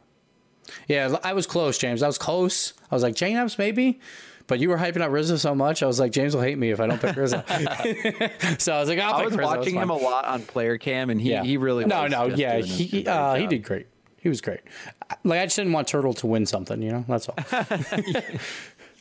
Yeah, 0.89 1.17
I 1.23 1.33
was 1.33 1.47
close, 1.47 1.79
James. 1.79 2.03
I 2.03 2.09
was 2.09 2.19
close. 2.19 2.73
I 2.91 2.95
was 2.95 3.03
like, 3.05 3.15
JKnaps 3.15 3.57
maybe? 3.59 4.01
But 4.49 4.61
you 4.61 4.69
were 4.69 4.77
hyping 4.77 5.01
up 5.01 5.11
Rizzo 5.11 5.37
so 5.37 5.55
much. 5.55 5.83
I 5.83 5.87
was 5.87 5.99
like, 5.99 6.13
James 6.13 6.35
will 6.35 6.43
hate 6.43 6.57
me 6.57 6.71
if 6.71 6.79
I 6.81 6.87
don't 6.87 7.01
pick 7.01 7.17
Rizzo. 7.17 7.43
so 8.59 8.75
I 8.75 8.81
was 8.81 8.89
like, 8.89 8.99
I'll 9.01 9.15
I 9.15 9.25
was 9.25 9.35
Rizzo. 9.35 9.43
Watching 9.45 9.75
him 9.75 9.91
a 9.91 9.97
lot 9.97 10.25
on 10.25 10.43
player 10.43 10.79
cam, 10.79 11.11
and 11.11 11.21
he, 11.21 11.31
Yeah. 11.31 11.43
he 11.43 11.57
really 11.57 11.85
no 11.85 12.07
no 12.07 12.27
yeah 12.27 12.59
he 12.61 13.07
uh, 13.07 13.35
he 13.35 13.47
did 13.47 13.65
great. 13.65 13.87
He 14.19 14.29
was 14.29 14.41
great. 14.41 14.61
Like 15.25 15.41
I 15.41 15.47
just 15.47 15.57
didn't 15.57 15.73
want 15.73 15.89
Turtle 15.89 16.15
to 16.15 16.27
win 16.27 16.47
something, 16.47 16.81
you 16.83 16.91
know. 16.93 17.05
That's 17.09 17.29
all. 17.29 17.37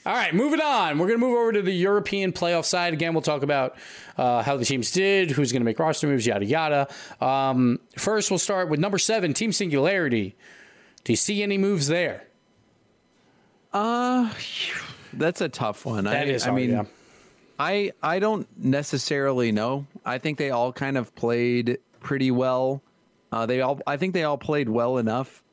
all 0.06 0.14
right, 0.14 0.34
moving 0.36 0.62
on. 0.62 1.00
We're 1.00 1.08
gonna 1.08 1.18
move 1.20 1.38
over 1.38 1.52
to 1.54 1.62
the 1.64 1.72
European 1.74 2.32
playoff 2.32 2.66
side 2.66 2.94
again. 2.94 3.14
We'll 3.14 3.24
talk 3.24 3.42
about 3.44 3.76
uh, 4.18 4.44
how 4.44 4.58
the 4.58 4.66
teams 4.66 4.92
did, 4.92 5.32
who's 5.32 5.52
gonna 5.52 5.66
make 5.66 5.80
roster 5.80 6.06
moves, 6.08 6.28
yada 6.28 6.46
yada. 6.46 6.88
Um, 7.20 7.80
first, 7.98 8.30
we'll 8.30 8.38
start 8.40 8.70
with 8.70 8.80
number 8.80 8.98
seven, 9.00 9.34
Team 9.34 9.52
Singularity. 9.52 10.36
Do 11.04 11.14
you 11.14 11.18
see 11.18 11.42
any 11.44 11.58
moves 11.58 11.88
there? 11.88 12.28
That's 15.18 15.42
a 15.42 15.50
tough 15.50 15.86
one. 15.86 16.06
That 16.06 16.28
I, 16.28 16.30
is 16.30 16.48
I 16.48 16.52
mean, 16.52 16.72
yeah. 16.72 16.86
I 17.60 17.92
I 18.02 18.20
don't 18.20 18.48
necessarily 18.58 19.52
know. 19.52 19.86
I 20.06 20.18
think 20.18 20.38
they 20.38 20.52
all 20.52 20.74
kind 20.74 20.98
of 20.98 21.14
played 21.16 21.80
pretty 22.00 22.32
well. 22.32 22.82
Uh, 23.32 23.46
they 23.46 23.62
all 23.62 23.80
I 23.88 23.98
think 23.98 24.14
they 24.14 24.24
all 24.24 24.38
played 24.38 24.70
well 24.70 24.98
enough. 24.98 25.44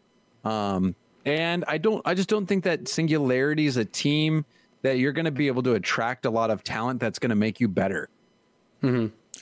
Um, 0.45 0.95
and 1.25 1.65
I 1.69 1.79
don't 1.79 2.03
I 2.05 2.15
just 2.15 2.29
don't 2.29 2.47
think 2.47 2.65
that 2.65 2.89
Singularity 2.89 3.67
is 3.67 3.77
a 3.77 3.85
team 3.85 4.45
that 4.83 4.99
you're 4.99 5.13
going 5.13 5.25
to 5.27 5.31
be 5.31 5.47
able 5.47 5.63
to 5.63 5.75
attract 5.75 6.27
a 6.27 6.31
lot 6.31 6.51
of 6.51 6.65
talent 6.65 7.01
that's 7.01 7.19
going 7.19 7.31
to 7.31 7.37
make 7.37 7.61
you 7.61 7.69
better. 7.69 8.09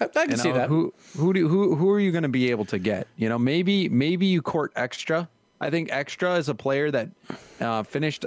I, 0.01 0.05
I 0.05 0.09
can 0.09 0.31
You 0.33 0.37
see 0.37 0.49
know, 0.49 0.55
that. 0.55 0.69
Who 0.69 0.93
who 1.17 1.33
do 1.33 1.49
who 1.49 1.75
who 1.75 1.91
are 1.91 2.01
you 2.01 2.13
going 2.13 2.23
to 2.23 2.29
be 2.29 2.51
able 2.51 2.67
to 2.67 2.79
get? 2.79 3.07
You 3.17 3.29
know, 3.29 3.39
maybe 3.39 3.89
maybe 3.89 4.27
you 4.27 4.43
court 4.43 4.73
extra. 4.77 5.29
I 5.61 5.71
think 5.71 5.91
extra 5.93 6.35
is 6.35 6.49
a 6.49 6.55
player 6.55 6.91
that 6.91 7.09
uh, 7.61 7.83
finished. 7.83 8.27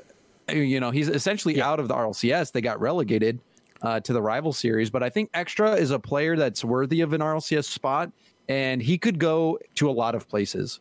You 0.50 0.80
know, 0.80 0.92
he's 0.92 1.10
essentially 1.10 1.62
out 1.62 1.80
of 1.80 1.88
the 1.88 1.94
RLCS. 1.94 2.52
They 2.52 2.62
got 2.62 2.80
relegated 2.80 3.40
uh, 3.82 4.00
to 4.02 4.14
the 4.14 4.22
rival 4.22 4.54
series, 4.54 4.90
but 4.90 5.04
I 5.04 5.10
think 5.10 5.30
extra 5.34 5.74
is 5.74 5.92
a 5.92 6.00
player 6.00 6.36
that's 6.36 6.64
worthy 6.64 7.02
of 7.02 7.14
an 7.14 7.22
RLCS 7.22 7.66
spot, 7.66 8.12
and 8.50 8.82
he 8.82 8.98
could 8.98 9.20
go 9.20 9.60
to 9.76 9.90
a 9.90 9.92
lot 9.92 10.16
of 10.16 10.28
places. 10.28 10.80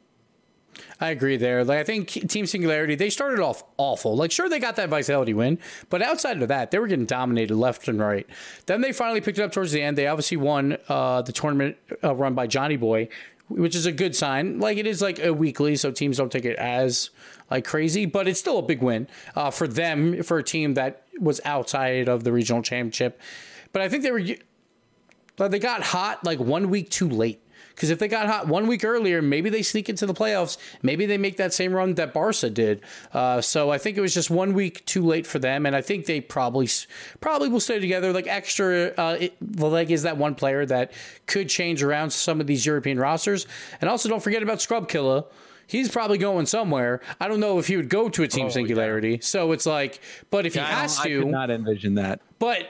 I 1.01 1.11
agree 1.11 1.37
there. 1.37 1.65
Like 1.65 1.79
I 1.79 1.85
think 1.85 2.09
Team 2.09 2.47
Singularity, 2.47 2.95
they 2.95 3.11
started 3.11 3.41
off 3.41 3.63
awful. 3.77 4.17
Like 4.17 4.31
sure 4.31 4.49
they 4.49 4.59
got 4.59 4.77
that 4.77 4.89
Vitality 4.89 5.35
win, 5.35 5.59
but 5.91 6.03
outside 6.03 6.41
of 6.41 6.49
that, 6.49 6.71
they 6.71 6.79
were 6.79 6.87
getting 6.87 7.07
dominated 7.07 7.55
left 7.55 7.89
and 7.89 7.99
right. 7.99 8.27
Then 8.67 8.81
they 8.81 8.93
finally 8.93 9.21
picked 9.21 9.39
it 9.39 9.43
up 9.43 9.53
towards 9.53 9.73
the 9.73 9.83
end. 9.83 9.99
They 9.99 10.07
obviously 10.07 10.39
won 10.39 10.79
uh, 10.89 11.23
the 11.23 11.33
tournament 11.33 11.77
uh, 12.03 12.15
run 12.15 12.35
by 12.35 12.47
Johnny 12.47 12.77
Boy, 12.77 13.09
which 13.53 13.75
is 13.75 13.87
a 13.87 13.93
good 13.93 14.17
sign. 14.17 14.59
Like 14.59 14.79
it 14.79 14.87
is 14.87 15.03
like 15.03 15.19
a 15.19 15.33
weekly, 15.33 15.77
so 15.77 15.91
teams 15.91 16.17
don't 16.17 16.33
take 16.33 16.45
it 16.45 16.57
as 16.57 17.11
like 17.51 17.65
crazy, 17.65 18.07
but 18.07 18.27
it's 18.27 18.41
still 18.41 18.59
a 18.59 18.63
big 18.63 18.83
win 18.83 19.09
uh, 19.37 19.51
for 19.51 19.69
them 19.69 20.23
for 20.23 20.39
a 20.39 20.43
team 20.43 20.75
that 20.75 21.07
was 21.21 21.41
outside 21.45 22.09
of 22.09 22.25
the 22.25 22.33
regional 22.33 22.63
championship. 22.63 23.21
But 23.73 23.83
I 23.83 23.89
think 23.89 24.03
they 24.03 24.11
were 24.11 24.23
they 25.37 25.59
got 25.59 25.83
hot 25.83 26.25
like 26.25 26.39
one 26.39 26.71
week 26.71 26.91
too 26.91 27.09
late. 27.09 27.42
Because 27.75 27.91
if 27.91 27.99
they 27.99 28.09
got 28.09 28.27
hot 28.27 28.49
one 28.49 28.67
week 28.67 28.85
earlier, 28.85 29.23
maybe 29.23 29.51
they 29.51 29.63
sneak 29.63 29.89
into 29.89 30.07
the 30.07 30.15
playoffs. 30.15 30.59
Maybe 30.83 31.07
they 31.07 31.19
make 31.19 31.37
that 31.37 31.53
same 31.53 31.73
run 31.73 31.95
that 31.95 32.13
Barca 32.13 32.51
did. 32.51 32.83
Uh, 33.13 33.41
so 33.41 33.71
I 33.71 33.79
think 33.79 33.97
it 33.97 34.01
was 34.01 34.15
just 34.15 34.31
one 34.31 34.55
week 34.55 34.85
too 34.87 35.03
late 35.03 35.27
for 35.27 35.39
them, 35.39 35.67
and 35.67 35.75
I 35.75 35.83
think 35.83 36.07
they 36.07 36.21
probably 36.21 36.69
probably 37.21 37.49
will 37.49 37.61
stay 37.61 37.79
together. 37.79 38.13
Like 38.13 38.27
extra, 38.27 38.93
uh, 38.97 39.17
it, 39.21 39.41
Valeg 39.41 39.91
is 39.91 40.03
that 40.03 40.17
one 40.17 40.35
player 40.35 40.65
that 40.67 40.93
could 41.27 41.49
change 41.49 41.83
around 41.83 42.11
some 42.11 42.41
of 42.41 42.47
these 42.47 42.65
European 42.65 42.99
rosters. 42.99 43.47
And 43.81 43.91
also, 43.91 44.09
don't 44.09 44.23
forget 44.23 44.43
about 44.43 44.61
Scrub 44.61 44.89
Killer. 44.89 45.25
He's 45.67 45.89
probably 45.91 46.19
going 46.19 46.47
somewhere. 46.47 47.01
I 47.21 47.29
don't 47.29 47.41
know 47.41 47.59
if 47.59 47.67
he 47.67 47.77
would 47.77 47.89
go 47.89 48.09
to 48.11 48.23
a 48.23 48.29
team 48.29 48.51
singularity. 48.51 49.21
So 49.23 49.53
it's 49.53 49.65
like, 49.65 50.01
but 50.31 50.45
if 50.45 50.55
he 50.55 50.61
has 50.61 50.99
I 50.99 51.09
to, 51.09 51.21
could 51.21 51.31
not 51.31 51.51
envision 51.51 51.95
that. 51.95 52.21
but 52.39 52.69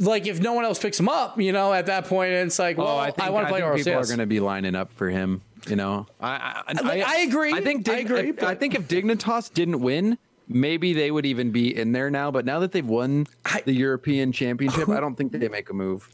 like 0.00 0.26
if 0.26 0.40
no 0.40 0.54
one 0.54 0.64
else 0.64 0.78
picks 0.78 0.98
him 0.98 1.08
up, 1.08 1.40
you 1.40 1.52
know, 1.52 1.72
at 1.72 1.86
that 1.86 2.06
point 2.06 2.32
it's 2.32 2.58
like, 2.58 2.78
oh, 2.78 2.84
well, 2.84 2.96
Oh, 2.96 2.98
I, 2.98 3.12
I 3.18 3.30
want 3.30 3.46
to 3.46 3.52
play 3.52 3.62
I 3.62 3.72
think 3.74 3.84
people 3.84 4.00
are 4.00 4.06
going 4.06 4.18
to 4.18 4.26
be 4.26 4.40
lining 4.40 4.74
up 4.74 4.90
for 4.92 5.08
him. 5.10 5.42
You 5.68 5.76
know, 5.76 6.06
I 6.20 6.62
I, 6.68 6.72
Like, 6.82 7.06
I 7.06 7.18
agree. 7.20 7.52
I 7.52 7.60
think 7.60 7.88
I 7.88 7.98
agree, 7.98 8.28
I, 8.30 8.32
but- 8.32 8.44
I 8.44 8.54
think 8.54 8.74
if 8.74 8.88
Dignitas 8.88 9.52
didn't 9.52 9.80
win, 9.80 10.16
maybe 10.48 10.94
they 10.94 11.10
would 11.10 11.26
even 11.26 11.50
be 11.50 11.76
in 11.76 11.92
there 11.92 12.10
now. 12.10 12.30
But 12.30 12.44
now 12.46 12.60
that 12.60 12.72
they've 12.72 12.86
won 12.86 13.26
I- 13.44 13.62
the 13.64 13.74
European 13.74 14.32
Championship, 14.32 14.88
I 14.88 15.00
don't 15.00 15.16
think 15.16 15.32
they 15.32 15.48
make 15.48 15.68
a 15.68 15.74
move. 15.74 16.08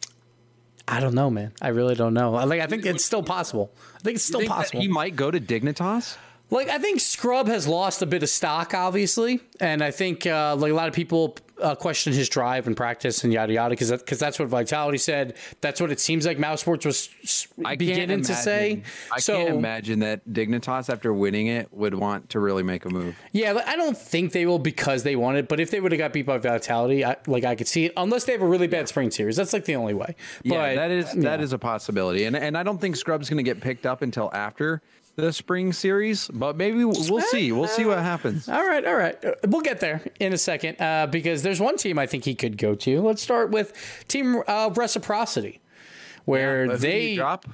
I 0.88 1.00
don't 1.00 1.14
know, 1.14 1.30
man. 1.30 1.52
I 1.60 1.68
really 1.68 1.94
don't 1.96 2.14
know. 2.14 2.30
Like 2.32 2.60
I 2.60 2.66
think 2.66 2.86
it's 2.86 3.04
still 3.04 3.22
possible. 3.22 3.72
I 3.96 3.98
think 4.00 4.16
it's 4.16 4.24
still 4.24 4.40
Think 4.40 4.50
that 4.50 4.56
possible. 4.56 4.80
he 4.80 4.88
might 4.88 5.16
go 5.16 5.30
to 5.30 5.40
Dignitas. 5.40 6.16
Like 6.50 6.68
I 6.68 6.78
think 6.78 7.00
Scrub 7.00 7.48
has 7.48 7.66
lost 7.66 8.02
a 8.02 8.06
bit 8.06 8.22
of 8.22 8.28
stock, 8.28 8.72
obviously, 8.72 9.40
and 9.58 9.82
I 9.82 9.90
think 9.90 10.26
uh, 10.26 10.54
like 10.56 10.70
a 10.70 10.74
lot 10.74 10.86
of 10.86 10.94
people 10.94 11.36
uh, 11.60 11.74
question 11.74 12.12
his 12.12 12.28
drive 12.28 12.66
and 12.66 12.76
practice 12.76 13.24
and 13.24 13.32
yada 13.32 13.52
yada 13.52 13.70
because 13.70 13.90
because 13.90 14.18
that's 14.18 14.38
what 14.38 14.48
Vitality 14.48 14.98
said. 14.98 15.36
That's 15.60 15.80
what 15.80 15.90
it 15.90 15.98
seems 15.98 16.24
like 16.24 16.38
mousesports 16.38 16.86
was 16.86 17.48
I 17.64 17.74
beginning 17.74 18.22
to 18.22 18.34
say. 18.34 18.82
I 19.12 19.18
so 19.18 19.38
can't 19.38 19.56
imagine 19.56 20.00
that 20.00 20.28
Dignitas, 20.28 20.88
after 20.88 21.12
winning 21.12 21.48
it, 21.48 21.72
would 21.72 21.94
want 21.94 22.30
to 22.30 22.40
really 22.40 22.62
make 22.62 22.84
a 22.84 22.90
move. 22.90 23.16
yeah, 23.32 23.60
I 23.66 23.74
don't 23.74 23.96
think 23.96 24.30
they 24.30 24.46
will 24.46 24.60
because 24.60 25.02
they 25.02 25.16
won 25.16 25.36
it. 25.36 25.48
But 25.48 25.58
if 25.58 25.72
they 25.72 25.80
would 25.80 25.90
have 25.90 25.98
got 25.98 26.12
beat 26.12 26.26
by 26.26 26.38
Vitality, 26.38 27.04
I, 27.04 27.16
like 27.26 27.44
I 27.44 27.56
could 27.56 27.68
see 27.68 27.86
it. 27.86 27.92
Unless 27.96 28.24
they 28.24 28.32
have 28.32 28.42
a 28.42 28.46
really 28.46 28.68
bad 28.68 28.88
spring 28.88 29.10
series, 29.10 29.34
that's 29.34 29.52
like 29.52 29.64
the 29.64 29.76
only 29.76 29.94
way. 29.94 30.14
Yeah, 30.44 30.58
but, 30.58 30.74
that 30.76 30.90
is 30.92 31.14
yeah. 31.14 31.22
that 31.22 31.40
is 31.40 31.52
a 31.52 31.58
possibility, 31.58 32.24
and 32.24 32.36
and 32.36 32.56
I 32.56 32.62
don't 32.62 32.80
think 32.80 32.94
Scrub's 32.94 33.28
going 33.28 33.38
to 33.38 33.42
get 33.42 33.60
picked 33.60 33.86
up 33.86 34.02
until 34.02 34.30
after 34.32 34.82
the 35.16 35.32
spring 35.32 35.72
series, 35.72 36.28
but 36.28 36.56
maybe 36.56 36.84
we'll 36.84 37.20
see. 37.22 37.50
We'll 37.50 37.68
see 37.68 37.84
what 37.86 37.98
happens. 37.98 38.48
All 38.48 38.66
right, 38.66 38.84
all 38.86 38.94
right. 38.96 39.22
Uh, 39.24 39.32
We'll 39.46 39.62
get 39.62 39.80
there 39.80 40.02
in 40.20 40.32
a 40.32 40.38
second 40.38 40.80
uh, 40.80 41.06
because 41.06 41.42
there's 41.42 41.60
one 41.60 41.76
team 41.78 41.98
I 41.98 42.06
think 42.06 42.24
he 42.24 42.34
could 42.34 42.58
go 42.58 42.74
to. 42.74 43.00
Let's 43.00 43.22
start 43.22 43.50
with 43.50 43.72
Team 44.08 44.42
uh, 44.46 44.70
Reciprocity, 44.74 45.60
where 46.26 46.66
But 46.66 46.76
who 46.76 46.78
do 46.82 46.86
you 46.88 46.92
they 46.92 47.14
drop. 47.16 47.46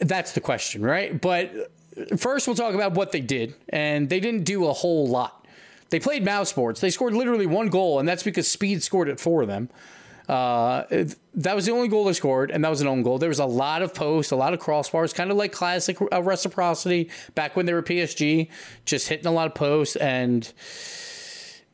that's 0.00 0.32
the 0.32 0.40
question, 0.40 0.82
right? 0.82 1.20
But 1.20 1.72
first, 2.16 2.46
we'll 2.46 2.56
talk 2.56 2.74
about 2.74 2.92
what 2.94 3.12
they 3.12 3.20
did, 3.20 3.54
and 3.68 4.08
they 4.08 4.20
didn't 4.20 4.44
do 4.44 4.66
a 4.66 4.72
whole 4.72 5.08
lot. 5.08 5.44
They 5.90 5.98
played 5.98 6.24
mousesports. 6.24 6.78
They 6.78 6.90
scored 6.90 7.14
literally 7.14 7.46
one 7.46 7.66
goal, 7.68 7.98
and 7.98 8.08
that's 8.08 8.22
because 8.22 8.46
Speed 8.46 8.82
scored 8.84 9.08
it 9.08 9.18
for 9.18 9.44
them. 9.44 9.68
Uh, 10.30 10.84
it- 10.90 11.16
that 11.34 11.56
was 11.56 11.66
the 11.66 11.72
only 11.72 11.88
goal 11.88 12.04
they 12.04 12.12
scored, 12.12 12.50
and 12.50 12.62
that 12.64 12.68
was 12.68 12.80
an 12.80 12.86
own 12.86 13.02
goal. 13.02 13.18
There 13.18 13.28
was 13.28 13.38
a 13.38 13.44
lot 13.46 13.82
of 13.82 13.94
posts, 13.94 14.30
a 14.32 14.36
lot 14.36 14.52
of 14.54 14.60
crossbars, 14.60 15.14
kind 15.14 15.30
of 15.30 15.36
like 15.36 15.50
classic 15.52 15.96
uh, 16.12 16.22
reciprocity 16.22 17.10
back 17.34 17.56
when 17.56 17.66
they 17.66 17.72
were 17.72 17.82
PSG, 17.82 18.48
just 18.84 19.08
hitting 19.08 19.26
a 19.26 19.32
lot 19.32 19.46
of 19.46 19.54
posts 19.54 19.96
and. 19.96 20.52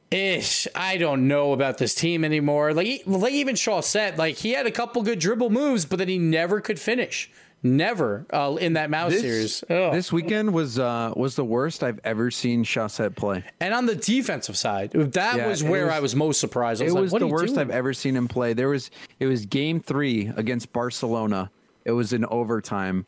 Ish, 0.08 0.68
I 0.72 0.98
don't 0.98 1.26
know 1.26 1.52
about 1.52 1.78
this 1.78 1.92
team 1.92 2.24
anymore. 2.24 2.72
Like, 2.72 3.02
like 3.06 3.32
even 3.32 3.56
Shaw 3.56 3.80
said, 3.80 4.16
like 4.18 4.36
he 4.36 4.52
had 4.52 4.64
a 4.64 4.70
couple 4.70 5.02
good 5.02 5.18
dribble 5.18 5.50
moves, 5.50 5.84
but 5.84 5.98
then 5.98 6.06
he 6.08 6.16
never 6.16 6.60
could 6.60 6.78
finish. 6.78 7.28
Never 7.62 8.26
uh, 8.32 8.56
in 8.60 8.74
that 8.74 8.90
mouse 8.90 9.18
series. 9.18 9.64
Ugh. 9.68 9.92
This 9.92 10.12
weekend 10.12 10.52
was 10.52 10.78
uh, 10.78 11.12
was 11.16 11.34
the 11.36 11.44
worst 11.44 11.82
I've 11.82 11.98
ever 12.04 12.30
seen 12.30 12.62
Chaussette 12.64 13.16
play. 13.16 13.42
and 13.60 13.74
on 13.74 13.86
the 13.86 13.96
defensive 13.96 14.56
side, 14.56 14.92
that 14.92 15.36
Yeah, 15.36 15.48
was 15.48 15.64
where 15.64 15.86
was- 15.86 15.94
I 15.94 16.00
was 16.00 16.14
most 16.14 16.38
surprised. 16.40 16.80
I 16.80 16.84
was 16.84 16.92
It 16.92 16.94
like, 16.94 17.02
was 17.02 17.12
what 17.12 17.18
the 17.20 17.26
worst 17.26 17.54
doing? 17.54 17.58
I've 17.66 17.70
ever 17.74 17.92
seen 17.92 18.14
him 18.14 18.28
play. 18.28 18.52
There 18.52 18.68
was 18.68 18.90
it 19.18 19.26
was 19.26 19.46
game 19.46 19.80
three 19.80 20.30
against 20.36 20.72
Barcelona. 20.72 21.50
It 21.84 21.92
was 21.92 22.12
in 22.12 22.24
overtime, 22.26 23.06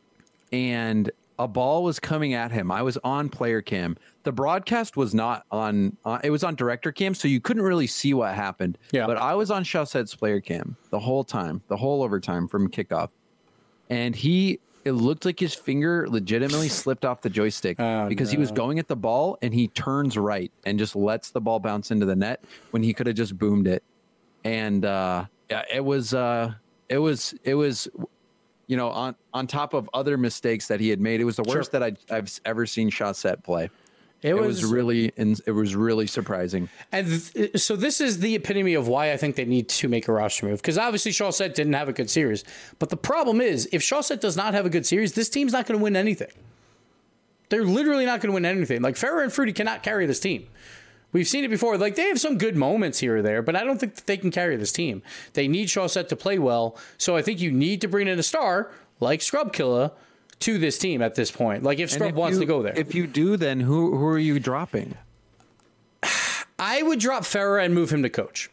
and 0.50 1.10
a 1.38 1.46
ball 1.46 1.84
was 1.84 2.00
coming 2.00 2.34
at 2.34 2.50
him. 2.50 2.72
I 2.72 2.82
was 2.82 2.96
on 3.04 3.28
player 3.28 3.62
cam. 3.62 3.96
The 4.24 4.32
broadcast 4.32 4.96
was 4.96 5.14
not 5.14 5.44
on. 5.52 5.96
Uh, 6.04 6.18
it 6.24 6.30
was 6.30 6.42
on 6.42 6.56
director 6.56 6.90
cam, 6.90 7.14
so 7.14 7.28
you 7.28 7.40
couldn't 7.40 7.62
really 7.62 7.86
see 7.86 8.12
what 8.14 8.34
happened. 8.34 8.76
Yeah. 8.92 9.06
But 9.06 9.18
I 9.18 9.34
was 9.34 9.50
on 9.52 9.62
Chaussette's 9.62 10.14
player 10.16 10.40
cam 10.40 10.76
the 10.90 10.98
whole 10.98 11.22
time, 11.22 11.60
the 11.68 11.76
whole 11.76 12.02
overtime 12.02 12.48
from 12.48 12.68
kickoff, 12.70 13.10
and 13.90 14.14
he. 14.14 14.60
It 14.84 14.92
looked 14.92 15.26
like 15.26 15.38
his 15.38 15.54
finger 15.54 16.06
legitimately 16.08 16.68
slipped 16.70 17.04
off 17.04 17.20
the 17.20 17.28
joystick 17.28 17.78
Oh, 17.78 18.08
because 18.08 18.30
he 18.30 18.38
was 18.38 18.50
going 18.50 18.78
at 18.78 18.88
the 18.88 18.96
ball 18.96 19.36
and 19.42 19.52
he 19.52 19.68
turns 19.68 20.16
right 20.16 20.50
and 20.64 20.78
just 20.78 20.96
lets 20.96 21.30
the 21.30 21.42
ball 21.42 21.58
bounce 21.58 21.90
into 21.90 22.06
the 22.06 22.16
net 22.16 22.42
when 22.70 22.82
he 22.82 22.94
could 22.94 23.06
have 23.06 23.16
just 23.16 23.36
boomed 23.36 23.66
it. 23.66 23.82
And 24.44 24.86
uh 24.86 25.26
yeah, 25.50 25.64
it 25.70 25.84
was 25.84 26.14
uh 26.14 26.54
it 26.88 26.98
was 26.98 27.34
it 27.44 27.54
was 27.54 27.88
you 28.66 28.76
know 28.78 28.88
on 28.88 29.14
on 29.34 29.46
top 29.46 29.74
of 29.74 29.90
other 29.92 30.16
mistakes 30.16 30.68
that 30.68 30.80
he 30.80 30.88
had 30.88 31.00
made 31.00 31.20
it 31.20 31.24
was 31.24 31.36
the 31.36 31.42
worst 31.42 31.72
that 31.72 31.82
I, 31.82 31.92
i've 32.10 32.40
ever 32.44 32.64
seen 32.66 32.90
Chaussette 32.90 33.42
play 33.42 33.68
It 34.20 34.30
it 34.30 34.34
was, 34.34 34.62
was, 34.62 34.64
really 34.64 35.12
it 35.16 35.52
was 35.52 35.76
really 35.76 36.06
surprising 36.08 36.68
and 36.90 37.22
th- 37.32 37.56
so 37.60 37.76
this 37.76 38.00
is 38.00 38.18
the 38.18 38.34
epitome 38.34 38.74
of 38.74 38.88
why 38.88 39.12
I 39.12 39.16
think 39.16 39.36
they 39.36 39.44
need 39.44 39.68
to 39.68 39.88
make 39.88 40.08
a 40.08 40.12
roster 40.12 40.46
move 40.46 40.60
because 40.60 40.76
obviously 40.76 41.12
Chaussette 41.12 41.54
didn't 41.54 41.74
have 41.74 41.88
a 41.88 41.92
good 41.92 42.10
series, 42.10 42.44
but 42.78 42.90
the 42.90 42.96
problem 42.96 43.40
is 43.40 43.68
if 43.72 43.82
Chaussette 43.82 44.20
does 44.20 44.36
not 44.36 44.54
have 44.54 44.66
a 44.66 44.70
good 44.70 44.86
series, 44.86 45.12
this 45.12 45.28
team's 45.28 45.52
not 45.52 45.66
going 45.66 45.78
to 45.78 45.82
win 45.82 45.94
anything. 45.94 46.32
They're 47.48 47.64
literally 47.64 48.04
not 48.04 48.20
going 48.20 48.30
to 48.30 48.34
win 48.34 48.44
anything. 48.44 48.82
Like 48.82 48.96
Ferra 48.96 49.22
and 49.22 49.32
Fruity 49.32 49.52
cannot 49.52 49.82
carry 49.82 50.06
this 50.06 50.20
team. 50.20 50.48
We've 51.12 51.26
seen 51.26 51.44
it 51.44 51.48
before. 51.48 51.78
Like 51.78 51.94
they 51.94 52.08
have 52.08 52.20
some 52.20 52.36
good 52.36 52.56
moments 52.56 52.98
here 52.98 53.18
or 53.18 53.22
there, 53.22 53.40
but 53.40 53.56
I 53.56 53.64
don't 53.64 53.78
think 53.78 53.94
that 53.94 54.06
they 54.06 54.16
can 54.16 54.30
carry 54.30 54.56
this 54.56 54.72
team. 54.72 55.02
They 55.32 55.48
need 55.48 55.68
Chaussette 55.68 56.08
to 56.08 56.16
play 56.16 56.38
well. 56.38 56.76
So 56.98 57.16
I 57.16 57.22
think 57.22 57.40
you 57.40 57.50
need 57.50 57.80
to 57.80 57.88
bring 57.88 58.08
in 58.08 58.18
a 58.18 58.22
star 58.22 58.70
like 59.00 59.22
Scrub 59.22 59.52
Killa 59.52 59.92
to 60.40 60.58
this 60.58 60.78
team 60.78 61.02
at 61.02 61.14
this 61.14 61.30
point. 61.30 61.62
Like 61.62 61.78
if 61.78 61.90
Scrub 61.90 62.10
if 62.10 62.14
wants 62.16 62.34
you- 62.36 62.40
to 62.40 62.46
go 62.46 62.62
there. 62.62 62.78
if 62.78 62.94
you 62.94 63.06
do 63.06 63.36
then 63.36 63.60
who 63.60 63.96
who 63.96 64.06
are 64.06 64.18
you 64.18 64.38
dropping 64.38 64.94
I 66.58 66.82
would 66.82 66.98
drop 66.98 67.22
Ferra 67.22 67.64
and 67.64 67.74
move 67.74 67.90
him 67.90 68.02
to 68.02 68.10
coach. 68.10 68.50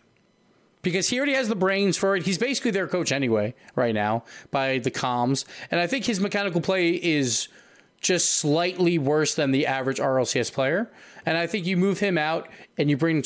Because 0.82 1.10
he 1.10 1.18
already 1.18 1.34
has 1.34 1.48
the 1.48 1.56
brains 1.56 1.98
for 1.98 2.16
it. 2.16 2.24
He's 2.24 2.38
basically 2.38 2.70
their 2.70 2.88
coach 2.88 3.12
anyway, 3.12 3.56
right 3.76 3.96
now, 3.96 4.24
by 4.52 4.78
the 4.78 4.92
comms. 4.92 5.44
And 5.72 5.80
I 5.80 5.88
think 5.88 6.06
his 6.06 6.20
mechanical 6.20 6.62
play 6.62 6.92
is 6.92 7.48
just 8.02 8.36
slightly 8.36 9.00
worse 9.00 9.34
than 9.34 9.50
the 9.50 9.66
average 9.66 9.98
RLCS 9.98 10.54
player. 10.54 10.92
And 11.26 11.38
I 11.40 11.48
think 11.48 11.66
you 11.66 11.76
move 11.76 12.00
him 12.00 12.20
out 12.20 12.48
and 12.78 12.88
you 12.88 12.98
bring 12.98 13.24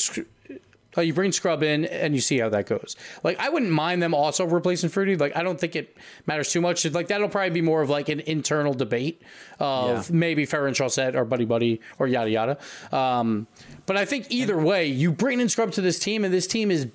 You 1.02 1.14
bring 1.14 1.32
Scrub 1.32 1.64
in 1.64 1.86
and 1.86 2.14
you 2.16 2.22
see 2.22 2.40
how 2.40 2.50
that 2.50 2.66
goes. 2.66 2.96
Like 3.24 3.40
I 3.40 3.50
wouldn't 3.50 3.72
mind 3.72 4.02
them 4.02 4.14
also 4.14 4.46
replacing 4.46 4.90
Fruity. 4.90 5.16
Like 5.16 5.36
I 5.36 5.44
don't 5.44 5.60
think 5.60 5.76
it 5.76 5.96
matters 6.26 6.52
too 6.52 6.62
much. 6.62 6.86
Like 6.86 7.08
that'll 7.08 7.30
probably 7.30 7.50
be 7.52 7.62
more 7.62 7.82
of 7.82 7.90
like 7.90 8.10
an 8.10 8.20
internal 8.22 8.74
debate 8.74 9.22
of 9.60 10.10
Yeah. 10.10 10.16
maybe 10.16 10.46
Ferra 10.46 10.68
and 10.68 10.76
Chaussette 10.76 11.16
or 11.16 11.26
Buddy 11.26 11.46
Buddy 11.46 11.82
or 11.98 12.08
yada 12.08 12.30
yada. 12.30 12.58
Um, 12.96 13.48
but 13.86 13.98
I 13.98 14.06
think 14.06 14.28
either 14.30 14.58
way, 14.58 14.86
you 14.88 15.12
bring 15.12 15.40
in 15.40 15.50
Scrub 15.50 15.72
to 15.74 15.82
this 15.82 16.00
team, 16.00 16.24
and 16.24 16.34
this 16.34 16.48
team 16.48 16.72
is 16.72 16.88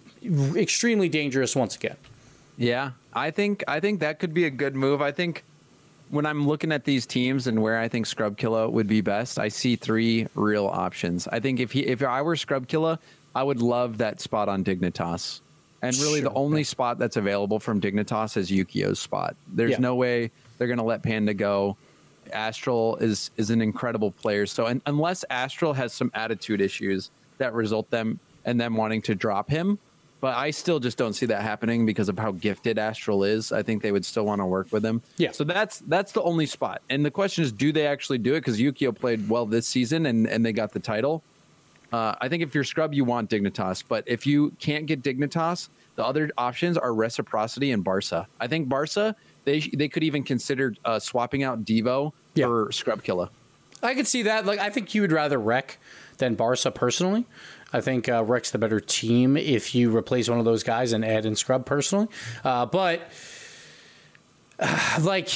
extremely 0.57 1.09
dangerous 1.09 1.55
once 1.57 1.77
again. 1.77 1.97
Yeah, 2.57 2.93
I 3.13 3.31
think 3.31 3.65
I 3.67 3.81
think 3.81 4.01
that 4.01 4.19
could 4.19 4.33
be 4.33 4.45
a 4.45 4.51
good 4.51 4.75
move. 4.77 5.03
I 5.03 5.11
think 5.13 5.43
when 6.11 6.27
I'm 6.27 6.47
looking 6.47 6.71
at 6.71 6.85
these 6.85 7.07
teams 7.07 7.47
and 7.47 7.61
where 7.63 7.79
I 7.79 7.89
think 7.89 8.07
Scrub 8.07 8.37
Killa 8.37 8.69
would 8.71 8.87
be 8.87 9.01
best, 9.01 9.39
I 9.39 9.49
see 9.49 9.75
three 9.75 10.29
real 10.35 10.67
options. 10.67 11.27
I 11.29 11.41
think 11.41 11.59
if 11.61 11.73
he 11.73 11.81
if 11.81 12.03
I 12.03 12.23
were 12.23 12.37
Scrub 12.37 12.69
Killa, 12.69 13.01
I 13.35 13.43
would 13.43 13.61
love 13.61 13.99
that 13.99 14.21
spot 14.21 14.49
on 14.49 14.65
Dignitas. 14.65 15.41
And 15.83 15.95
really 15.99 16.21
the 16.21 16.31
Sure. 16.31 16.39
only 16.39 16.65
spot 16.65 16.99
that's 16.99 17.17
available 17.17 17.61
from 17.61 17.81
Dignitas 17.81 18.37
is 18.37 18.51
Yukio's 18.51 18.99
spot. 18.99 19.37
There's 19.53 19.73
Yeah. 19.73 19.79
no 19.79 19.95
way 19.97 20.31
they're 20.57 20.69
going 20.69 20.79
to 20.79 20.85
let 20.85 21.03
Panda 21.03 21.35
go. 21.35 21.77
Astral 22.33 22.97
is 22.97 23.31
is 23.37 23.51
an 23.51 23.61
incredible 23.61 24.11
player. 24.11 24.47
So 24.47 24.67
un 24.67 24.81
unless 24.87 25.25
Astral 25.29 25.75
has 25.75 25.93
some 25.93 26.11
attitude 26.15 26.61
issues 26.63 27.11
that 27.39 27.53
result 27.53 27.91
them 27.91 28.19
and 28.47 28.59
them 28.59 28.77
wanting 28.77 29.03
to 29.03 29.15
drop 29.15 29.51
him, 29.51 29.79
but 30.23 30.35
I 30.35 30.51
still 30.51 30.81
just 30.81 30.97
don't 30.97 31.13
see 31.13 31.27
that 31.27 31.43
happening 31.43 31.85
because 31.85 32.09
of 32.09 32.19
how 32.19 32.33
gifted 32.33 32.79
Astral 32.79 33.25
is. 33.25 33.53
I 33.53 33.63
think 33.63 33.83
they 33.83 33.93
would 33.93 34.07
still 34.07 34.25
want 34.25 34.41
to 34.41 34.47
work 34.47 34.69
with 34.73 34.83
him. 34.83 35.03
Yeah. 35.19 35.33
So 35.33 35.45
that's 35.45 35.81
that's 35.87 36.13
the 36.13 36.23
only 36.23 36.47
spot. 36.47 36.81
And 36.89 37.05
the 37.05 37.11
question 37.11 37.45
is, 37.45 37.53
do 37.53 37.73
they 37.73 37.87
actually 37.87 38.19
do 38.19 38.33
it? 38.35 38.41
Because 38.41 38.59
Yukio 38.59 38.95
played 38.99 39.29
well 39.29 39.45
this 39.45 39.67
season 39.67 40.07
and 40.07 40.27
and 40.27 40.47
they 40.47 40.53
got 40.55 40.73
the 40.73 40.81
title. 40.81 41.23
Uh, 41.93 42.15
I 42.21 42.29
think 42.29 42.43
if 42.43 42.55
you're 42.55 42.65
scrub, 42.65 42.93
you 42.95 43.05
want 43.05 43.31
Dignitas, 43.31 43.85
but 43.87 44.05
if 44.07 44.27
you 44.27 44.51
can't 44.59 44.87
get 44.87 45.03
Dignitas, 45.03 45.69
the 45.97 46.05
other 46.05 46.31
options 46.37 46.77
are 46.77 46.93
Reciprocity 46.93 47.71
and 47.71 47.85
Barca. 47.85 48.27
I 48.41 48.47
think 48.49 48.69
Barca 48.69 49.15
they 49.45 49.61
they 49.61 49.89
could 49.89 50.03
even 50.03 50.23
consider 50.25 50.75
uh, 50.85 50.99
swapping 50.99 51.43
out 51.45 51.65
Devo 51.65 52.13
Yeah. 52.35 52.47
for 52.47 52.73
Scrub 52.73 53.03
Killa. 53.03 53.31
I 53.83 53.95
could 53.95 54.07
see 54.07 54.23
that. 54.23 54.47
Like 54.47 54.59
I 54.59 54.71
think 54.71 54.95
you 54.95 55.03
would 55.03 55.13
rather 55.13 55.39
Rec 55.39 55.79
than 56.19 56.35
Barca 56.35 56.71
personally. 56.71 57.27
I 57.73 57.81
think 57.81 58.09
uh, 58.09 58.25
Rec's 58.25 58.51
the 58.53 58.59
better 58.59 58.81
team 58.81 59.37
if 59.37 59.75
you 59.75 59.95
replace 59.97 60.29
one 60.29 60.39
of 60.39 60.45
those 60.45 60.63
guys 60.63 60.93
and 60.93 61.05
add 61.05 61.27
in 61.27 61.35
Scrub 61.37 61.67
personally. 61.67 62.07
Uh, 62.45 62.67
but 62.67 63.03
uh, 64.59 64.99
like 65.03 65.29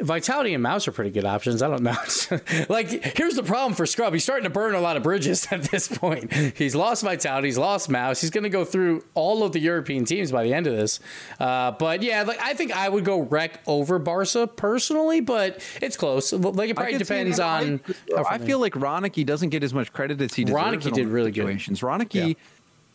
Vitality 0.00 0.54
and 0.54 0.62
Mouse 0.62 0.86
are 0.86 0.92
pretty 0.92 1.10
good 1.10 1.24
options. 1.24 1.62
I 1.62 1.68
don't 1.68 1.82
know. 1.82 1.96
like 2.68 2.88
here's 3.16 3.34
the 3.34 3.42
problem 3.42 3.74
for 3.74 3.86
Scrub. 3.86 4.12
He's 4.12 4.22
starting 4.22 4.44
to 4.44 4.50
burn 4.50 4.74
a 4.74 4.80
lot 4.80 4.96
of 4.96 5.02
bridges 5.02 5.46
at 5.50 5.62
this 5.64 5.88
point. 5.88 6.32
He's 6.32 6.74
lost 6.74 7.02
Vitality. 7.02 7.48
He's 7.48 7.58
lost 7.58 7.88
Mouse. 7.88 8.20
He's 8.20 8.30
going 8.30 8.44
to 8.44 8.50
go 8.50 8.64
through 8.64 9.04
all 9.14 9.42
of 9.42 9.52
the 9.52 9.60
European 9.60 10.04
teams 10.04 10.30
by 10.30 10.44
the 10.44 10.54
end 10.54 10.66
of 10.66 10.76
this. 10.76 11.00
Uh, 11.40 11.72
but 11.72 12.02
yeah, 12.02 12.22
like 12.22 12.40
I 12.40 12.54
think 12.54 12.72
I 12.72 12.88
would 12.88 13.04
go 13.04 13.20
Rec 13.20 13.60
over 13.66 13.98
Barca 13.98 14.46
personally, 14.46 15.20
but 15.20 15.62
it's 15.82 15.96
close. 15.96 16.32
Like 16.32 16.70
it 16.70 16.76
probably 16.76 16.98
depends 16.98 17.40
on. 17.40 17.80
I, 18.16 18.22
I 18.34 18.38
feel 18.38 18.58
like 18.58 18.74
Ronaky 18.74 19.24
doesn't 19.26 19.50
get 19.50 19.62
as 19.62 19.74
much 19.74 19.92
credit 19.92 20.20
as 20.20 20.34
he 20.34 20.44
deserves. 20.44 20.86
Ronaky 20.86 20.92
did 20.92 21.08
really 21.08 21.30
good. 21.30 21.42
situations. 21.42 21.80
Ronaky 21.80 22.36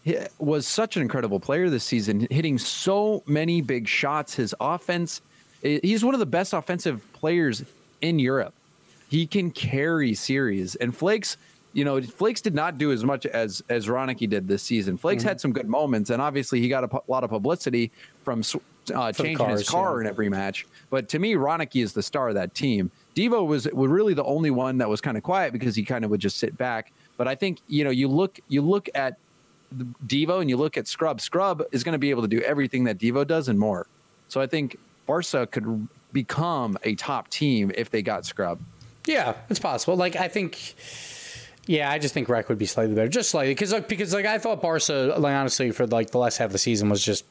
hi- 0.05 0.27
was 0.39 0.67
such 0.67 0.95
an 0.95 1.01
incredible 1.01 1.39
player 1.39 1.69
this 1.69 1.83
season, 1.83 2.27
hitting 2.29 2.57
so 2.57 3.23
many 3.25 3.61
big 3.61 3.87
shots. 3.87 4.35
His 4.35 4.53
offense, 4.59 5.21
he's 5.63 6.03
one 6.03 6.13
of 6.13 6.19
the 6.19 6.25
best 6.25 6.53
offensive 6.53 7.05
players 7.13 7.63
in 8.01 8.19
Europe. 8.19 8.53
He 9.09 9.25
can 9.25 9.51
carry 9.51 10.13
series, 10.13 10.75
and 10.75 10.95
Flakes. 10.95 11.37
You 11.73 11.85
know, 11.85 11.99
Flakes 12.01 12.39
did 12.39 12.53
not 12.53 12.77
do 12.77 12.91
as 12.91 13.03
much 13.03 13.25
as 13.25 13.63
as 13.69 13.87
Ronaky 13.87 14.29
did 14.29 14.47
this 14.47 14.61
season. 14.61 14.97
Flakes 14.97 15.23
Mm-hmm. 15.23 15.29
had 15.29 15.41
some 15.41 15.53
good 15.53 15.67
moments, 15.67 16.09
and 16.11 16.21
obviously 16.21 16.61
he 16.61 16.69
got 16.69 16.83
a 16.83 17.01
lot 17.07 17.23
of 17.23 17.31
publicity 17.31 17.91
from 18.23 18.43
uh, 18.93 19.11
changing 19.11 19.49
his 19.49 19.67
car 19.67 19.95
yeah. 19.95 20.01
in 20.01 20.07
every 20.07 20.29
match. 20.29 20.67
But 20.89 21.09
to 21.09 21.19
me, 21.19 21.33
Ronaky 21.33 21.83
is 21.83 21.93
the 21.93 22.03
star 22.03 22.29
of 22.29 22.35
that 22.35 22.53
team. 22.53 22.91
Devo 23.15 23.45
was 23.45 23.67
was 23.73 23.89
really 23.89 24.13
the 24.13 24.23
only 24.23 24.51
one 24.51 24.77
that 24.79 24.89
was 24.89 25.01
kind 25.01 25.17
of 25.17 25.23
quiet 25.23 25.53
because 25.53 25.75
he 25.75 25.83
kind 25.83 26.03
of 26.05 26.11
would 26.11 26.19
just 26.19 26.37
sit 26.37 26.57
back. 26.57 26.91
But 27.17 27.27
I 27.27 27.35
think 27.35 27.59
you 27.67 27.83
know 27.83 27.89
you 27.91 28.07
look 28.07 28.39
you 28.49 28.61
look 28.61 28.89
at 28.93 29.17
Devo 30.05 30.41
and 30.41 30.49
you 30.49 30.57
look 30.57 30.77
at 30.77 30.87
Scrub, 30.87 31.21
Scrub 31.21 31.63
is 31.71 31.83
going 31.83 31.93
to 31.93 31.99
be 31.99 32.09
able 32.09 32.21
to 32.21 32.27
do 32.27 32.41
everything 32.41 32.83
that 32.83 32.97
Devo 32.99 33.25
does 33.25 33.47
and 33.47 33.57
more. 33.57 33.87
So 34.27 34.41
I 34.41 34.47
think 34.47 34.77
Barca 35.05 35.47
could 35.47 35.87
become 36.11 36.77
a 36.83 36.95
top 36.95 37.29
team 37.29 37.71
if 37.75 37.89
they 37.89 38.01
got 38.01 38.25
Scrub. 38.25 38.59
Yeah, 39.05 39.35
it's 39.49 39.59
possible. 39.59 39.95
Like 39.97 40.15
I 40.15 40.27
think, 40.27 40.75
yeah, 41.65 41.91
I 41.91 41.99
just 41.99 42.13
think 42.13 42.29
Rec 42.29 42.49
would 42.49 42.57
be 42.57 42.65
slightly 42.65 42.95
better, 42.95 43.09
just 43.09 43.29
slightly, 43.29 43.53
because 43.53 43.73
like 43.73 43.87
because 43.87 44.13
like 44.13 44.25
I 44.25 44.37
thought 44.37 44.61
Barca, 44.61 45.15
like 45.17 45.35
honestly, 45.35 45.71
for 45.71 45.85
like 45.87 46.11
the 46.11 46.19
last 46.19 46.37
half 46.37 46.47
of 46.47 46.51
the 46.53 46.59
season 46.59 46.89
was 46.89 47.03
just 47.03 47.25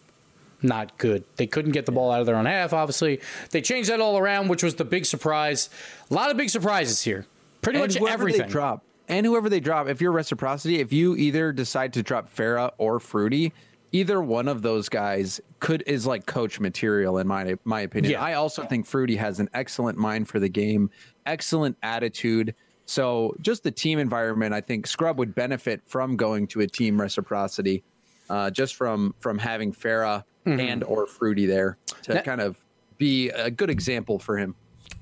not 0.62 0.97
good. 0.99 1.25
They 1.37 1.47
couldn't 1.47 1.73
get 1.73 1.87
the 1.87 1.93
ball 1.93 2.11
out 2.11 2.20
of 2.20 2.27
their 2.27 2.37
own 2.37 2.47
half. 2.47 2.73
Obviously, 2.73 3.20
they 3.51 3.61
changed 3.61 3.91
that 3.91 4.01
all 4.01 4.18
around, 4.18 4.49
which 4.49 4.62
was 4.62 4.75
the 4.75 4.85
big 4.85 5.07
surprise. 5.07 5.70
A 6.11 6.14
lot 6.14 6.31
of 6.31 6.37
big 6.37 6.51
surprises 6.51 7.03
here. 7.03 7.27
Pretty 7.62 7.81
and 7.81 8.01
much 8.01 8.11
everything. 8.11 8.43
They 8.43 8.49
drop 8.49 8.85
and 9.09 9.27
whoever 9.27 9.49
they 9.49 9.61
drop, 9.61 9.89
if 9.89 10.01
you're 10.01 10.12
reciprocity, 10.12 10.81
if 10.81 10.93
you 10.93 11.16
either 11.16 11.53
decide 11.53 11.93
to 11.95 12.03
drop 12.03 12.35
Ferra 12.35 12.73
or 12.79 12.99
Fruity, 12.99 13.53
either 13.93 14.20
one 14.22 14.49
of 14.49 14.62
those 14.62 14.88
guys 14.88 15.40
could 15.61 15.82
is 15.86 16.07
like 16.07 16.26
coach 16.26 16.59
material 16.59 17.18
in 17.18 17.26
my 17.26 17.57
my 17.64 17.82
opinion. 17.82 18.12
Yeah. 18.12 18.22
I 18.22 18.34
also 18.34 18.64
think 18.64 18.86
Fruity 18.86 19.16
has 19.16 19.38
an 19.40 19.49
excellent 19.55 19.99
mind 19.99 20.28
for 20.28 20.40
the 20.40 20.49
game, 20.49 20.90
excellent 21.26 21.76
attitude. 21.82 22.55
So 22.86 23.34
just 23.40 23.62
the 23.62 23.70
team 23.70 23.99
environment, 23.99 24.53
I 24.55 24.61
think 24.61 24.86
Scrub 24.86 25.18
would 25.18 25.34
benefit 25.34 25.82
from 25.86 26.16
going 26.16 26.47
to 26.49 26.61
a 26.61 26.66
team 26.66 27.01
reciprocity, 27.01 27.82
uh, 28.28 28.51
just 28.51 28.74
from 28.74 29.14
from 29.20 29.38
having 29.38 29.72
Ferra 29.72 30.24
and 30.45 30.82
or 30.84 31.07
Fruity 31.07 31.47
there 31.47 31.76
to 32.03 32.14
That- 32.14 32.24
kind 32.24 32.40
of 32.40 32.57
be 32.99 33.28
a 33.30 33.51
good 33.51 33.70
example 33.70 34.18
for 34.18 34.36
him. 34.36 34.55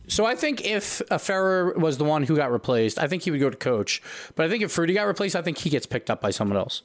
So 0.08 0.26
I 0.26 0.34
think 0.34 0.64
if 0.66 1.00
uh, 1.10 1.18
Ferra 1.18 1.76
was 1.76 1.96
the 1.98 2.04
one 2.04 2.24
who 2.24 2.34
got 2.36 2.50
replaced, 2.50 2.98
I 2.98 3.06
think 3.06 3.22
he 3.22 3.30
would 3.30 3.40
go 3.40 3.48
to 3.48 3.56
coach. 3.56 4.02
But 4.34 4.44
I 4.46 4.48
think 4.48 4.62
if 4.62 4.72
Fruity 4.72 4.92
got 4.94 5.04
replaced, 5.06 5.36
I 5.36 5.42
think 5.42 5.58
he 5.58 5.70
gets 5.70 5.86
picked 5.86 6.10
up 6.10 6.20
by 6.20 6.30
someone 6.30 6.56
else. 6.58 6.82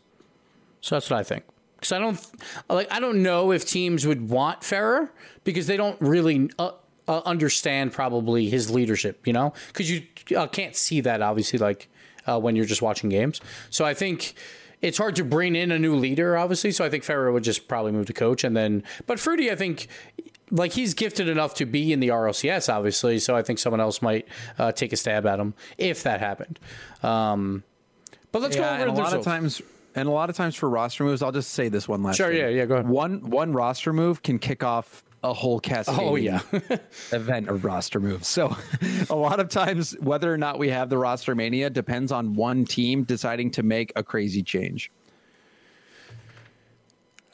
So 0.81 0.95
that's 0.95 1.09
what 1.09 1.19
I 1.19 1.23
think. 1.23 1.43
Because 1.85 1.91
I 1.91 1.99
don't 1.99 2.27
like 2.69 2.91
I 2.91 2.99
don't 2.99 3.21
know 3.21 3.51
if 3.51 3.65
teams 3.65 4.05
would 4.05 4.29
want 4.29 4.61
Ferra 4.61 5.09
because 5.43 5.67
they 5.67 5.77
don't 5.77 5.99
really 6.01 6.49
uh, 6.57 6.71
uh, 7.07 7.21
understand 7.25 7.93
probably 7.93 8.49
his 8.49 8.71
leadership. 8.71 9.25
You 9.27 9.33
know, 9.33 9.53
because 9.67 9.91
you 9.91 10.03
uh, 10.35 10.47
can't 10.47 10.75
see 10.75 11.01
that 11.01 11.21
obviously 11.21 11.59
like 11.59 11.87
uh, 12.27 12.39
when 12.39 12.55
you're 12.55 12.65
just 12.65 12.81
watching 12.81 13.09
games. 13.09 13.41
So 13.69 13.85
I 13.85 13.93
think. 13.93 14.33
It's 14.81 14.99
hard 14.99 15.15
to 15.15 15.23
bring 15.23 15.55
in 15.55 15.71
a 15.71 15.79
new 15.79 15.95
leader, 15.95 16.37
obviously. 16.37 16.71
So 16.71 16.85
I 16.85 16.89
think 16.89 17.03
Ferra 17.03 17.33
would 17.33 17.43
just 17.43 17.67
probably 17.67 17.91
move 17.91 18.05
to 18.07 18.13
coach, 18.13 18.43
and 18.43 18.55
then. 18.55 18.83
But 19.07 19.19
Fruity, 19.19 19.49
I 19.49 19.55
think, 19.55 19.87
like 20.51 20.73
he's 20.73 20.93
gifted 20.93 21.27
enough 21.27 21.55
to 21.55 21.65
be 21.65 21.91
in 21.91 22.01
the 22.01 22.09
RLCS, 22.09 22.71
obviously. 22.71 23.17
So 23.17 23.35
I 23.35 23.41
think 23.41 23.57
someone 23.57 23.81
else 23.81 24.01
might 24.01 24.27
uh, 24.59 24.73
take 24.73 24.93
a 24.93 24.97
stab 24.97 25.25
at 25.25 25.39
him 25.39 25.55
if 25.77 26.03
that 26.03 26.19
happened. 26.19 26.59
Um, 27.01 27.63
but 28.31 28.41
let's 28.41 28.55
Yeah, 28.55 28.63
go 28.63 28.83
over 28.83 28.89
and 28.89 28.99
a 28.99 29.01
lot 29.01 29.13
of 29.13 29.23
times, 29.23 29.61
and 29.95 30.07
a 30.07 30.11
lot 30.11 30.29
of 30.29 30.35
times 30.35 30.55
for 30.55 30.69
roster 30.69 31.03
moves, 31.03 31.21
I'll 31.21 31.31
just 31.31 31.51
say 31.51 31.69
this 31.69 31.87
one 31.87 32.03
last. 32.03 32.17
Sure, 32.17 32.27
thing. 32.27 32.37
yeah, 32.37 32.47
yeah, 32.49 32.65
go 32.65 32.75
ahead. 32.75 32.87
One 32.87 33.29
one 33.29 33.53
roster 33.53 33.93
move 33.93 34.21
can 34.21 34.39
kick 34.39 34.63
off 34.63 35.03
a 35.23 35.33
whole 35.33 35.59
cascade. 35.59 35.97
Oh 35.99 36.15
yeah, 36.15 36.41
event 37.11 37.49
of 37.49 37.65
roster 37.65 37.99
moves. 37.99 38.27
So, 38.27 38.55
a 39.09 39.15
lot 39.15 39.39
of 39.39 39.49
times, 39.49 39.95
whether 39.99 40.31
or 40.31 40.37
not 40.37 40.59
we 40.59 40.69
have 40.69 40.89
the 40.89 40.97
roster 40.97 41.33
mania 41.35 41.69
depends 41.69 42.11
on 42.11 42.33
one 42.33 42.65
team 42.65 43.03
deciding 43.03 43.51
to 43.51 43.63
make 43.63 43.91
a 43.95 44.03
crazy 44.03 44.43
change. 44.43 44.91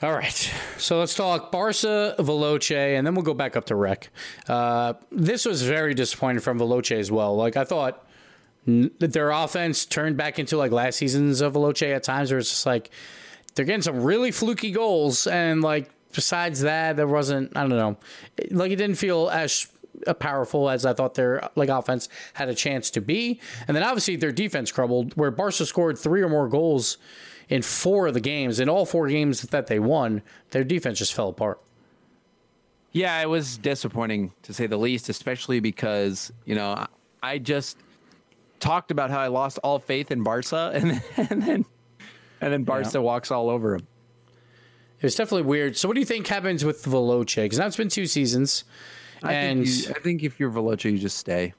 All 0.02 0.14
right. 0.14 0.52
So 0.80 0.98
let's 0.98 1.14
talk 1.14 1.52
Barca, 1.52 2.16
Veloce, 2.18 2.98
and 2.98 3.06
then 3.06 3.14
we'll 3.14 3.24
go 3.24 3.36
back 3.36 3.56
up 3.56 3.66
to 3.66 3.76
Rec. 3.76 4.10
Uh, 4.50 4.94
this 5.12 5.46
was 5.46 5.62
very 5.62 5.94
disappointing 5.94 6.40
from 6.40 6.58
Veloce 6.58 6.98
as 6.98 7.12
well. 7.12 7.36
Like, 7.36 7.56
I 7.56 7.66
thought 7.66 8.08
their 8.66 9.32
offense 9.32 9.86
turned 9.86 10.18
back 10.18 10.40
into 10.40 10.58
like 10.58 10.72
last 10.72 10.98
season's 10.98 11.42
of 11.42 11.54
Veloce 11.54 11.96
at 11.96 12.04
times 12.04 12.32
where 12.32 12.40
it's 12.40 12.50
just 12.50 12.66
like 12.66 12.92
they're 13.56 13.66
getting 13.66 13.82
some 13.82 14.04
really 14.04 14.32
fluky 14.32 14.72
goals. 14.72 15.28
And 15.28 15.62
like, 15.62 15.90
besides 16.14 16.62
that, 16.62 16.96
there 16.96 17.08
wasn't, 17.08 17.56
I 17.56 17.62
don't 17.62 17.70
know, 17.70 17.98
like, 18.52 18.72
it 18.72 18.78
didn't 18.78 18.98
feel 18.98 19.30
as 19.30 19.68
powerful 20.20 20.70
as 20.70 20.86
I 20.86 20.94
thought 20.94 21.16
their 21.16 21.48
like 21.56 21.70
offense 21.70 22.10
had 22.34 22.50
a 22.50 22.56
chance 22.56 22.90
to 22.92 23.02
be. 23.02 23.40
And 23.68 23.76
then 23.76 23.84
obviously 23.84 24.16
their 24.16 24.32
defense 24.32 24.72
crumbled 24.72 25.16
where 25.16 25.32
Barca 25.32 25.66
scored 25.66 25.98
three 25.98 26.22
or 26.22 26.30
more 26.30 26.48
goals 26.48 26.98
in 27.50 27.62
four 27.62 28.08
of 28.08 28.14
the 28.14 28.22
games. 28.22 28.60
In 28.60 28.70
all 28.70 28.86
four 28.86 29.08
games 29.10 29.42
that 29.42 29.68
they 29.68 29.80
won, 29.80 30.22
their 30.52 30.64
defense 30.64 31.00
just 31.00 31.14
fell 31.14 31.30
apart. 31.30 31.60
Yeah, 32.94 33.22
it 33.22 33.30
was 33.30 33.58
disappointing 33.58 34.34
to 34.44 34.54
say 34.54 34.68
the 34.68 34.78
least, 34.78 35.08
especially 35.10 35.60
because 35.60 36.32
you 36.46 36.56
know 36.56 36.86
I 37.24 37.38
just 37.38 37.78
talked 38.62 38.92
about 38.92 39.10
how 39.10 39.20
I 39.20 39.28
lost 39.28 39.60
all 39.64 39.80
faith 39.80 40.12
in 40.12 40.24
Barca, 40.24 40.72
and 40.76 40.92
then 40.92 41.02
and 41.18 41.42
then, 41.42 41.66
and 42.40 42.54
then 42.54 42.64
Barca 42.64 43.02
walks 43.02 43.32
all 43.32 43.50
over 43.50 43.76
him. 43.76 43.88
It 45.00 45.04
was 45.04 45.16
definitely 45.16 45.48
weird. 45.48 45.76
So, 45.76 45.88
what 45.88 45.96
do 45.96 46.00
you 46.00 46.06
think 46.06 46.28
happens 46.28 46.64
with 46.64 46.84
Veloce? 46.84 47.36
Because 47.44 47.58
now 47.58 47.66
it's 47.66 47.76
been 47.76 47.90
two 47.90 48.06
seasons, 48.06 48.64
I 49.24 49.34
and 49.34 49.66
think 49.66 49.88
you, 49.88 49.94
I 49.96 50.00
think 50.00 50.24
if 50.24 50.40
you're 50.40 50.52
Veloce, 50.52 50.92
you 50.92 50.98
just 50.98 51.18
stay. 51.18 51.54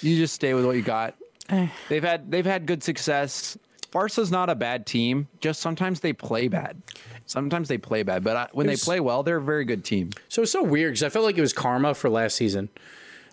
You 0.00 0.16
just 0.16 0.34
stay 0.34 0.54
with 0.54 0.64
what 0.64 0.76
you 0.76 0.82
got. 0.82 1.16
Eh. 1.48 1.68
they've 1.88 2.02
had 2.02 2.30
they've 2.30 2.46
had 2.46 2.66
good 2.66 2.82
success. 2.82 3.58
Barca's 3.90 4.30
not 4.30 4.48
a 4.48 4.54
bad 4.54 4.86
team. 4.86 5.28
Just 5.40 5.60
sometimes 5.60 6.00
they 6.00 6.12
play 6.12 6.48
bad. 6.48 6.80
Sometimes 7.26 7.68
they 7.68 7.76
play 7.78 8.02
bad, 8.02 8.24
but 8.24 8.36
I, 8.36 8.48
when 8.52 8.66
they 8.66 8.76
play 8.76 9.00
well, 9.00 9.22
they're 9.22 9.36
a 9.36 9.42
very 9.42 9.64
good 9.64 9.84
team. 9.84 10.10
so 10.28 10.42
it's 10.42 10.52
so 10.52 10.62
weird 10.62 10.92
because 10.92 11.02
I 11.02 11.08
felt 11.08 11.24
like 11.24 11.36
it 11.36 11.40
was 11.42 11.52
karma 11.52 11.94
for 11.94 12.08
last 12.08 12.36
season, 12.36 12.68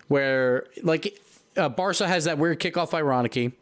where 0.08 0.66
like 0.82 1.18
uh, 1.56 1.68
Barca 1.68 2.06
has 2.06 2.24
that 2.24 2.38
weird 2.38 2.60
kickoff 2.60 2.94
ironically. 2.94 3.52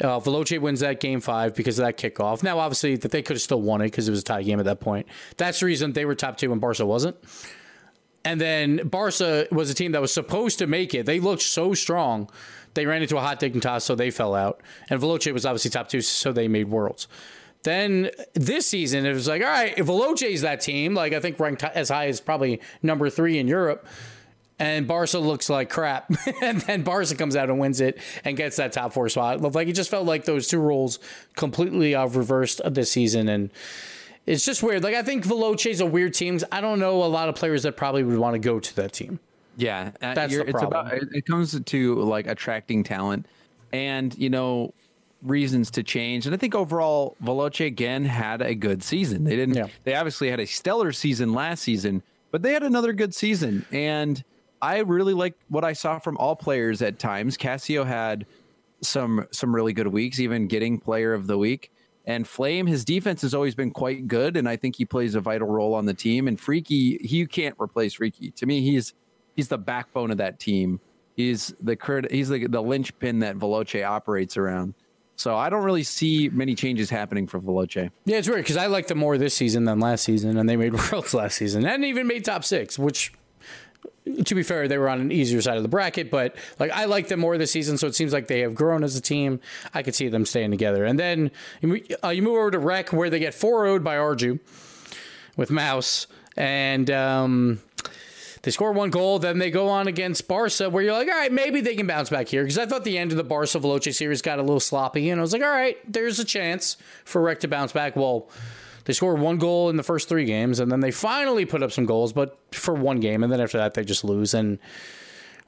Uh, 0.00 0.18
Veloce 0.18 0.58
wins 0.58 0.80
that 0.80 0.98
game 0.98 1.20
five 1.20 1.54
because 1.54 1.78
of 1.78 1.84
that 1.84 1.98
kickoff. 1.98 2.42
Now, 2.42 2.58
obviously, 2.58 2.96
that 2.96 3.10
they 3.10 3.22
could 3.22 3.36
have 3.36 3.42
still 3.42 3.60
won 3.60 3.82
it 3.82 3.86
because 3.86 4.08
it 4.08 4.10
was 4.10 4.20
a 4.20 4.24
tie 4.24 4.42
game 4.42 4.58
at 4.58 4.64
that 4.64 4.80
point. 4.80 5.06
That's 5.36 5.60
the 5.60 5.66
reason 5.66 5.92
they 5.92 6.06
were 6.06 6.14
top 6.14 6.38
two 6.38 6.52
and 6.52 6.60
Barca 6.60 6.86
wasn't. 6.86 7.16
And 8.24 8.40
then 8.40 8.88
Barca 8.88 9.46
was 9.50 9.70
a 9.70 9.74
team 9.74 9.92
that 9.92 10.00
was 10.00 10.12
supposed 10.12 10.58
to 10.58 10.66
make 10.66 10.94
it. 10.94 11.06
They 11.06 11.20
looked 11.20 11.42
so 11.42 11.74
strong. 11.74 12.30
They 12.74 12.86
ran 12.86 13.02
into 13.02 13.16
a 13.16 13.20
hot 13.20 13.40
Dignitas, 13.40 13.82
so 13.82 13.94
they 13.94 14.10
fell 14.10 14.34
out. 14.34 14.60
And 14.88 15.00
Veloce 15.00 15.32
was 15.32 15.44
obviously 15.44 15.70
top 15.70 15.88
two, 15.88 16.00
so 16.00 16.32
they 16.32 16.48
made 16.48 16.68
worlds. 16.68 17.08
Then 17.62 18.10
this 18.34 18.66
season, 18.66 19.04
it 19.04 19.12
was 19.12 19.28
like, 19.28 19.42
all 19.42 19.48
right, 19.48 19.74
if 19.76 19.86
Veloce 19.86 20.22
is 20.22 20.42
that 20.42 20.62
team, 20.62 20.94
like 20.94 21.12
I 21.12 21.20
think 21.20 21.38
ranked 21.38 21.62
as 21.62 21.90
high 21.90 22.06
as 22.06 22.20
probably 22.20 22.60
number 22.82 23.10
three 23.10 23.38
in 23.38 23.48
Europe, 23.48 23.86
and 24.60 24.86
Barca 24.86 25.18
looks 25.18 25.48
like 25.48 25.70
crap, 25.70 26.12
and 26.42 26.60
then 26.60 26.82
Barca 26.82 27.14
comes 27.16 27.34
out 27.34 27.48
and 27.48 27.58
wins 27.58 27.80
it 27.80 27.98
and 28.24 28.36
gets 28.36 28.56
that 28.56 28.72
top 28.72 28.92
four 28.92 29.08
spot. 29.08 29.40
Like 29.40 29.66
it 29.66 29.72
just 29.72 29.90
felt 29.90 30.06
like 30.06 30.24
those 30.26 30.46
two 30.46 30.60
roles 30.60 30.98
completely 31.34 31.94
uh, 31.94 32.06
reversed 32.06 32.60
this 32.66 32.92
season, 32.92 33.28
and 33.28 33.50
it's 34.26 34.44
just 34.44 34.62
weird. 34.62 34.84
Like 34.84 34.94
I 34.94 35.02
think 35.02 35.24
Veloce's 35.24 35.80
a 35.80 35.86
weird 35.86 36.14
team. 36.14 36.38
I 36.52 36.60
don't 36.60 36.78
know 36.78 37.02
a 37.02 37.06
lot 37.06 37.28
of 37.28 37.34
players 37.34 37.62
that 37.64 37.76
probably 37.76 38.04
would 38.04 38.18
want 38.18 38.34
to 38.34 38.38
go 38.38 38.60
to 38.60 38.76
that 38.76 38.92
team. 38.92 39.18
Yeah, 39.56 39.92
uh, 40.00 40.14
That's 40.14 40.32
the 40.32 40.42
it's 40.42 40.52
problem. 40.52 40.86
about 40.86 40.92
it, 40.92 41.08
it 41.12 41.26
comes 41.26 41.58
to 41.58 41.94
like 41.96 42.26
attracting 42.26 42.84
talent, 42.84 43.26
and 43.72 44.16
you 44.18 44.28
know 44.30 44.74
reasons 45.22 45.70
to 45.72 45.82
change. 45.82 46.26
And 46.26 46.34
I 46.34 46.38
think 46.38 46.54
overall, 46.54 47.16
Veloce 47.22 47.64
again 47.64 48.04
had 48.04 48.42
a 48.42 48.54
good 48.54 48.82
season. 48.82 49.24
They 49.24 49.36
didn't. 49.36 49.54
Yeah. 49.54 49.66
They 49.84 49.94
obviously 49.94 50.30
had 50.30 50.40
a 50.40 50.46
stellar 50.46 50.92
season 50.92 51.32
last 51.32 51.62
season, 51.62 52.02
but 52.30 52.42
they 52.42 52.52
had 52.52 52.62
another 52.62 52.92
good 52.92 53.14
season. 53.14 53.66
And 53.72 54.22
I 54.62 54.78
really 54.78 55.14
like 55.14 55.34
what 55.48 55.64
I 55.64 55.72
saw 55.72 55.98
from 55.98 56.16
all 56.18 56.36
players 56.36 56.82
at 56.82 56.98
times. 56.98 57.36
Kassio 57.36 57.86
had 57.86 58.26
some 58.82 59.26
some 59.30 59.54
really 59.54 59.72
good 59.72 59.88
weeks, 59.88 60.20
even 60.20 60.46
getting 60.46 60.78
Player 60.78 61.12
of 61.12 61.26
the 61.26 61.38
Week. 61.38 61.70
And 62.06 62.26
Flame, 62.26 62.66
his 62.66 62.84
defense 62.84 63.22
has 63.22 63.34
always 63.34 63.54
been 63.54 63.70
quite 63.70 64.08
good, 64.08 64.36
and 64.36 64.48
I 64.48 64.56
think 64.56 64.76
he 64.76 64.84
plays 64.84 65.14
a 65.14 65.20
vital 65.20 65.46
role 65.46 65.74
on 65.74 65.84
the 65.84 65.94
team. 65.94 66.28
And 66.28 66.38
Freakii, 66.38 67.00
he 67.00 67.26
can't 67.26 67.54
replace 67.60 67.96
Freakii. 67.96 68.34
To 68.36 68.46
me, 68.46 68.62
he's 68.62 68.94
he's 69.36 69.48
the 69.48 69.58
backbone 69.58 70.10
of 70.10 70.18
that 70.18 70.38
team. 70.40 70.80
He's 71.16 71.54
the 71.60 71.76
he's 72.10 72.28
the 72.28 72.46
the 72.46 72.62
linchpin 72.62 73.20
that 73.20 73.36
Veloce 73.36 73.86
operates 73.86 74.36
around. 74.36 74.74
So 75.16 75.36
I 75.36 75.50
don't 75.50 75.64
really 75.64 75.82
see 75.82 76.30
many 76.30 76.54
changes 76.54 76.88
happening 76.88 77.26
for 77.26 77.38
Veloce. 77.38 77.90
Yeah, 78.06 78.16
it's 78.16 78.26
weird 78.26 78.42
because 78.42 78.56
I 78.56 78.66
liked 78.66 78.88
them 78.88 78.96
more 78.96 79.18
this 79.18 79.34
season 79.34 79.64
than 79.64 79.78
last 79.78 80.02
season, 80.02 80.38
and 80.38 80.48
they 80.48 80.56
made 80.56 80.72
worlds 80.92 81.12
last 81.12 81.36
season 81.36 81.66
and 81.66 81.84
even 81.84 82.06
made 82.06 82.24
top 82.24 82.44
six, 82.44 82.78
which. 82.78 83.12
To 84.24 84.34
be 84.34 84.42
fair, 84.42 84.66
they 84.66 84.78
were 84.78 84.88
on 84.88 85.00
an 85.00 85.12
easier 85.12 85.40
side 85.40 85.56
of 85.56 85.62
the 85.62 85.68
bracket, 85.68 86.10
but 86.10 86.34
like 86.58 86.70
I 86.70 86.86
like 86.86 87.08
them 87.08 87.20
more 87.20 87.38
this 87.38 87.52
season, 87.52 87.78
so 87.78 87.86
it 87.86 87.94
seems 87.94 88.12
like 88.12 88.26
they 88.26 88.40
have 88.40 88.54
grown 88.54 88.82
as 88.82 88.96
a 88.96 89.00
team. 89.00 89.40
I 89.74 89.82
could 89.82 89.94
see 89.94 90.08
them 90.08 90.24
staying 90.26 90.50
together. 90.50 90.84
And 90.84 90.98
then 90.98 91.30
you 91.60 91.84
uh, 92.02 92.08
you 92.08 92.22
move 92.22 92.36
over 92.38 92.50
to 92.50 92.58
Rec, 92.58 92.92
where 92.92 93.10
they 93.10 93.18
get 93.18 93.34
4 93.34 93.66
0'd 93.66 93.84
by 93.84 93.96
Arju 93.96 94.40
with 95.36 95.50
Mouse, 95.50 96.06
and 96.36 96.90
um, 96.90 97.60
they 98.42 98.50
score 98.50 98.72
one 98.72 98.90
goal. 98.90 99.18
Then 99.18 99.38
they 99.38 99.50
go 99.50 99.68
on 99.68 99.86
against 99.86 100.26
Barca, 100.26 100.70
where 100.70 100.82
you're 100.82 100.92
like, 100.92 101.08
all 101.08 101.14
right, 101.14 101.32
maybe 101.32 101.60
they 101.60 101.76
can 101.76 101.86
bounce 101.86 102.10
back 102.10 102.28
here. 102.28 102.42
Because 102.42 102.58
I 102.58 102.66
thought 102.66 102.84
the 102.84 102.98
end 102.98 103.10
of 103.10 103.16
the 103.16 103.24
Barca 103.24 103.58
Veloce 103.58 103.94
series 103.94 104.22
got 104.22 104.38
a 104.38 104.42
little 104.42 104.60
sloppy, 104.60 105.10
and 105.10 105.20
I 105.20 105.22
was 105.22 105.32
like, 105.32 105.42
all 105.42 105.50
right, 105.50 105.76
there's 105.90 106.18
a 106.18 106.24
chance 106.24 106.76
for 107.04 107.20
Rec 107.20 107.40
to 107.40 107.48
bounce 107.48 107.72
back. 107.72 107.96
Well, 107.96 108.28
they 108.84 108.92
scored 108.92 109.20
one 109.20 109.38
goal 109.38 109.70
in 109.70 109.76
the 109.76 109.82
first 109.82 110.08
three 110.08 110.24
games, 110.24 110.60
and 110.60 110.70
then 110.70 110.80
they 110.80 110.90
finally 110.90 111.44
put 111.44 111.62
up 111.62 111.72
some 111.72 111.86
goals, 111.86 112.12
but 112.12 112.38
for 112.52 112.74
one 112.74 113.00
game, 113.00 113.22
and 113.22 113.32
then 113.32 113.40
after 113.40 113.58
that 113.58 113.74
they 113.74 113.84
just 113.84 114.04
lose. 114.04 114.34
And 114.34 114.58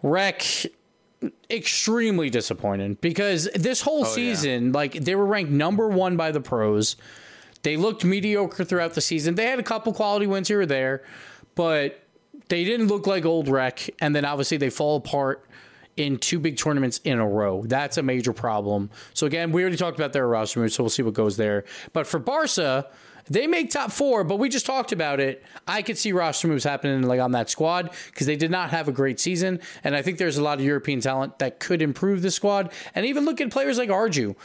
Rec 0.02 0.44
extremely 1.50 2.30
disappointed 2.30 3.00
because 3.00 3.48
this 3.54 3.80
whole 3.80 4.02
oh, 4.02 4.08
season, 4.08 4.72
like 4.72 4.92
they 4.92 5.14
were 5.14 5.26
ranked 5.26 5.52
number 5.52 5.88
one 5.88 6.16
by 6.16 6.32
the 6.32 6.40
pros. 6.40 6.96
they 7.62 7.76
looked 7.76 8.04
mediocre 8.04 8.64
throughout 8.64 8.94
the 8.94 9.00
season. 9.00 9.34
They 9.34 9.46
had 9.46 9.58
a 9.58 9.62
couple 9.62 9.92
quality 9.92 10.26
wins 10.26 10.48
here 10.48 10.62
or 10.62 10.66
there, 10.66 11.04
but 11.54 12.02
they 12.48 12.64
didn't 12.64 12.88
look 12.88 13.06
like 13.06 13.24
old 13.24 13.48
Rec. 13.48 13.88
And 14.00 14.14
then 14.14 14.24
obviously 14.24 14.56
they 14.56 14.70
fall 14.70 14.96
apart 14.96 15.46
in 15.96 16.18
two 16.18 16.38
big 16.38 16.56
tournaments 16.56 17.00
in 17.04 17.18
a 17.18 17.26
row. 17.26 17.62
That's 17.66 17.98
a 17.98 18.02
major 18.02 18.32
problem. 18.32 18.90
So 19.14 19.26
again, 19.26 19.52
we 19.52 19.62
already 19.62 19.76
talked 19.76 19.98
about 19.98 20.12
their 20.12 20.26
roster 20.26 20.60
moves, 20.60 20.74
so 20.74 20.82
we'll 20.82 20.90
see 20.90 21.02
what 21.02 21.14
goes 21.14 21.36
there. 21.36 21.64
But 21.92 22.06
for 22.06 22.18
Barca, 22.18 22.88
they 23.32 23.46
make 23.46 23.70
top 23.70 23.90
four, 23.90 24.24
but 24.24 24.38
we 24.38 24.48
just 24.48 24.66
talked 24.66 24.92
about 24.92 25.20
it. 25.20 25.42
I 25.66 25.82
could 25.82 25.98
see 25.98 26.12
roster 26.12 26.48
moves 26.48 26.64
happening 26.64 27.02
like 27.02 27.20
on 27.20 27.32
that 27.32 27.50
squad 27.50 27.90
because 28.06 28.26
they 28.26 28.36
did 28.36 28.50
not 28.50 28.70
have 28.70 28.88
a 28.88 28.92
great 28.92 29.18
season, 29.20 29.60
and 29.84 29.96
I 29.96 30.02
think 30.02 30.18
there's 30.18 30.38
a 30.38 30.42
lot 30.42 30.58
of 30.58 30.64
European 30.64 31.00
talent 31.00 31.38
that 31.38 31.58
could 31.58 31.82
improve 31.82 32.22
the 32.22 32.30
squad. 32.30 32.72
And 32.94 33.06
even 33.06 33.24
look 33.24 33.40
at 33.40 33.50
players 33.50 33.78
like 33.78 33.88
Arju. 33.88 34.36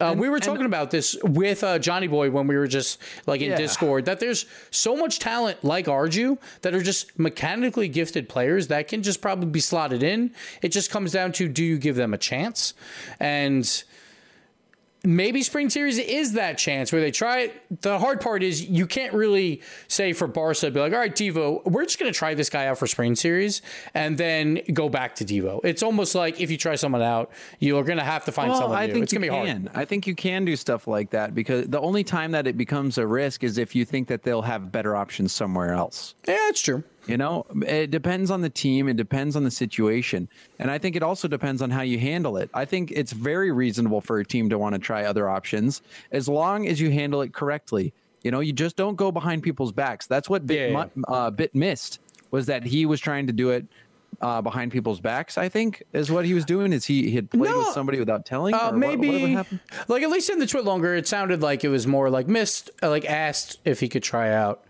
Uh, 0.00 0.14
we 0.18 0.28
were 0.28 0.40
talking 0.40 0.66
about 0.66 0.90
this 0.90 1.16
with 1.22 1.62
uh, 1.62 1.78
Johnny 1.78 2.08
Boy 2.08 2.28
when 2.28 2.48
we 2.48 2.56
were 2.56 2.66
just 2.66 2.98
like 3.26 3.40
in 3.40 3.50
Yeah. 3.50 3.56
Discord 3.56 4.06
that 4.06 4.18
there's 4.18 4.46
so 4.72 4.96
much 4.96 5.20
talent 5.20 5.62
like 5.62 5.86
Arju 5.86 6.38
that 6.62 6.74
are 6.74 6.82
just 6.82 7.16
mechanically 7.20 7.86
gifted 7.88 8.28
players 8.28 8.66
that 8.66 8.88
can 8.88 9.04
just 9.04 9.20
probably 9.20 9.46
be 9.46 9.60
slotted 9.60 10.02
in. 10.02 10.32
It 10.60 10.70
just 10.70 10.90
comes 10.90 11.12
down 11.12 11.30
to 11.32 11.46
do 11.48 11.62
you 11.62 11.78
give 11.78 11.94
them 11.94 12.12
a 12.14 12.18
chance? 12.18 12.74
And 13.20 13.84
maybe 15.04 15.42
spring 15.42 15.68
series 15.70 15.98
is 15.98 16.34
that 16.34 16.58
chance 16.58 16.92
where 16.92 17.00
they 17.00 17.10
try 17.10 17.40
it. 17.40 17.80
The 17.82 17.98
hard 17.98 18.20
part 18.20 18.42
is 18.42 18.62
you 18.64 18.86
can't 18.86 19.12
really 19.12 19.60
say 19.88 20.12
for 20.12 20.26
Barca, 20.26 20.70
be 20.70 20.80
like, 20.80 20.92
all 20.92 20.98
right, 20.98 21.14
Devo, 21.14 21.64
we're 21.64 21.84
just 21.84 21.98
going 21.98 22.12
to 22.12 22.16
try 22.16 22.34
this 22.34 22.48
guy 22.50 22.66
out 22.66 22.78
for 22.78 22.86
spring 22.86 23.14
series 23.16 23.62
and 23.94 24.16
then 24.18 24.60
go 24.72 24.88
back 24.88 25.14
to 25.16 25.24
Devo. 25.24 25.60
It's 25.64 25.82
almost 25.82 26.14
like 26.14 26.40
if 26.40 26.50
you 26.50 26.56
try 26.56 26.74
someone 26.76 27.02
out, 27.02 27.30
you're 27.58 27.84
going 27.84 27.98
to 27.98 28.04
have 28.04 28.24
to 28.26 28.32
find 28.32 28.50
Well, 28.50 28.60
someone 28.60 28.78
I 28.78 28.86
new. 28.86 28.92
think 28.92 29.02
It's 29.04 29.12
going 29.12 29.22
to 29.22 29.28
be 29.30 29.34
can. 29.34 29.66
hard. 29.66 29.76
I 29.76 29.84
think 29.84 30.06
you 30.06 30.14
can 30.14 30.44
do 30.44 30.54
stuff 30.56 30.86
like 30.86 31.10
that 31.10 31.34
because 31.34 31.66
the 31.68 31.80
only 31.80 32.04
time 32.04 32.30
that 32.32 32.46
it 32.46 32.56
becomes 32.56 32.98
a 32.98 33.06
risk 33.06 33.42
is 33.44 33.58
if 33.58 33.74
you 33.74 33.84
think 33.84 34.08
that 34.08 34.22
they'll 34.22 34.42
have 34.42 34.70
better 34.70 34.94
options 34.96 35.32
somewhere 35.32 35.72
else. 35.72 36.14
Yeah, 36.26 36.34
that's 36.46 36.60
true. 36.60 36.84
You 37.06 37.16
know, 37.16 37.44
it 37.66 37.90
depends 37.90 38.30
on 38.30 38.42
the 38.42 38.48
team, 38.48 38.88
it 38.88 38.96
depends 38.96 39.34
on 39.34 39.42
the 39.42 39.50
situation. 39.50 40.28
And 40.60 40.70
I 40.70 40.78
think 40.78 40.94
it 40.94 41.02
also 41.02 41.26
depends 41.26 41.60
on 41.60 41.68
how 41.70 41.82
you 41.82 41.98
handle 41.98 42.36
it. 42.36 42.48
I 42.54 42.64
think 42.64 42.92
it's 42.92 43.10
very 43.12 43.50
reasonable 43.50 44.00
for 44.00 44.20
a 44.20 44.24
team 44.24 44.48
to 44.50 44.58
want 44.58 44.74
to 44.74 44.78
try 44.78 45.04
other 45.04 45.28
options 45.28 45.82
as 46.12 46.28
long 46.28 46.68
as 46.68 46.80
you 46.80 46.90
handle 46.92 47.20
it 47.22 47.32
correctly. 47.34 47.92
You 48.22 48.30
know, 48.30 48.38
you 48.38 48.52
just 48.52 48.76
don't 48.76 48.94
go 48.94 49.10
behind 49.10 49.42
people's 49.42 49.72
backs. 49.72 50.06
That's 50.06 50.30
what 50.30 50.46
Bit, 50.46 50.70
Yeah, 50.70 50.86
mu- 50.94 51.02
Uh, 51.08 51.30
Bit 51.30 51.54
missed 51.56 51.98
was 52.30 52.46
that 52.46 52.62
he 52.62 52.86
was 52.86 53.00
trying 53.00 53.26
to 53.26 53.32
do 53.32 53.50
it 53.50 53.66
uh, 54.20 54.40
behind 54.40 54.70
people's 54.70 55.00
backs. 55.00 55.36
I 55.36 55.48
think 55.48 55.82
is 55.92 56.08
what 56.08 56.24
he 56.24 56.34
was 56.34 56.44
doing. 56.44 56.72
Is 56.72 56.84
he, 56.84 57.10
he 57.10 57.16
had 57.16 57.28
played 57.30 57.50
No. 57.50 57.58
with 57.58 57.68
somebody 57.68 57.98
without 57.98 58.24
telling? 58.24 58.54
Uh, 58.54 58.58
or 58.58 58.62
what- 58.66 58.76
maybe, 58.76 59.36
like 59.88 60.04
at 60.04 60.10
least 60.10 60.30
in 60.30 60.38
the 60.38 60.46
tweet 60.46 60.62
longer, 60.64 60.94
it 60.94 61.08
sounded 61.08 61.42
like 61.42 61.64
it 61.64 61.68
was 61.68 61.84
more 61.84 62.10
like 62.10 62.28
missed, 62.28 62.70
uh, 62.80 62.88
like 62.90 63.04
asked 63.06 63.58
if 63.64 63.80
he 63.80 63.88
could 63.88 64.04
try 64.04 64.30
out 64.32 64.62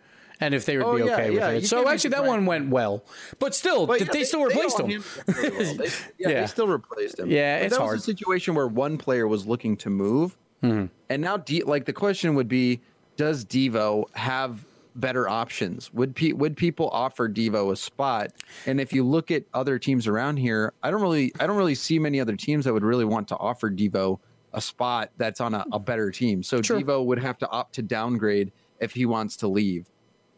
and 0.43 0.55
if 0.55 0.65
they 0.67 0.77
would 0.77 0.87
Oh, 0.87 0.97
be 0.97 1.03
okay 1.05 1.33
yeah, 1.35 1.47
with 1.47 1.53
you 1.55 1.59
it. 1.61 1.67
So 1.67 1.89
actually, 1.89 2.11
that 2.11 2.25
one 2.25 2.45
went 2.47 2.69
well, 2.71 3.05
but 3.39 3.55
still, 3.55 3.87
But 3.87 4.01
yeah, 4.01 4.07
they, 4.13 4.25
still 4.25 4.43
replaced 4.43 4.81
all 4.81 4.87
him. 4.87 5.03
very 5.27 5.51
well. 5.51 5.75
They- 5.75 5.85
yeah, 5.85 5.91
Yeah. 6.19 6.41
they 6.43 6.47
still 6.47 6.69
replaced 6.69 7.19
him. 7.19 7.31
Yeah, 7.31 7.59
But 7.59 7.67
it's 7.67 7.75
that 7.77 7.81
hard. 7.83 7.93
was 7.95 8.03
a 8.03 8.05
situation 8.05 8.55
where 8.55 8.67
one 8.69 8.99
player 8.99 9.27
was 9.29 9.47
looking 9.47 9.77
to 9.79 9.91
move, 9.91 10.37
Mm-hmm. 10.63 10.87
and 11.11 11.23
now, 11.23 11.37
D, 11.39 11.63
like 11.65 11.87
the 11.87 11.93
question 11.93 12.35
would 12.37 12.47
be, 12.49 12.81
does 13.17 13.45
Devo 13.45 14.05
have 14.15 14.65
better 14.95 15.29
options? 15.29 15.93
Would 15.93 16.15
pe- 16.15 16.33
would 16.33 16.57
people 16.57 16.89
offer 16.91 17.29
Devo 17.29 17.73
a 17.73 17.77
spot? 17.77 18.31
And 18.67 18.81
if 18.81 18.93
you 18.93 19.03
look 19.05 19.31
at 19.33 19.43
other 19.55 19.79
teams 19.81 20.07
around 20.07 20.37
here, 20.37 20.73
I 20.83 20.91
don't 20.93 21.03
really, 21.03 21.33
I 21.41 21.47
don't 21.49 21.57
really 21.57 21.75
see 21.75 21.99
many 21.99 22.21
other 22.21 22.37
teams 22.37 22.65
that 22.67 22.73
would 22.73 22.85
really 22.85 23.05
want 23.05 23.27
to 23.29 23.37
offer 23.39 23.71
Devo 23.71 24.21
a 24.53 24.61
spot 24.61 25.11
that's 25.17 25.41
on 25.41 25.55
a, 25.55 25.65
a 25.73 25.79
better 25.81 26.11
team. 26.13 26.43
So 26.45 26.63
Sure. 26.63 26.79
Devo 26.81 27.05
would 27.07 27.19
have 27.19 27.39
to 27.39 27.49
opt 27.49 27.75
to 27.77 27.83
downgrade 27.83 28.53
if 28.81 28.93
he 28.93 29.05
wants 29.07 29.37
to 29.39 29.49
leave. 29.49 29.89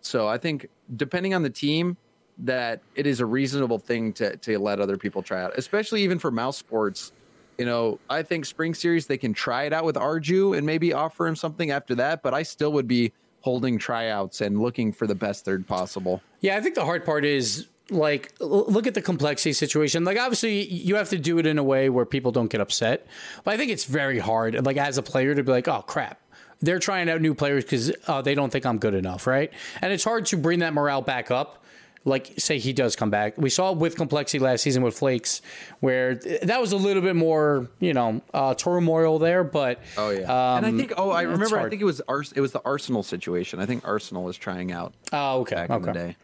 So 0.04 0.28
I 0.28 0.38
think 0.38 0.68
depending 0.96 1.34
on 1.34 1.42
the 1.42 1.50
team, 1.50 1.96
that 2.38 2.80
it 2.94 3.06
is 3.06 3.20
a 3.20 3.26
reasonable 3.26 3.78
thing 3.78 4.12
to 4.14 4.36
to 4.38 4.58
let 4.58 4.80
other 4.80 4.96
people 4.96 5.22
try 5.22 5.42
out, 5.42 5.52
especially 5.56 6.02
even 6.02 6.18
for 6.18 6.30
mouse 6.30 6.56
sports. 6.56 7.12
You 7.58 7.64
know, 7.64 8.00
I 8.10 8.22
think 8.22 8.46
spring 8.46 8.74
series 8.74 9.06
they 9.06 9.18
can 9.18 9.32
try 9.32 9.64
it 9.64 9.72
out 9.72 9.84
with 9.84 9.94
Arju 9.94 10.56
and 10.56 10.66
maybe 10.66 10.92
offer 10.92 11.26
him 11.26 11.36
something 11.36 11.70
after 11.70 11.94
that, 11.96 12.22
but 12.22 12.34
I 12.34 12.42
still 12.42 12.72
would 12.72 12.88
be 12.88 13.12
holding 13.42 13.78
tryouts 13.78 14.40
and 14.40 14.60
looking 14.60 14.92
for 14.92 15.06
the 15.06 15.14
best 15.14 15.44
third 15.44 15.66
possible. 15.66 16.20
Yeah, 16.40 16.56
I 16.56 16.60
think 16.60 16.74
the 16.74 16.84
hard 16.84 17.04
part 17.04 17.24
is 17.24 17.68
like 17.90 18.32
look 18.40 18.86
at 18.86 18.94
the 18.94 19.02
complexity 19.02 19.52
situation. 19.52 20.04
Like 20.04 20.18
obviously 20.18 20.66
you 20.66 20.96
have 20.96 21.10
to 21.10 21.18
do 21.18 21.38
it 21.38 21.46
in 21.46 21.58
a 21.58 21.62
way 21.62 21.90
where 21.90 22.06
people 22.06 22.32
don't 22.32 22.48
get 22.48 22.60
upset. 22.60 23.06
But 23.44 23.54
I 23.54 23.56
think 23.56 23.70
it's 23.70 23.84
very 23.84 24.18
hard 24.18 24.64
like 24.66 24.76
as 24.76 24.98
a 24.98 25.02
player 25.02 25.34
to 25.34 25.44
be 25.44 25.52
like, 25.52 25.68
"Oh 25.68 25.82
crap. 25.82 26.18
They're 26.60 26.78
trying 26.78 27.08
out 27.10 27.20
new 27.20 27.34
players 27.34 27.64
cuz 27.64 27.92
uh, 28.06 28.22
they 28.22 28.34
don't 28.34 28.50
think 28.50 28.64
I'm 28.66 28.78
good 28.78 28.94
enough, 28.94 29.26
right?" 29.26 29.52
And 29.82 29.92
it's 29.92 30.04
hard 30.04 30.26
to 30.26 30.36
bring 30.36 30.60
that 30.60 30.72
morale 30.74 31.02
back 31.02 31.30
up. 31.30 31.60
Like 32.06 32.34
say 32.36 32.58
he 32.58 32.74
does 32.74 32.96
come 32.96 33.08
back. 33.08 33.38
We 33.38 33.48
saw 33.48 33.72
with 33.72 33.96
complexity 33.96 34.38
last 34.38 34.60
season 34.60 34.82
with 34.82 34.94
Flakes 34.94 35.40
where 35.80 36.16
th- 36.16 36.42
that 36.42 36.60
was 36.60 36.72
a 36.72 36.76
little 36.76 37.00
bit 37.02 37.16
more, 37.16 37.68
you 37.80 37.94
know, 37.94 38.20
uh, 38.34 38.52
turmoil 38.52 39.18
there, 39.18 39.42
but 39.42 39.80
Oh 39.96 40.10
yeah, 40.10 40.56
and 40.58 40.66
I 40.66 40.68
um, 40.68 40.76
think 40.76 40.92
oh 40.98 41.10
I 41.12 41.22
remember 41.22 41.58
I 41.58 41.70
think 41.70 41.80
it 41.80 41.86
was 41.86 42.02
Ars- 42.06 42.32
it 42.36 42.42
was 42.42 42.52
the 42.52 42.60
Arsenal 42.62 43.02
situation. 43.02 43.58
I 43.58 43.64
think 43.64 43.88
Arsenal 43.88 44.22
was 44.22 44.36
trying 44.36 44.70
out 44.70 44.92
Oh, 45.14 45.40
okay. 45.40 45.54
back 45.56 45.70
in 45.70 45.80
the 45.82 45.90
Okay. 45.90 45.98
day. 45.98 46.16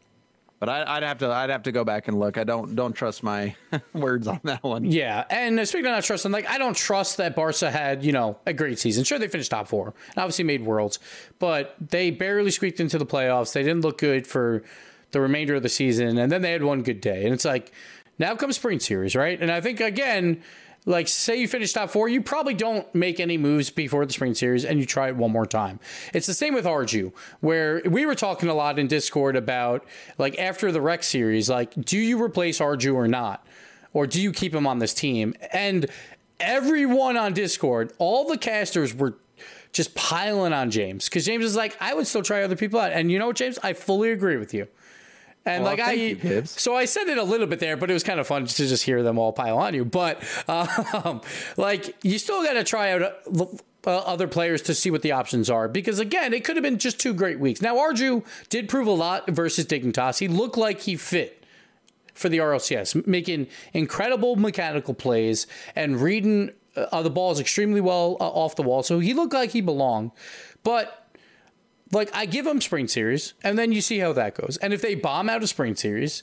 But 0.60 0.68
I, 0.68 0.96
I'd 0.96 1.02
have 1.02 1.18
to 1.18 1.28
I'd 1.32 1.48
have 1.48 1.62
to 1.64 1.72
go 1.72 1.84
back 1.84 2.06
and 2.06 2.20
look. 2.20 2.36
I 2.36 2.44
don't 2.44 2.76
don't 2.76 2.92
trust 2.92 3.22
my 3.22 3.56
words 3.94 4.28
on 4.28 4.40
that 4.44 4.62
one. 4.62 4.84
Yeah, 4.84 5.24
and 5.30 5.66
speaking 5.66 5.86
of 5.86 5.92
not 5.92 6.04
trusting, 6.04 6.30
like 6.30 6.48
I 6.48 6.58
don't 6.58 6.76
trust 6.76 7.16
that 7.16 7.34
Barca 7.34 7.70
had 7.70 8.04
you 8.04 8.12
know 8.12 8.38
a 8.44 8.52
great 8.52 8.78
season. 8.78 9.04
Sure, 9.04 9.18
they 9.18 9.26
finished 9.26 9.50
top 9.50 9.68
four, 9.68 9.86
and 9.86 10.18
obviously 10.18 10.44
made 10.44 10.62
worlds, 10.62 10.98
but 11.38 11.74
they 11.80 12.10
barely 12.10 12.50
squeaked 12.50 12.78
into 12.78 12.98
the 12.98 13.06
playoffs. 13.06 13.54
They 13.54 13.62
didn't 13.62 13.80
look 13.80 13.96
good 13.96 14.26
for 14.26 14.62
the 15.12 15.20
remainder 15.20 15.54
of 15.54 15.62
the 15.62 15.70
season, 15.70 16.18
and 16.18 16.30
then 16.30 16.42
they 16.42 16.52
had 16.52 16.62
one 16.62 16.82
good 16.82 17.00
day, 17.00 17.24
and 17.24 17.32
it's 17.32 17.46
like 17.46 17.72
now 18.18 18.36
comes 18.36 18.56
spring 18.56 18.80
series, 18.80 19.16
right? 19.16 19.40
And 19.40 19.50
I 19.50 19.62
think 19.62 19.80
again. 19.80 20.42
Like, 20.86 21.08
say 21.08 21.36
you 21.36 21.46
finish 21.46 21.72
top 21.72 21.90
four, 21.90 22.08
you 22.08 22.22
probably 22.22 22.54
don't 22.54 22.92
make 22.94 23.20
any 23.20 23.36
moves 23.36 23.68
before 23.70 24.06
the 24.06 24.12
spring 24.12 24.34
series 24.34 24.64
and 24.64 24.78
you 24.80 24.86
try 24.86 25.08
it 25.08 25.16
one 25.16 25.30
more 25.30 25.46
time. 25.46 25.78
It's 26.14 26.26
the 26.26 26.34
same 26.34 26.54
with 26.54 26.64
Arju, 26.64 27.12
where 27.40 27.82
we 27.84 28.06
were 28.06 28.14
talking 28.14 28.48
a 28.48 28.54
lot 28.54 28.78
in 28.78 28.86
Discord 28.86 29.36
about, 29.36 29.84
like, 30.16 30.38
after 30.38 30.72
the 30.72 30.80
rec 30.80 31.02
series, 31.02 31.50
like, 31.50 31.74
do 31.74 31.98
you 31.98 32.22
replace 32.22 32.60
Arju 32.60 32.94
or 32.94 33.08
not? 33.08 33.46
or 33.92 34.06
do 34.06 34.20
you 34.20 34.32
keep 34.32 34.54
him 34.54 34.66
on 34.66 34.78
this 34.78 34.94
team? 34.94 35.34
And 35.52 35.86
everyone 36.38 37.16
on 37.16 37.32
Discord, 37.32 37.92
all 37.98 38.28
the 38.28 38.38
casters 38.38 38.94
were 38.94 39.14
just 39.72 39.94
piling 39.94 40.52
on 40.52 40.70
James 40.70 41.08
because 41.08 41.24
James 41.24 41.44
is 41.44 41.56
like, 41.56 41.76
I 41.80 41.94
would 41.94 42.06
still 42.06 42.22
try 42.22 42.42
other 42.42 42.56
people 42.56 42.80
out. 42.80 42.92
And 42.92 43.10
you 43.10 43.18
know 43.18 43.28
what, 43.28 43.36
James? 43.36 43.58
I 43.62 43.72
fully 43.72 44.10
agree 44.10 44.36
with 44.36 44.52
you. 44.52 44.68
And 45.50 45.64
Well, 45.64 45.72
like 45.72 45.80
I, 45.80 45.92
you, 45.92 46.44
so 46.44 46.74
I 46.74 46.84
said 46.84 47.08
it 47.08 47.18
a 47.18 47.22
little 47.22 47.46
bit 47.46 47.60
there, 47.60 47.76
but 47.76 47.90
it 47.90 47.94
was 47.94 48.02
kind 48.02 48.20
of 48.20 48.26
fun 48.26 48.46
to 48.46 48.54
just 48.54 48.84
hear 48.84 49.02
them 49.02 49.18
all 49.18 49.32
pile 49.32 49.58
on 49.58 49.74
you. 49.74 49.84
But 49.84 50.22
um, 50.48 51.20
like, 51.56 51.96
you 52.02 52.18
still 52.18 52.42
got 52.42 52.54
to 52.54 52.64
try 52.64 52.92
out 52.92 53.02
uh, 53.02 53.46
uh, 53.86 53.98
other 53.98 54.28
players 54.28 54.62
to 54.62 54.74
see 54.74 54.90
what 54.90 55.02
the 55.02 55.12
options 55.12 55.48
are 55.48 55.68
because 55.68 55.98
again, 55.98 56.32
it 56.32 56.44
could 56.44 56.56
have 56.56 56.62
been 56.62 56.78
just 56.78 57.00
two 57.00 57.14
great 57.14 57.40
weeks. 57.40 57.62
Now 57.62 57.76
Arju 57.76 58.24
did 58.48 58.68
prove 58.68 58.86
a 58.86 58.92
lot 58.92 59.28
versus 59.30 59.64
Dignitas. 59.66 60.18
He 60.18 60.28
looked 60.28 60.56
like 60.56 60.80
he 60.80 60.96
fit 60.96 61.44
for 62.14 62.28
the 62.28 62.38
RLCS, 62.38 63.06
making 63.06 63.46
incredible 63.72 64.36
mechanical 64.36 64.92
plays 64.92 65.46
and 65.74 66.00
reading 66.00 66.50
uh, 66.76 67.02
the 67.02 67.10
balls 67.10 67.40
extremely 67.40 67.80
well 67.80 68.16
uh, 68.20 68.28
off 68.28 68.56
the 68.56 68.62
wall. 68.62 68.82
So 68.82 68.98
he 68.98 69.14
looked 69.14 69.32
like 69.32 69.50
he 69.50 69.60
belonged. 69.60 70.10
But 70.62 70.99
like 71.92 72.10
I 72.14 72.26
give 72.26 72.44
them 72.44 72.60
spring 72.60 72.88
series, 72.88 73.34
and 73.42 73.58
then 73.58 73.72
you 73.72 73.80
see 73.80 73.98
how 73.98 74.12
that 74.12 74.34
goes. 74.34 74.56
And 74.58 74.72
if 74.72 74.82
they 74.82 74.94
bomb 74.94 75.28
out 75.28 75.42
a 75.42 75.46
spring 75.46 75.74
series, 75.74 76.22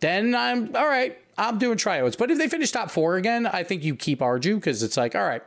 then 0.00 0.34
I'm 0.34 0.74
all 0.74 0.86
right. 0.86 1.18
I'm 1.36 1.58
doing 1.58 1.76
tryouts. 1.76 2.16
But 2.16 2.30
if 2.30 2.38
they 2.38 2.48
finish 2.48 2.70
top 2.70 2.90
four 2.90 3.16
again, 3.16 3.46
I 3.46 3.64
think 3.64 3.82
you 3.82 3.96
keep 3.96 4.20
Arju 4.20 4.56
because 4.56 4.82
it's 4.82 4.96
like, 4.96 5.14
all 5.16 5.24
right, 5.24 5.42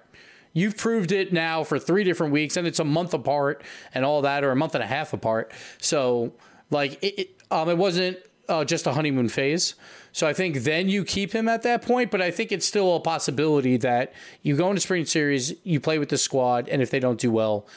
you've 0.53 0.75
proved 0.75 1.11
it 1.11 1.31
now 1.31 1.63
for 1.63 1.79
three 1.79 2.03
different 2.03 2.33
weeks, 2.33 2.57
and 2.57 2.67
it's 2.67 2.79
a 2.79 2.85
month 2.85 3.13
apart 3.13 3.63
and 3.93 4.03
all 4.03 4.21
that, 4.23 4.43
or 4.43 4.51
a 4.51 4.55
month 4.55 4.75
and 4.75 4.83
a 4.83 4.87
half 4.87 5.13
apart. 5.13 5.51
So 5.79 6.33
like 6.69 7.01
it, 7.03 7.19
it, 7.19 7.41
um, 7.51 7.69
it 7.69 7.77
wasn't 7.77 8.17
uh, 8.49 8.65
just 8.65 8.85
a 8.87 8.93
honeymoon 8.93 9.29
phase. 9.29 9.75
So 10.11 10.25
I 10.25 10.33
think 10.33 10.63
then 10.63 10.89
you 10.89 11.03
keep 11.03 11.33
him 11.33 11.47
at 11.47 11.61
that 11.63 11.83
point, 11.83 12.09
but 12.09 12.21
I 12.21 12.31
think 12.31 12.51
it's 12.51 12.65
still 12.65 12.95
a 12.95 12.99
possibility 12.99 13.77
that 13.77 14.13
you 14.41 14.55
go 14.55 14.69
into 14.69 14.81
spring 14.81 15.05
series, 15.05 15.53
you 15.63 15.79
play 15.79 15.99
with 15.99 16.09
the 16.09 16.17
squad, 16.17 16.67
and 16.69 16.81
if 16.81 16.89
they 16.89 16.99
don't 16.99 17.19
do 17.19 17.31
well, 17.31 17.67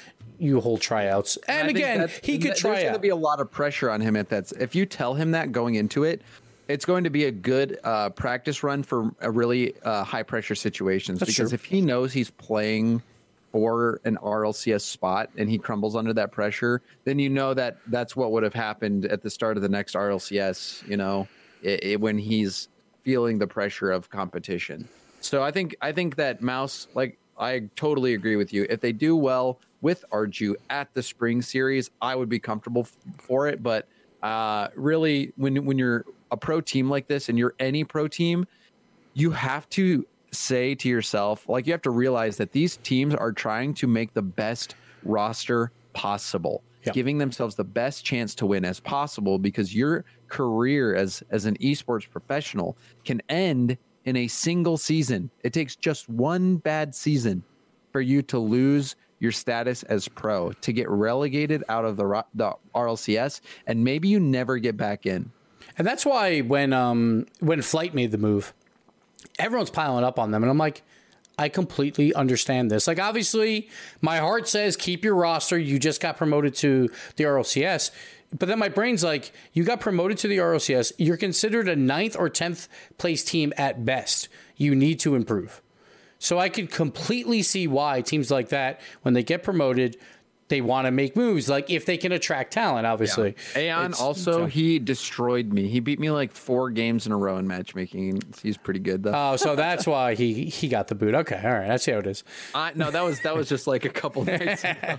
you 0.40 0.60
hold 0.60 0.80
tryouts. 0.80 1.36
And, 1.46 1.66
think 1.66 1.78
again, 1.78 2.08
he 2.22 2.38
could 2.38 2.56
try 2.56 2.72
There's 2.72 2.82
going 2.84 2.94
to 2.94 2.98
be 2.98 3.10
a 3.10 3.16
lot 3.16 3.40
of 3.40 3.50
pressure 3.50 3.90
on 3.90 4.00
him 4.00 4.16
at 4.16 4.30
that. 4.30 4.52
If 4.52 4.74
you 4.74 4.86
tell 4.86 5.14
him 5.14 5.32
that 5.32 5.52
going 5.52 5.74
into 5.74 6.04
it, 6.04 6.22
it's 6.68 6.84
going 6.84 7.04
to 7.04 7.10
be 7.10 7.24
a 7.24 7.30
good 7.30 7.78
uh, 7.84 8.10
practice 8.10 8.62
run 8.62 8.82
for 8.82 9.10
a 9.20 9.30
really 9.30 9.74
uh, 9.82 10.04
high 10.04 10.22
pressure 10.22 10.54
situations. 10.54 11.18
because 11.18 11.36
true. 11.36 11.48
if 11.52 11.64
he 11.64 11.80
knows 11.80 12.12
he's 12.12 12.30
playing 12.30 13.02
for 13.52 14.00
an 14.04 14.16
RLCS 14.22 14.82
spot 14.82 15.30
and 15.36 15.50
he 15.50 15.58
crumbles 15.58 15.96
under 15.96 16.12
that 16.14 16.30
pressure, 16.30 16.80
then 17.04 17.18
you 17.18 17.28
know 17.28 17.52
that 17.54 17.78
that's 17.88 18.14
what 18.14 18.30
would 18.32 18.44
have 18.44 18.54
happened 18.54 19.04
at 19.06 19.22
the 19.22 19.30
start 19.30 19.56
of 19.56 19.62
the 19.62 19.68
next 19.68 19.94
RLCS. 19.94 20.88
You 20.88 20.96
know, 20.96 21.28
i 21.66 21.78
i 21.84 21.96
when 21.96 22.16
he's 22.16 22.68
feeling 23.02 23.38
the 23.38 23.46
pressure 23.46 23.90
of 23.90 24.08
competition. 24.08 24.88
So 25.20 25.42
I 25.42 25.50
think 25.50 25.76
I 25.80 25.92
think 25.92 26.16
that 26.16 26.40
Mouse, 26.40 26.86
like 26.94 27.18
I 27.36 27.68
totally 27.74 28.14
agree 28.14 28.36
with 28.36 28.52
you. 28.52 28.66
If 28.70 28.80
they 28.80 28.92
do 28.92 29.16
well, 29.16 29.58
with 29.82 30.04
Arju 30.12 30.54
at 30.68 30.92
the 30.94 31.02
spring 31.02 31.42
series, 31.42 31.90
I 32.00 32.14
would 32.14 32.28
be 32.28 32.38
comfortable 32.38 32.82
f- 32.82 32.96
for 33.18 33.48
it. 33.48 33.62
But 33.62 33.88
uh, 34.22 34.68
really, 34.74 35.32
when 35.36 35.64
when 35.64 35.78
you're 35.78 36.04
a 36.30 36.36
pro 36.36 36.60
team 36.60 36.88
like 36.90 37.06
this 37.06 37.28
and 37.28 37.38
you're 37.38 37.54
any 37.58 37.84
pro 37.84 38.08
team, 38.08 38.46
you 39.14 39.30
have 39.30 39.68
to 39.70 40.06
say 40.32 40.74
to 40.76 40.88
yourself, 40.88 41.48
like 41.48 41.66
you 41.66 41.72
have 41.72 41.82
to 41.82 41.90
realize 41.90 42.36
that 42.36 42.52
these 42.52 42.76
teams 42.78 43.14
are 43.14 43.32
trying 43.32 43.74
to 43.74 43.86
make 43.86 44.14
the 44.14 44.22
best 44.22 44.76
roster 45.02 45.72
possible, 45.92 46.62
giving 46.92 47.18
themselves 47.18 47.56
the 47.56 47.64
best 47.64 48.04
chance 48.04 48.34
to 48.36 48.46
win 48.46 48.64
as 48.64 48.78
possible 48.80 49.38
because 49.38 49.74
your 49.74 50.04
career 50.28 50.94
as 50.94 51.22
as 51.30 51.46
an 51.46 51.56
esports 51.56 52.08
professional 52.08 52.76
can 53.04 53.20
end 53.28 53.76
in 54.04 54.16
a 54.16 54.28
single 54.28 54.76
season. 54.76 55.30
It 55.42 55.52
takes 55.52 55.76
just 55.76 56.08
one 56.08 56.56
bad 56.56 56.94
season 56.94 57.42
for 57.92 58.00
you 58.00 58.22
to 58.22 58.38
lose 58.38 58.96
your 59.20 59.30
status 59.30 59.84
as 59.84 60.08
pro, 60.08 60.50
to 60.52 60.72
get 60.72 60.88
relegated 60.90 61.62
out 61.68 61.84
of 61.84 61.96
the 61.96 62.24
the 62.34 62.54
RLCS 62.74 63.40
and 63.66 63.84
maybe 63.84 64.08
you 64.08 64.18
never 64.18 64.58
get 64.58 64.76
back 64.76 65.06
in. 65.06 65.30
And 65.78 65.86
that's 65.86 66.04
why 66.04 66.40
when 66.40 66.72
um 66.72 67.26
when 67.38 67.62
Flight 67.62 67.94
made 67.94 68.10
the 68.10 68.18
move, 68.18 68.52
everyone's 69.38 69.70
piling 69.70 70.04
up 70.04 70.18
on 70.18 70.32
them, 70.32 70.42
and 70.42 70.50
I'm 70.50 70.58
like, 70.58 70.82
I 71.38 71.48
completely 71.48 72.12
understand 72.12 72.70
this. 72.70 72.86
Like, 72.86 73.00
obviously, 73.00 73.70
my 74.02 74.18
heart 74.18 74.48
says 74.48 74.76
keep 74.76 75.04
your 75.04 75.14
roster. 75.14 75.58
You 75.58 75.78
just 75.78 76.00
got 76.00 76.16
promoted 76.16 76.54
to 76.56 76.90
the 77.16 77.24
RLCS. 77.24 77.90
But 78.38 78.48
then 78.48 78.58
my 78.58 78.68
brain's 78.68 79.02
like, 79.02 79.32
you 79.52 79.64
got 79.64 79.80
promoted 79.80 80.18
to 80.18 80.28
the 80.28 80.38
RLCS. 80.38 80.92
You're 80.98 81.16
considered 81.16 81.68
a 81.68 81.74
ninth 81.74 82.14
or 82.16 82.30
10th 82.30 82.68
place 82.98 83.24
team 83.24 83.52
at 83.56 83.84
best. 83.84 84.28
You 84.56 84.74
need 84.74 85.00
to 85.00 85.14
improve. 85.14 85.62
So 86.20 86.38
I 86.38 86.48
could 86.50 86.70
completely 86.70 87.42
see 87.42 87.66
why 87.66 88.02
teams 88.02 88.30
like 88.30 88.50
that, 88.50 88.80
when 89.02 89.14
they 89.14 89.22
get 89.24 89.42
promoted, 89.42 89.96
they 90.48 90.60
want 90.60 90.86
to 90.86 90.90
make 90.90 91.14
moves. 91.16 91.48
Like 91.48 91.70
if 91.70 91.86
they 91.86 91.96
can 91.96 92.12
attract 92.12 92.52
talent, 92.52 92.84
obviously. 92.86 93.36
Aeon 93.56 93.86
It's- 93.86 94.00
also 94.00 94.46
he 94.46 94.78
destroyed 94.78 95.52
me. 95.52 95.68
He 95.68 95.80
beat 95.80 95.98
me 96.00 96.10
like 96.10 96.32
four 96.32 96.70
games 96.70 97.06
in 97.06 97.12
a 97.12 97.16
row 97.16 97.36
in 97.38 97.46
matchmaking. 97.46 98.20
He's 98.42 98.56
pretty 98.58 98.80
good 98.80 99.02
though. 99.02 99.12
Oh, 99.14 99.36
so 99.36 99.54
that's 99.56 99.86
why 99.86 100.14
he 100.14 100.44
he 100.46 100.68
got 100.68 100.88
the 100.88 100.94
boot. 100.94 101.14
Okay, 101.14 101.40
all 101.42 101.52
right, 101.52 101.70
I 101.70 101.76
see 101.76 101.92
how 101.92 101.98
it 101.98 102.06
is. 102.06 102.22
I, 102.54 102.72
no, 102.74 102.90
that 102.90 103.02
was 103.04 103.20
that 103.22 103.34
was 103.36 103.48
just 103.48 103.66
like 103.66 103.84
a 103.84 103.90
couple 103.90 104.24
nights 104.26 104.64
ago. 104.64 104.98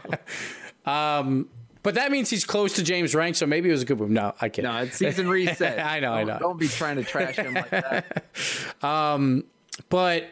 Um, 0.86 1.50
but 1.84 1.96
that 1.96 2.12
means 2.12 2.30
he's 2.30 2.46
close 2.46 2.74
to 2.74 2.84
James 2.84 3.14
rank, 3.14 3.36
so 3.36 3.46
maybe 3.46 3.68
it 3.70 3.74
was 3.74 3.82
a 3.82 3.86
good 3.86 4.00
move. 4.00 4.10
No, 4.10 4.34
I 4.40 4.50
can't. 4.50 4.64
No, 4.68 4.78
it's 4.84 4.96
season 4.98 5.28
reset. 5.38 5.80
I 5.80 6.00
know, 6.00 6.14
I 6.14 6.20
Don't- 6.24 6.28
know. 6.28 6.40
Don't 6.40 6.60
be 6.60 6.68
trying 6.68 6.96
to 6.98 7.04
trash 7.04 7.36
him 7.36 7.54
like 7.56 7.70
that. 7.72 8.26
Um, 8.84 9.44
but 9.90 10.26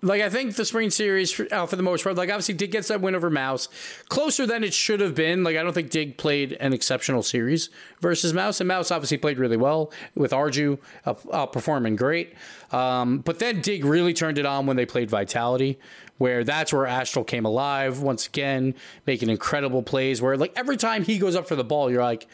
like 0.00 0.22
I 0.22 0.30
think 0.30 0.54
the 0.54 0.64
spring 0.64 0.90
series 0.90 1.32
for, 1.32 1.52
uh, 1.52 1.66
for 1.66 1.76
the 1.76 1.82
most 1.82 2.04
part, 2.04 2.16
like 2.16 2.28
obviously 2.28 2.54
Dig 2.54 2.70
gets 2.70 2.88
that 2.88 3.00
win 3.00 3.14
over 3.14 3.30
Mouse, 3.30 3.68
closer 4.08 4.46
than 4.46 4.62
it 4.62 4.72
should 4.72 5.00
have 5.00 5.14
been. 5.14 5.42
Like 5.42 5.56
I 5.56 5.62
don't 5.62 5.72
think 5.72 5.90
Dig 5.90 6.16
played 6.16 6.52
an 6.54 6.72
exceptional 6.72 7.22
series 7.22 7.70
versus 8.00 8.32
Mouse, 8.32 8.60
and 8.60 8.68
Mouse 8.68 8.90
obviously 8.90 9.18
played 9.18 9.38
really 9.38 9.56
well 9.56 9.92
with 10.14 10.30
Arju 10.30 10.78
uh, 11.04 11.14
uh, 11.30 11.46
performing 11.46 11.96
great. 11.96 12.34
Um, 12.70 13.18
but 13.18 13.38
then 13.40 13.60
Dig 13.60 13.84
really 13.84 14.14
turned 14.14 14.38
it 14.38 14.46
on 14.46 14.66
when 14.66 14.76
they 14.76 14.86
played 14.86 15.10
Vitality, 15.10 15.78
where 16.18 16.44
that's 16.44 16.72
where 16.72 16.86
Astral 16.86 17.24
came 17.24 17.44
alive 17.44 18.00
once 18.00 18.26
again, 18.26 18.74
making 19.06 19.30
incredible 19.30 19.82
plays. 19.82 20.22
Where 20.22 20.36
like 20.36 20.52
every 20.56 20.76
time 20.76 21.02
he 21.02 21.18
goes 21.18 21.34
up 21.34 21.48
for 21.48 21.56
the 21.56 21.64
ball, 21.64 21.90
you're 21.90 22.02
like. 22.02 22.26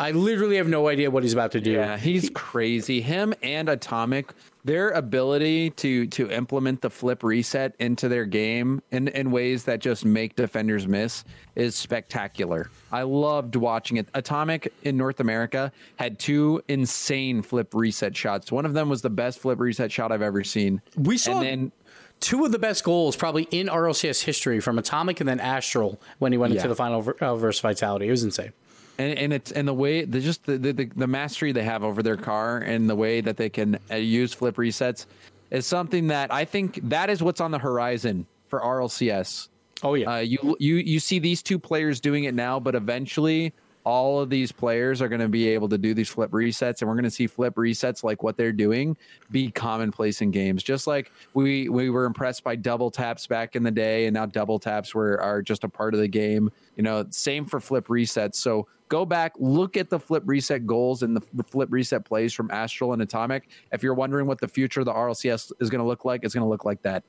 I 0.00 0.12
literally 0.12 0.58
have 0.58 0.68
no 0.68 0.86
idea 0.86 1.10
what 1.10 1.24
he's 1.24 1.32
about 1.32 1.50
to 1.52 1.60
do. 1.60 1.72
Yeah, 1.72 1.96
he's 1.96 2.30
crazy. 2.30 3.00
Him 3.00 3.34
and 3.42 3.68
Atomic, 3.68 4.32
their 4.68 4.90
ability 4.90 5.70
to 5.70 6.06
to 6.08 6.30
implement 6.30 6.82
the 6.82 6.90
flip 6.90 7.22
reset 7.22 7.74
into 7.78 8.06
their 8.06 8.26
game 8.26 8.82
in, 8.90 9.08
in 9.08 9.30
ways 9.30 9.64
that 9.64 9.80
just 9.80 10.04
make 10.04 10.36
defenders 10.36 10.86
miss 10.86 11.24
is 11.56 11.74
spectacular. 11.74 12.70
I 12.92 13.02
loved 13.02 13.56
watching 13.56 13.96
it. 13.96 14.08
Atomic 14.12 14.70
in 14.82 14.98
North 14.98 15.20
America 15.20 15.72
had 15.96 16.18
two 16.18 16.62
insane 16.68 17.40
flip 17.40 17.72
reset 17.74 18.14
shots. 18.14 18.52
One 18.52 18.66
of 18.66 18.74
them 18.74 18.90
was 18.90 19.00
the 19.00 19.08
best 19.10 19.38
flip 19.38 19.58
reset 19.58 19.90
shot 19.90 20.12
I've 20.12 20.20
ever 20.22 20.44
seen. 20.44 20.82
We 20.96 21.16
saw 21.16 21.38
and 21.40 21.42
then 21.46 21.72
two 22.20 22.44
of 22.44 22.52
the 22.52 22.58
best 22.58 22.84
goals 22.84 23.16
probably 23.16 23.44
in 23.50 23.68
RLCS 23.68 24.22
history 24.22 24.60
from 24.60 24.78
Atomic 24.78 25.20
and 25.20 25.28
then 25.28 25.40
Astral 25.40 25.98
when 26.18 26.30
he 26.30 26.36
went 26.36 26.52
Yeah. 26.52 26.58
into 26.58 26.68
the 26.68 26.76
final 26.76 27.08
uh, 27.22 27.36
versus 27.36 27.60
Vitality. 27.62 28.08
It 28.08 28.10
was 28.10 28.22
insane. 28.22 28.52
And, 28.98 29.18
and 29.18 29.32
it's 29.32 29.52
and 29.52 29.66
the 29.66 29.74
way 29.74 30.04
the 30.04 30.20
just 30.20 30.44
the, 30.44 30.58
the 30.58 30.72
the 30.72 31.06
mastery 31.06 31.52
they 31.52 31.62
have 31.62 31.84
over 31.84 32.02
their 32.02 32.16
car 32.16 32.58
and 32.58 32.90
the 32.90 32.96
way 32.96 33.20
that 33.20 33.36
they 33.36 33.48
can 33.48 33.78
uh, 33.90 33.94
use 33.94 34.34
flip 34.34 34.56
resets 34.56 35.06
is 35.50 35.66
something 35.66 36.08
that 36.08 36.32
I 36.32 36.44
think 36.44 36.80
that 36.88 37.08
is 37.08 37.22
what's 37.22 37.40
on 37.40 37.50
the 37.50 37.58
horizon 37.58 38.26
for 38.48 38.60
RLCS. 38.60 39.48
Oh 39.82 39.94
yeah, 39.94 40.10
Uh, 40.10 40.18
you 40.18 40.56
you 40.58 40.76
you 40.76 41.00
see 41.00 41.18
these 41.18 41.42
two 41.42 41.58
players 41.58 42.00
doing 42.00 42.24
it 42.24 42.34
now, 42.34 42.58
but 42.58 42.74
eventually 42.74 43.52
all 43.88 44.20
of 44.20 44.28
these 44.28 44.52
players 44.52 45.00
are 45.00 45.08
going 45.08 45.22
to 45.22 45.30
be 45.30 45.48
able 45.48 45.66
to 45.66 45.78
do 45.78 45.94
these 45.94 46.10
flip 46.10 46.30
resets, 46.30 46.82
and 46.82 46.88
we're 46.90 46.94
going 46.94 47.04
to 47.04 47.10
see 47.10 47.26
flip 47.26 47.54
resets 47.54 48.04
like 48.04 48.22
what 48.22 48.36
they're 48.36 48.52
doing 48.52 48.94
be 49.30 49.50
commonplace 49.50 50.20
in 50.20 50.30
games. 50.30 50.62
Just 50.62 50.86
like 50.86 51.10
we 51.32 51.70
we 51.70 51.88
were 51.88 52.04
impressed 52.04 52.44
by 52.44 52.54
double 52.54 52.90
taps 52.90 53.26
back 53.26 53.56
in 53.56 53.62
the 53.62 53.70
day, 53.70 54.04
and 54.04 54.12
now 54.12 54.26
double 54.26 54.58
taps 54.58 54.94
were 54.94 55.18
are 55.22 55.40
just 55.40 55.64
a 55.64 55.70
part 55.70 55.94
of 55.94 56.00
the 56.00 56.08
game. 56.08 56.50
You 56.76 56.82
know, 56.82 57.06
same 57.08 57.46
for 57.46 57.60
flip 57.60 57.88
resets. 57.88 58.34
So 58.34 58.68
go 58.90 59.06
back, 59.06 59.32
look 59.38 59.78
at 59.78 59.88
the 59.88 59.98
flip 59.98 60.22
reset 60.26 60.66
goals 60.66 61.02
and 61.02 61.16
the, 61.16 61.44
flip 61.44 61.68
reset 61.72 62.04
plays 62.04 62.34
from 62.34 62.50
Astral 62.50 62.92
and 62.92 63.00
Atomic. 63.00 63.48
If 63.72 63.82
you're 63.82 63.94
wondering 63.94 64.26
what 64.26 64.38
the 64.38 64.48
future 64.48 64.80
of 64.80 64.86
the 64.86 64.92
RLCS 64.92 65.52
is 65.60 65.70
going 65.70 65.80
to 65.80 65.86
look 65.86 66.04
like, 66.04 66.24
it's 66.24 66.34
going 66.34 66.44
to 66.44 66.48
look 66.48 66.64
like 66.64 66.82
that. 66.82 67.04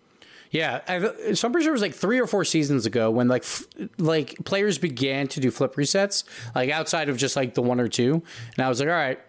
Yeah. 0.52 0.82
I, 0.88 1.34
so 1.34 1.48
I'm 1.48 1.52
pretty 1.52 1.66
sure 1.66 1.72
it 1.72 1.74
was 1.74 1.82
like 1.82 1.94
three 1.94 2.20
or 2.20 2.28
four 2.28 2.44
seasons 2.44 2.86
ago 2.86 3.12
when 3.12 3.28
like 3.28 3.44
f- 3.44 3.66
like 3.98 4.36
players 4.46 4.78
began 4.78 5.28
to 5.30 5.40
do 5.40 5.52
flip 5.52 5.76
resets, 5.76 6.24
like 6.56 6.70
outside 6.70 7.10
of 7.10 7.18
just 7.18 7.36
like 7.36 7.54
the 7.54 7.62
one 7.62 7.80
or 7.80 7.88
two. 7.88 8.24
And 8.58 8.66
I 8.66 8.70
was 8.70 8.80
like, 8.80 8.90
all 8.90 8.96
right, 8.96 9.20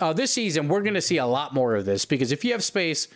uh, 0.00 0.12
this 0.12 0.32
season 0.32 0.68
we're 0.68 0.82
going 0.82 0.94
to 0.94 1.00
see 1.00 1.18
a 1.18 1.26
lot 1.26 1.54
more 1.54 1.74
of 1.74 1.84
this 1.84 2.04
because 2.04 2.32
if 2.32 2.44
you 2.44 2.52
have 2.52 2.64
space, 2.64 3.08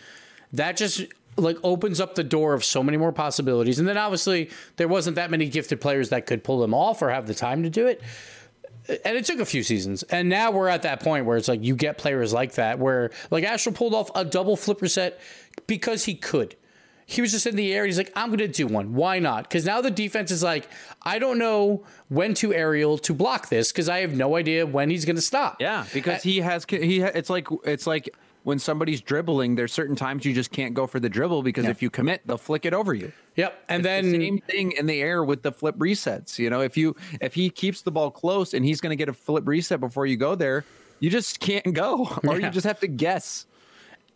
that 0.53 0.77
just 0.77 1.05
like 1.37 1.57
opens 1.63 1.99
up 2.01 2.15
the 2.15 2.23
door 2.23 2.53
of 2.53 2.63
so 2.63 2.83
many 2.83 2.97
more 2.97 3.11
possibilities. 3.11 3.79
And 3.79 3.87
then 3.87 3.97
obviously 3.97 4.49
there 4.75 4.87
wasn't 4.87 5.15
that 5.15 5.31
many 5.31 5.47
gifted 5.47 5.79
players 5.79 6.09
that 6.09 6.25
could 6.25 6.43
pull 6.43 6.59
them 6.59 6.73
off 6.73 7.01
or 7.01 7.09
have 7.09 7.25
the 7.25 7.33
time 7.33 7.63
to 7.63 7.69
do 7.69 7.87
it. 7.87 8.01
and 8.87 9.15
it 9.15 9.25
took 9.25 9.39
a 9.39 9.45
few 9.45 9.63
seasons. 9.63 10.03
And 10.03 10.27
now 10.29 10.51
we're 10.51 10.67
at 10.67 10.81
that 10.81 10.99
point 11.01 11.25
where 11.25 11.37
it's 11.37 11.47
like 11.47 11.63
you 11.63 11.75
get 11.75 11.97
players 11.97 12.33
like 12.33 12.53
that, 12.55 12.79
where 12.79 13.11
like 13.29 13.43
Astral 13.43 13.73
pulled 13.73 13.93
off 13.93 14.11
a 14.13 14.25
double 14.25 14.57
flip 14.57 14.81
reset 14.81 15.19
because 15.67 16.05
he 16.05 16.15
could. 16.15 16.55
He 17.11 17.19
was 17.21 17.31
just 17.31 17.45
in 17.45 17.57
the 17.57 17.73
air. 17.73 17.85
He's 17.85 17.97
like, 17.97 18.11
I'm 18.15 18.29
going 18.29 18.39
to 18.39 18.47
do 18.47 18.67
one. 18.67 18.93
Why 18.93 19.19
not? 19.19 19.43
Because 19.43 19.65
now 19.65 19.81
the 19.81 19.91
defense 19.91 20.31
is 20.31 20.41
like, 20.41 20.69
I 21.03 21.19
don't 21.19 21.37
know 21.37 21.83
when 22.07 22.33
to 22.35 22.53
aerial 22.53 22.97
to 22.99 23.13
block 23.13 23.49
this 23.49 23.71
because 23.71 23.89
I 23.89 23.99
have 23.99 24.13
no 24.15 24.37
idea 24.37 24.65
when 24.65 24.89
he's 24.89 25.03
going 25.03 25.17
to 25.17 25.21
stop. 25.21 25.57
Yeah, 25.59 25.85
because 25.93 26.23
he 26.23 26.39
has 26.39 26.65
he. 26.69 27.01
It's 27.01 27.29
like 27.29 27.47
it's 27.65 27.85
like 27.85 28.15
when 28.43 28.59
somebody's 28.59 29.01
dribbling. 29.01 29.55
There's 29.55 29.73
certain 29.73 29.97
times 29.97 30.23
you 30.23 30.33
just 30.33 30.51
can't 30.51 30.73
go 30.73 30.87
for 30.87 31.01
the 31.01 31.09
dribble 31.09 31.43
because 31.43 31.65
if 31.65 31.81
you 31.81 31.89
commit, 31.89 32.21
they'll 32.25 32.37
flick 32.37 32.65
it 32.65 32.73
over 32.73 32.93
you. 32.93 33.11
Yep. 33.35 33.61
And 33.67 33.83
The 33.83 33.89
then 33.89 34.11
same 34.11 34.37
thing 34.39 34.71
in 34.71 34.85
the 34.85 35.01
air 35.01 35.23
with 35.25 35.41
the 35.43 35.51
flip 35.51 35.75
resets. 35.77 36.39
You 36.39 36.49
know, 36.49 36.61
if 36.61 36.77
you 36.77 36.95
if 37.19 37.33
he 37.33 37.49
keeps 37.49 37.81
the 37.81 37.91
ball 37.91 38.09
close 38.09 38.53
and 38.53 38.63
he's 38.65 38.79
going 38.79 38.91
to 38.91 38.95
get 38.95 39.09
a 39.09 39.13
flip 39.13 39.45
reset 39.45 39.81
before 39.81 40.05
you 40.05 40.15
go 40.15 40.35
there, 40.35 40.63
you 41.01 41.09
just 41.09 41.41
can't 41.41 41.73
go, 41.73 42.07
or 42.25 42.39
Yeah. 42.39 42.45
you 42.47 42.51
just 42.53 42.65
have 42.65 42.79
to 42.79 42.87
guess. 42.87 43.47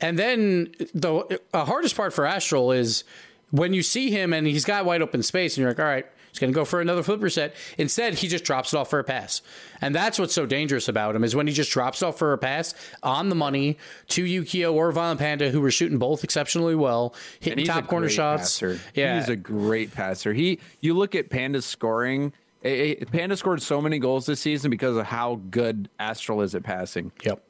And 0.01 0.19
then 0.19 0.73
the 0.93 1.39
uh, 1.53 1.65
hardest 1.65 1.95
part 1.95 2.13
for 2.13 2.25
Astral 2.25 2.71
is 2.71 3.03
when 3.51 3.73
you 3.73 3.81
see 3.83 4.11
him 4.11 4.33
and 4.33 4.45
he's 4.45 4.65
got 4.65 4.85
wide 4.85 5.01
open 5.01 5.23
space, 5.23 5.55
and 5.55 5.61
you're 5.61 5.69
like, 5.69 5.79
all 5.79 5.85
right, 5.85 6.05
he's 6.29 6.39
going 6.39 6.51
to 6.51 6.55
go 6.55 6.65
for 6.65 6.81
another 6.81 7.01
flip 7.01 7.21
reset. 7.21 7.55
Instead, 7.77 8.15
he 8.15 8.27
just 8.27 8.43
drops 8.43 8.73
it 8.73 8.77
off 8.77 8.89
for 8.89 8.99
a 8.99 9.03
pass. 9.05 9.41
And 9.79 9.95
that's 9.95 10.19
what's 10.19 10.33
so 10.33 10.45
dangerous 10.45 10.89
about 10.89 11.15
him 11.15 11.23
is 11.23 11.33
when 11.35 11.47
he 11.47 11.53
just 11.53 11.71
drops 11.71 12.01
it 12.01 12.05
off 12.05 12.17
for 12.17 12.33
a 12.33 12.37
pass 12.37 12.73
on 13.03 13.29
the 13.29 13.35
money 13.35 13.77
to 14.09 14.25
Yukio 14.25 14.73
or 14.73 14.91
Violent 14.91 15.19
Panda, 15.21 15.49
who 15.49 15.61
were 15.61 15.71
shooting 15.71 15.97
both 15.97 16.25
exceptionally 16.25 16.75
well, 16.75 17.15
hitting 17.39 17.65
top 17.65 17.87
corner 17.87 18.09
shots. 18.09 18.59
passer. 18.59 18.79
Yeah. 18.95 19.17
he's 19.19 19.29
a 19.29 19.35
great 19.37 19.93
passer. 19.93 20.33
He, 20.33 20.59
you 20.81 20.93
look 20.93 21.15
at 21.15 21.29
Panda's 21.29 21.65
scoring. 21.65 22.33
eh, 22.63 22.95
eh, 22.99 23.05
Panda 23.11 23.37
scored 23.37 23.61
so 23.61 23.79
many 23.81 23.99
goals 23.99 24.25
this 24.25 24.41
season 24.41 24.71
because 24.71 24.97
of 24.97 25.05
how 25.05 25.39
good 25.49 25.87
Astral 25.99 26.41
is 26.41 26.53
at 26.53 26.63
passing. 26.63 27.13
Yep. 27.23 27.41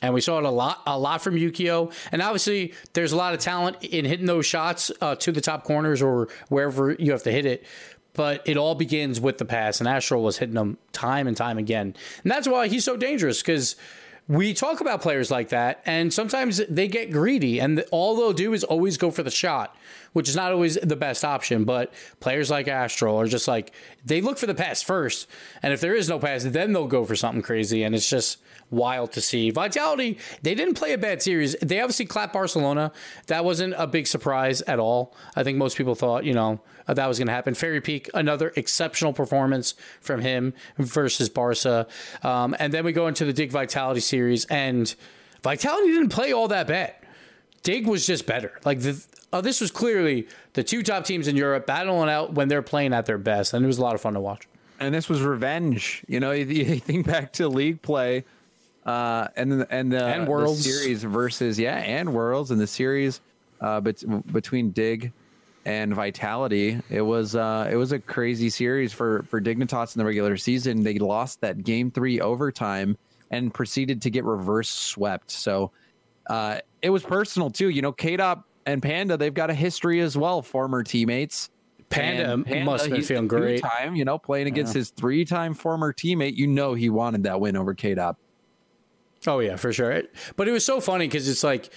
And 0.00 0.14
we 0.14 0.20
saw 0.20 0.38
it 0.38 0.44
a 0.44 0.50
lot, 0.50 0.82
a 0.86 0.98
lot 0.98 1.22
from 1.22 1.34
Yukio. 1.34 1.92
And 2.12 2.22
obviously, 2.22 2.74
there's 2.92 3.12
a 3.12 3.16
lot 3.16 3.34
of 3.34 3.40
talent 3.40 3.82
in 3.82 4.04
hitting 4.04 4.26
those 4.26 4.46
shots 4.46 4.92
uh, 5.00 5.16
to 5.16 5.32
the 5.32 5.40
top 5.40 5.64
corners 5.64 6.00
or 6.02 6.28
wherever 6.48 6.92
you 6.92 7.12
have 7.12 7.24
to 7.24 7.32
hit 7.32 7.46
it. 7.46 7.64
But 8.14 8.42
it 8.46 8.56
all 8.56 8.74
begins 8.74 9.20
with 9.20 9.38
the 9.38 9.44
pass, 9.44 9.80
and 9.80 9.88
Astral 9.88 10.22
was 10.22 10.38
hitting 10.38 10.54
them 10.54 10.78
time 10.92 11.28
and 11.28 11.36
time 11.36 11.56
again. 11.56 11.94
And 12.22 12.32
that's 12.32 12.48
why 12.48 12.66
he's 12.66 12.84
so 12.84 12.96
dangerous 12.96 13.40
because 13.40 13.76
we 14.28 14.52
talk 14.54 14.80
about 14.80 15.00
players 15.00 15.30
like 15.30 15.48
that, 15.50 15.82
and 15.86 16.12
sometimes 16.12 16.58
they 16.68 16.86
get 16.86 17.10
greedy, 17.10 17.60
and 17.60 17.82
all 17.90 18.14
they'll 18.14 18.32
do 18.32 18.52
is 18.52 18.62
always 18.62 18.98
go 18.98 19.10
for 19.10 19.22
the 19.22 19.30
shot, 19.30 19.74
which 20.12 20.28
is 20.28 20.36
not 20.36 20.52
always 20.52 20.74
the 20.76 20.96
best 20.96 21.24
option. 21.24 21.64
But 21.64 21.92
players 22.20 22.50
like 22.50 22.68
Astral 22.68 23.16
are 23.20 23.26
just 23.26 23.48
like 23.48 23.72
they 24.04 24.20
look 24.20 24.38
for 24.38 24.46
the 24.46 24.54
pass 24.54 24.82
first, 24.82 25.28
and 25.62 25.72
if 25.72 25.80
there 25.80 25.94
is 25.94 26.08
no 26.08 26.18
pass, 26.18 26.44
then 26.44 26.72
they'll 26.72 26.86
go 26.86 27.04
for 27.04 27.16
something 27.16 27.42
crazy, 27.42 27.82
and 27.82 27.94
it's 27.94 28.08
just 28.08 28.38
wild 28.70 29.12
to 29.12 29.20
see. 29.20 29.50
Vitality, 29.50 30.18
they 30.42 30.54
didn't 30.54 30.74
play 30.74 30.92
a 30.92 30.98
bad 30.98 31.22
series. 31.22 31.56
They 31.62 31.80
obviously 31.80 32.06
clapped 32.06 32.32
Barcelona. 32.32 32.92
That 33.26 33.44
wasn't 33.44 33.74
a 33.76 33.86
big 33.86 34.06
surprise 34.06 34.60
at 34.62 34.78
all. 34.78 35.14
I 35.36 35.42
think 35.42 35.58
most 35.58 35.76
people 35.76 35.94
thought, 35.94 36.24
you 36.24 36.34
know, 36.34 36.60
that 36.86 37.06
was 37.06 37.18
going 37.18 37.28
to 37.28 37.32
happen. 37.32 37.54
Fairy 37.54 37.80
Peak, 37.80 38.10
another 38.14 38.52
exceptional 38.56 39.12
performance 39.12 39.74
from 40.00 40.20
him 40.20 40.54
versus 40.78 41.28
Barca. 41.28 41.86
Um, 42.22 42.56
and 42.58 42.72
then 42.72 42.84
we 42.84 42.92
go 42.92 43.06
into 43.06 43.24
the 43.24 43.32
Dig 43.32 43.50
Vitality 43.50 44.00
series, 44.00 44.44
and 44.46 44.94
Vitality 45.42 45.88
didn't 45.88 46.10
play 46.10 46.32
all 46.32 46.48
that 46.48 46.66
bad. 46.66 46.94
Dig 47.62 47.86
was 47.86 48.06
just 48.06 48.26
better. 48.26 48.58
Like 48.64 48.80
the, 48.80 49.04
oh, 49.32 49.40
this 49.40 49.60
was 49.60 49.70
clearly 49.70 50.28
the 50.54 50.62
two 50.62 50.82
top 50.82 51.04
teams 51.04 51.28
in 51.28 51.36
Europe 51.36 51.66
battling 51.66 52.08
out 52.08 52.34
when 52.34 52.48
they're 52.48 52.62
playing 52.62 52.92
at 52.94 53.06
their 53.06 53.18
best, 53.18 53.54
and 53.54 53.64
it 53.64 53.66
was 53.66 53.78
a 53.78 53.82
lot 53.82 53.94
of 53.94 54.00
fun 54.00 54.14
to 54.14 54.20
watch. 54.20 54.48
And 54.80 54.94
this 54.94 55.08
was 55.08 55.22
revenge. 55.22 56.04
You 56.06 56.20
know, 56.20 56.32
you, 56.32 56.44
you 56.44 56.78
think 56.80 57.06
back 57.06 57.32
to 57.34 57.48
league 57.48 57.82
play 57.82 58.24
uh, 58.88 59.28
and 59.36 59.66
and 59.70 59.92
the, 59.92 60.02
and 60.02 60.26
worlds 60.26 60.64
the 60.64 60.70
series 60.70 61.02
versus 61.02 61.58
yeah, 61.58 61.76
and 61.76 62.14
worlds 62.14 62.50
and 62.50 62.58
the 62.60 62.66
series 62.66 63.20
uh, 63.60 63.80
bet- 63.80 64.32
between 64.32 64.70
Dig 64.70 65.12
and 65.66 65.92
Vitality. 65.92 66.80
It 66.88 67.02
was 67.02 67.36
uh, 67.36 67.68
it 67.70 67.76
was 67.76 67.92
a 67.92 67.98
crazy 67.98 68.48
series 68.48 68.92
for 68.94 69.24
for 69.24 69.42
Dignitas 69.42 69.94
in 69.94 69.98
the 69.98 70.06
regular 70.06 70.38
season. 70.38 70.82
They 70.82 70.98
lost 70.98 71.42
that 71.42 71.64
game 71.64 71.90
three 71.90 72.20
overtime 72.20 72.96
and 73.30 73.52
proceeded 73.52 74.00
to 74.02 74.10
get 74.10 74.24
reverse 74.24 74.70
swept. 74.70 75.30
So 75.30 75.70
uh, 76.28 76.60
it 76.82 76.90
was 76.90 77.02
personal 77.02 77.50
too. 77.50 77.68
You 77.68 77.82
know, 77.82 77.92
Kaydop 77.92 78.44
and 78.66 78.82
Panda, 78.82 79.16
they've 79.16 79.34
got 79.34 79.50
a 79.50 79.54
history 79.54 80.00
as 80.00 80.16
well, 80.16 80.42
former 80.42 80.82
teammates. 80.82 81.50
Panda, 81.90 82.44
Panda 82.44 82.64
must 82.64 82.84
have 82.84 82.92
been 82.92 83.02
feeling 83.02 83.28
great. 83.28 83.62
Time, 83.62 83.96
you 83.96 84.04
know, 84.04 84.18
playing 84.18 84.46
against 84.46 84.74
yeah. 84.74 84.80
his 84.80 84.90
three-time 84.90 85.54
former 85.54 85.92
teammate, 85.92 86.36
you 86.36 86.46
know, 86.46 86.74
he 86.74 86.90
wanted 86.90 87.22
that 87.22 87.40
win 87.40 87.56
over 87.56 87.74
Kaydop. 87.74 88.16
Oh 89.26 89.38
yeah, 89.40 89.56
for 89.56 89.72
sure. 89.72 90.02
But 90.36 90.48
it 90.48 90.52
was 90.52 90.64
so 90.64 90.80
funny 90.80 91.06
because 91.06 91.28
it's 91.28 91.42
like 91.42 91.72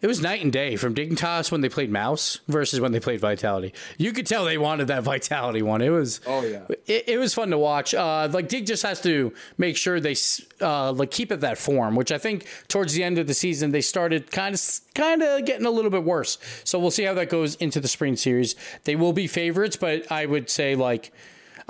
it 0.00 0.06
was 0.06 0.20
night 0.20 0.42
and 0.42 0.52
day 0.52 0.76
from 0.76 0.94
Dignitas 0.94 1.52
when 1.52 1.60
they 1.60 1.68
played 1.68 1.90
Mouse 1.90 2.40
versus 2.48 2.80
when 2.80 2.92
they 2.92 3.00
played 3.00 3.20
Vitality. 3.20 3.74
You 3.98 4.12
could 4.12 4.26
tell 4.26 4.44
they 4.44 4.58
wanted 4.58 4.88
that 4.88 5.02
Vitality 5.10 5.62
one. 5.62 5.82
It 5.82 5.90
was 5.90 6.20
oh 6.26 6.42
yeah, 6.42 6.66
it, 6.86 7.04
it 7.08 7.18
was 7.18 7.34
fun 7.34 7.50
to 7.50 7.58
watch. 7.58 7.94
Uh, 7.94 8.28
like 8.32 8.48
Dig 8.48 8.66
just 8.66 8.82
has 8.82 9.00
to 9.02 9.32
make 9.58 9.76
sure 9.76 10.00
they 10.00 10.16
uh, 10.60 10.92
like 10.92 11.10
keep 11.10 11.30
it 11.32 11.40
that 11.40 11.58
form, 11.58 11.96
which 11.96 12.12
I 12.12 12.18
think 12.18 12.46
towards 12.68 12.94
the 12.94 13.04
end 13.04 13.18
of 13.18 13.26
the 13.26 13.34
season 13.34 13.72
they 13.72 13.80
started 13.80 14.30
kind 14.30 14.54
of 14.54 14.80
kind 14.94 15.22
of 15.22 15.44
getting 15.44 15.66
a 15.66 15.70
little 15.70 15.90
bit 15.90 16.04
worse. 16.04 16.38
So 16.64 16.78
we'll 16.78 16.90
see 16.90 17.04
how 17.04 17.14
that 17.14 17.28
goes 17.28 17.54
into 17.56 17.80
the 17.80 17.88
spring 17.88 18.16
series. 18.16 18.54
They 18.84 18.96
will 18.96 19.12
be 19.12 19.26
favorites, 19.26 19.76
but 19.76 20.10
I 20.10 20.26
would 20.26 20.48
say 20.50 20.74
like 20.74 21.12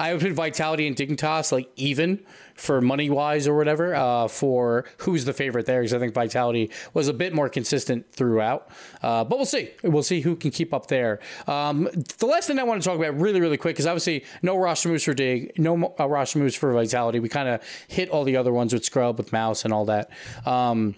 I 0.00 0.14
would 0.14 0.22
put 0.22 0.32
Vitality 0.32 0.86
and 0.86 0.96
Dignitas 0.96 1.52
like 1.52 1.70
even 1.76 2.20
for 2.54 2.80
money 2.80 3.10
wise 3.10 3.46
or 3.46 3.54
whatever 3.54 3.94
uh, 3.94 4.28
for 4.28 4.86
who's 4.98 5.26
the 5.26 5.34
favorite 5.34 5.66
there 5.66 5.80
because 5.80 5.92
I 5.92 5.98
think 5.98 6.14
Vitality 6.14 6.70
was 6.94 7.08
a 7.08 7.12
bit 7.12 7.34
more 7.34 7.50
consistent 7.50 8.10
throughout. 8.10 8.70
Uh, 9.02 9.24
but 9.24 9.36
we'll 9.36 9.44
see. 9.44 9.70
We'll 9.82 10.02
see 10.02 10.22
who 10.22 10.36
can 10.36 10.52
keep 10.52 10.72
up 10.72 10.86
there. 10.86 11.20
Um, 11.46 11.86
the 12.18 12.24
last 12.24 12.46
thing 12.46 12.58
I 12.58 12.62
want 12.62 12.82
to 12.82 12.88
talk 12.88 12.98
about 12.98 13.20
really, 13.20 13.42
really 13.42 13.58
quick 13.58 13.78
is 13.78 13.86
obviously 13.86 14.24
no 14.40 14.56
roster 14.56 14.88
moves 14.88 15.04
for 15.04 15.12
Dig, 15.12 15.58
no 15.58 15.94
uh, 15.98 16.26
moves 16.34 16.54
for 16.54 16.72
Vitality. 16.72 17.20
We 17.20 17.28
kind 17.28 17.50
of 17.50 17.62
hit 17.86 18.08
all 18.08 18.24
the 18.24 18.38
other 18.38 18.54
ones 18.54 18.72
with 18.72 18.86
Scrub, 18.86 19.18
with 19.18 19.32
Mouse, 19.34 19.66
and 19.66 19.74
all 19.74 19.84
that. 19.84 20.10
Um, 20.46 20.94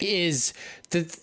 is 0.00 0.54
the 0.90 1.14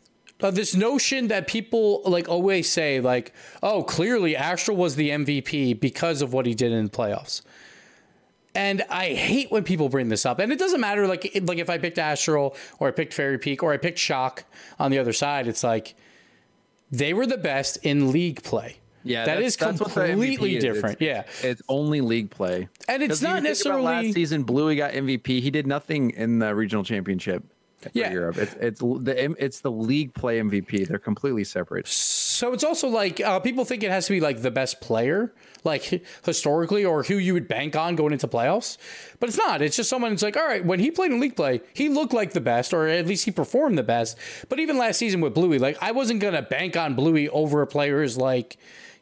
uh, 0.44 0.52
this 0.52 0.76
notion 0.76 1.28
that 1.28 1.48
people 1.48 2.02
like 2.06 2.30
always 2.30 2.70
say 2.70 3.00
like 3.00 3.34
oh 3.62 3.84
clearly 3.84 4.36
astral 4.36 4.78
was 4.78 4.96
the 4.96 5.10
mvp 5.10 5.80
because 5.80 6.22
of 6.22 6.34
what 6.34 6.46
he 6.46 6.54
did 6.54 6.72
in 6.72 6.86
the 6.86 6.90
playoffs 6.90 7.42
and 8.54 8.84
I 8.90 9.14
hate 9.14 9.52
when 9.52 9.64
people 9.64 9.90
bring 9.90 10.10
this 10.10 10.26
up. 10.26 10.40
And 10.40 10.52
it 10.52 10.60
doesn't 10.60 10.82
matter, 10.82 11.08
like 11.08 11.40
like 11.44 11.58
if 11.58 11.70
I 11.70 11.78
picked 11.78 11.98
Astral 11.98 12.56
or 12.80 12.88
I 12.88 12.92
picked 12.92 13.14
Fairy 13.14 13.38
Peak 13.38 13.64
or 13.64 13.72
I 13.72 13.78
picked 13.78 14.00
Shock 14.00 14.44
on 14.80 14.92
the 14.92 15.00
other 15.00 15.14
side. 15.14 15.48
It's 15.48 15.64
like 15.64 15.96
they 16.92 17.14
were 17.14 17.26
the 17.26 17.38
best 17.38 17.78
in 17.84 18.12
league 18.12 18.44
play. 18.44 18.78
Yeah, 19.04 19.26
that 19.26 19.42
is 19.42 19.56
completely 19.56 20.60
different. 20.60 21.02
It's, 21.02 21.02
yeah, 21.02 21.24
it's 21.42 21.62
only 21.68 22.02
league 22.02 22.30
play, 22.30 22.70
and 22.88 23.02
it's 23.02 23.22
not 23.22 23.42
necessarily 23.42 23.82
last 23.82 24.14
season. 24.14 24.44
Bluey 24.44 24.76
got 24.76 24.92
MVP. 24.92 25.42
He 25.42 25.50
did 25.50 25.66
nothing 25.66 26.12
in 26.12 26.38
the 26.38 26.54
regional 26.54 26.84
championship 26.84 27.44
yeah. 27.94 28.12
Europe. 28.12 28.38
It's 28.38 28.54
it's 28.56 28.80
the 28.80 29.36
it's 29.38 29.62
the 29.62 29.72
league 29.72 30.14
play 30.14 30.40
MVP. 30.40 30.88
They're 30.88 31.00
completely 31.00 31.44
separate. 31.44 31.88
So 31.88 32.54
it's 32.54 32.64
also 32.64 32.88
like 32.88 33.20
uh, 33.20 33.40
people 33.40 33.66
think 33.66 33.84
it 33.84 33.92
has 33.92 34.08
to 34.08 34.14
be 34.14 34.20
like 34.20 34.42
the 34.42 34.52
best 34.52 34.82
player, 34.82 35.34
like 35.64 36.04
historically, 36.26 36.86
or 36.86 37.04
who 37.04 37.16
you 37.16 37.34
would 37.34 37.48
bank 37.48 37.76
on 37.76 37.96
going 37.96 38.14
into 38.14 38.28
playoffs. 38.28 38.78
But 39.20 39.30
it's 39.30 39.38
not. 39.38 39.62
It's 39.62 39.76
just 39.76 39.90
someone 39.90 40.12
who's 40.12 40.24
like, 40.24 40.38
all 40.38 40.46
right, 40.46 40.66
when 40.66 40.80
he 40.80 40.92
played 40.92 41.12
in 41.12 41.20
league 41.20 41.36
play, 41.36 41.62
he 41.74 41.90
looked 41.90 42.14
like 42.14 42.34
the 42.34 42.42
best, 42.42 42.74
or 42.74 42.88
at 42.88 43.06
least 43.06 43.26
he 43.26 43.32
performed 43.32 43.78
the 43.78 43.84
best. 43.84 44.18
But 44.50 44.60
even 44.60 44.78
last 44.78 44.98
season 44.98 45.22
with 45.22 45.34
Bluey, 45.34 45.60
like 45.60 45.78
I 45.82 45.92
wasn't 45.92 46.20
gonna 46.20 46.42
bank 46.42 46.76
on 46.76 46.96
Bluey 46.96 47.30
over 47.30 47.62
a 47.62 47.68
player 47.68 48.02
who's 48.02 48.18
like 48.18 48.58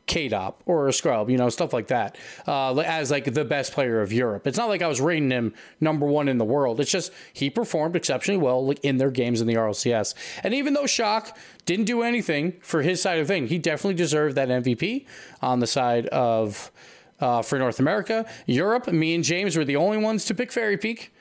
Kaydop 0.10 0.56
or 0.66 0.88
a 0.88 0.94
Scrub, 0.94 1.30
you 1.30 1.38
know, 1.38 1.50
stuff 1.50 1.72
like 1.72 1.88
that, 1.88 2.18
uh, 2.48 2.76
as 2.80 3.12
like 3.12 3.32
the 3.34 3.46
best 3.46 3.72
player 3.72 4.02
of 4.02 4.12
Europe. 4.12 4.48
It's 4.48 4.58
not 4.58 4.68
like 4.68 4.82
I 4.82 4.88
was 4.88 5.00
rating 5.00 5.30
him 5.30 5.54
number 5.80 6.06
one 6.06 6.28
in 6.28 6.38
the 6.38 6.46
world. 6.46 6.80
It's 6.80 6.92
just 6.92 7.14
he 7.32 7.50
performed 7.50 7.96
exceptionally 7.96 8.42
well 8.42 8.66
like 8.66 8.80
in 8.84 8.98
their 8.98 9.12
games 9.12 9.40
in 9.40 9.48
the 9.48 9.54
RLCS. 9.54 10.16
And 10.44 10.54
even 10.54 10.74
though 10.74 10.88
Shock 10.88 11.38
didn't 11.66 11.86
do 11.86 12.02
anything 12.02 12.54
for 12.62 12.82
his 12.82 13.02
side 13.02 13.20
of 13.20 13.28
the 13.28 13.34
thing, 13.34 13.48
he 13.48 13.60
definitely 13.60 13.94
deserved 13.94 14.36
that 14.36 14.50
MVP 14.50 15.06
on 15.42 15.60
the 15.60 15.68
side 15.68 16.08
of 16.08 16.72
uh, 17.20 17.42
for 17.42 17.60
North 17.60 17.80
America. 17.80 18.26
Europe, 18.48 18.88
me 18.88 19.14
and 19.14 19.24
James 19.24 19.56
were 19.56 19.66
the 19.66 19.76
only 19.76 19.98
ones 19.98 20.26
to 20.26 20.34
pick 20.34 20.52
Fairy 20.52 20.78
Peak. 20.78 21.14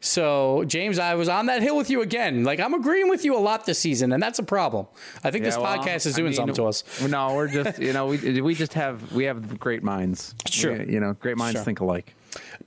So, 0.00 0.64
James, 0.66 0.98
I 0.98 1.14
was 1.14 1.28
on 1.28 1.46
that 1.46 1.62
hill 1.62 1.76
with 1.76 1.90
you 1.90 2.00
again. 2.00 2.42
Like, 2.42 2.58
I'm 2.58 2.72
agreeing 2.72 3.10
with 3.10 3.24
you 3.24 3.36
a 3.36 3.38
lot 3.38 3.66
this 3.66 3.78
season, 3.78 4.12
and 4.12 4.22
that's 4.22 4.38
a 4.38 4.42
problem. 4.42 4.86
I 5.22 5.30
think 5.30 5.44
yeah, 5.44 5.50
this 5.50 5.58
well, 5.58 5.76
podcast 5.76 6.06
is 6.06 6.14
doing 6.14 6.28
I 6.28 6.30
mean, 6.30 6.36
something 6.36 6.54
to 6.54 6.64
us. 6.64 6.84
No, 7.06 7.34
we're 7.34 7.48
just, 7.48 7.78
you 7.78 7.92
know, 7.92 8.06
we, 8.06 8.40
we 8.40 8.54
just 8.54 8.72
have, 8.74 9.12
we 9.12 9.24
have 9.24 9.58
great 9.60 9.82
minds. 9.82 10.34
Sure. 10.46 10.78
We, 10.78 10.94
you 10.94 11.00
know, 11.00 11.12
great 11.12 11.36
minds 11.36 11.58
sure. 11.58 11.64
think 11.64 11.80
alike. 11.80 12.14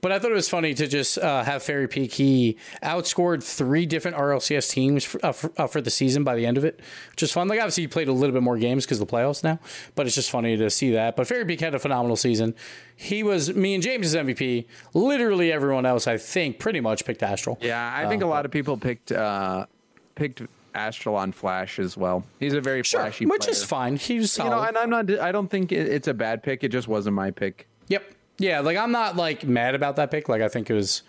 But 0.00 0.12
I 0.12 0.18
thought 0.18 0.30
it 0.30 0.34
was 0.34 0.48
funny 0.48 0.74
to 0.74 0.86
just 0.86 1.18
uh, 1.18 1.42
have 1.44 1.62
Fairy 1.62 1.88
Peak. 1.88 2.12
He 2.12 2.58
outscored 2.82 3.42
three 3.42 3.86
different 3.86 4.16
RLCS 4.16 4.70
teams 4.70 5.04
for, 5.04 5.24
uh, 5.24 5.32
for, 5.32 5.52
uh, 5.56 5.66
for, 5.66 5.80
the 5.80 5.90
season 5.90 6.24
by 6.24 6.34
the 6.36 6.46
end 6.46 6.56
of 6.56 6.64
it, 6.64 6.80
which 7.10 7.22
is 7.22 7.32
fun. 7.32 7.48
Like, 7.48 7.58
obviously, 7.58 7.84
he 7.84 7.88
played 7.88 8.08
a 8.08 8.12
little 8.12 8.32
bit 8.32 8.42
more 8.42 8.58
games 8.58 8.84
because 8.84 9.00
of 9.00 9.08
the 9.08 9.12
playoffs 9.12 9.42
now, 9.42 9.58
but 9.94 10.06
it's 10.06 10.14
just 10.14 10.30
funny 10.30 10.56
to 10.56 10.70
see 10.70 10.92
that. 10.92 11.16
But 11.16 11.26
Fairy 11.26 11.44
Peak 11.44 11.60
had 11.60 11.74
a 11.74 11.78
phenomenal 11.78 12.16
season. 12.16 12.54
He 12.96 13.22
was 13.22 13.54
me 13.54 13.74
and 13.74 13.82
James' 13.82 14.14
MVP. 14.14 14.66
Literally 14.92 15.52
everyone 15.52 15.86
else, 15.86 16.06
I 16.06 16.16
think, 16.16 16.58
pretty 16.58 16.80
much 16.80 17.04
picked 17.04 17.22
Astral. 17.22 17.58
Yeah, 17.60 17.92
I 17.94 18.08
think 18.08 18.22
a 18.22 18.26
uh, 18.26 18.28
lot 18.28 18.44
of 18.44 18.50
people 18.50 18.76
picked 18.76 19.12
uh, 19.12 19.66
picked 20.14 20.42
Astral 20.74 21.16
on 21.16 21.32
Flash 21.32 21.78
as 21.78 21.96
well. 21.96 22.24
He's 22.40 22.54
a 22.54 22.60
very 22.60 22.82
sure, 22.82 23.00
flashy, 23.00 23.26
which 23.26 23.42
player. 23.42 23.52
is 23.52 23.64
fine. 23.64 23.96
He's 23.96 24.32
solid. 24.32 24.50
You 24.50 24.56
know, 24.56 24.62
and 24.62 24.78
I'm 24.78 24.90
not. 24.90 25.10
I 25.20 25.32
don't 25.32 25.48
think 25.48 25.72
it's 25.72 26.08
a 26.08 26.14
bad 26.14 26.42
pick. 26.42 26.64
It 26.64 26.68
just 26.68 26.88
wasn't 26.88 27.14
my 27.14 27.30
pick. 27.30 27.68
Yep. 27.88 28.04
Yeah, 28.38 28.60
like 28.60 28.76
I'm 28.76 28.92
not 28.92 29.16
like 29.16 29.44
mad 29.44 29.74
about 29.74 29.96
that 29.96 30.10
pick. 30.10 30.28
Like 30.28 30.42
I 30.42 30.48
think 30.48 30.70
it 30.70 30.74
was 30.74 31.02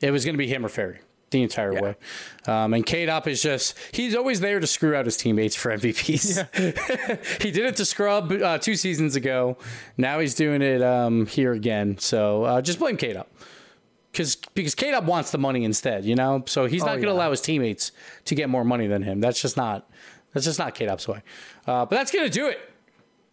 it 0.00 0.10
was 0.10 0.24
going 0.24 0.34
to 0.34 0.38
be 0.38 0.46
him 0.46 0.64
or 0.64 0.68
Fairy 0.68 1.00
the 1.30 1.42
entire 1.42 1.72
yeah. 1.72 1.80
way. 1.80 1.94
Um, 2.46 2.74
and 2.74 2.84
Kaydop 2.84 3.26
is 3.26 3.42
just, 3.42 3.78
he's 3.92 4.14
always 4.14 4.40
there 4.40 4.60
to 4.60 4.66
screw 4.66 4.94
out 4.94 5.04
his 5.04 5.16
teammates 5.16 5.54
for 5.54 5.70
MVPs. 5.76 6.36
Yeah. 6.54 7.16
he 7.40 7.50
did 7.50 7.66
it 7.66 7.76
to 7.76 7.84
Scrub 7.84 8.32
uh, 8.32 8.58
two 8.58 8.76
seasons 8.76 9.16
ago. 9.16 9.56
Now 9.96 10.18
he's 10.18 10.34
doing 10.34 10.62
it 10.62 10.82
um, 10.82 11.26
here 11.26 11.52
again. 11.52 11.98
So 11.98 12.44
uh, 12.44 12.62
just 12.62 12.78
blame 12.78 12.96
Kaydop. 12.96 13.26
Cause, 14.12 14.36
because 14.54 14.74
Kaydop 14.74 15.04
wants 15.04 15.30
the 15.30 15.38
money 15.38 15.62
instead, 15.62 16.04
you 16.04 16.16
know? 16.16 16.42
So 16.46 16.66
he's 16.66 16.82
not 16.82 16.90
oh, 16.90 16.94
going 16.94 17.02
to 17.02 17.08
yeah. 17.08 17.14
allow 17.14 17.30
his 17.30 17.40
teammates 17.40 17.92
to 18.24 18.34
get 18.34 18.48
more 18.48 18.64
money 18.64 18.88
than 18.88 19.02
him. 19.02 19.20
That's 19.20 19.40
just 19.40 19.56
not, 19.56 19.88
that's 20.34 20.46
just 20.46 20.58
not 20.58 20.74
Kaydop's 20.74 21.06
way. 21.06 21.22
Uh, 21.64 21.86
but 21.86 21.90
that's 21.90 22.10
going 22.10 22.24
to 22.24 22.30
do 22.30 22.48
it 22.48 22.58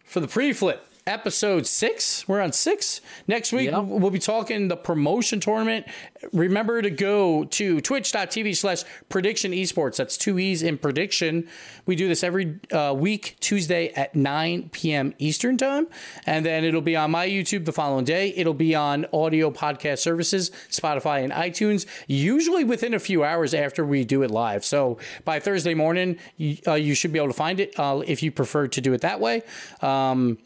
for 0.04 0.20
the 0.20 0.28
pre-flip 0.28 0.87
episode 1.08 1.66
six. 1.66 2.28
We're 2.28 2.42
on 2.42 2.52
six. 2.52 3.02
Next 3.28 3.54
week, 3.54 3.72
yep. 3.72 3.86
we'll 3.86 4.12
be 4.12 4.20
talking 4.20 4.68
the 4.68 4.76
promotion 4.76 5.40
tournament. 5.40 5.88
Remember 6.34 6.82
to 6.82 6.90
go 6.90 7.46
to 7.46 7.82
twitch.tv 7.82 8.56
slash 8.56 8.84
prediction 9.10 9.54
esports. 9.54 9.96
That's 9.96 10.18
two 10.18 10.38
E's 10.38 10.62
in 10.62 10.78
prediction. 10.78 11.48
We 11.86 11.96
do 11.96 12.08
this 12.08 12.24
every 12.24 12.60
uh, 12.72 12.94
week, 12.94 13.38
Tuesday 13.40 13.90
at 13.94 14.16
9 14.16 14.70
p.m. 14.70 15.14
Eastern 15.18 15.58
time. 15.58 15.88
And 16.26 16.46
then 16.46 16.64
it'll 16.64 16.82
be 16.82 16.96
on 16.96 17.12
my 17.12 17.28
YouTube 17.28 17.66
the 17.66 17.72
following 17.72 18.06
day. 18.06 18.34
It'll 18.36 18.54
be 18.54 18.76
on 18.76 19.06
audio 19.14 19.50
podcast 19.50 20.00
services, 20.00 20.52
Spotify 20.70 21.24
and 21.24 21.32
iTunes, 21.32 21.86
usually 22.08 22.64
within 22.64 22.94
a 22.94 23.00
few 23.00 23.24
hours 23.24 23.54
after 23.54 23.86
we 23.86 24.04
do 24.04 24.24
it 24.24 24.32
live. 24.32 24.66
So 24.66 24.98
by 25.24 25.40
Thursday 25.40 25.74
morning, 25.74 26.18
you, 26.36 26.58
uh, 26.68 26.74
you 26.74 26.94
should 26.94 27.14
be 27.14 27.20
able 27.20 27.30
to 27.30 27.34
find 27.34 27.60
it 27.60 27.74
uh, 27.80 28.02
if 28.06 28.22
you 28.22 28.32
prefer 28.32 28.68
to 28.68 28.82
do 28.82 28.94
it 28.94 29.02
that 29.02 29.20
way. 29.22 29.44
Um, 29.82 30.38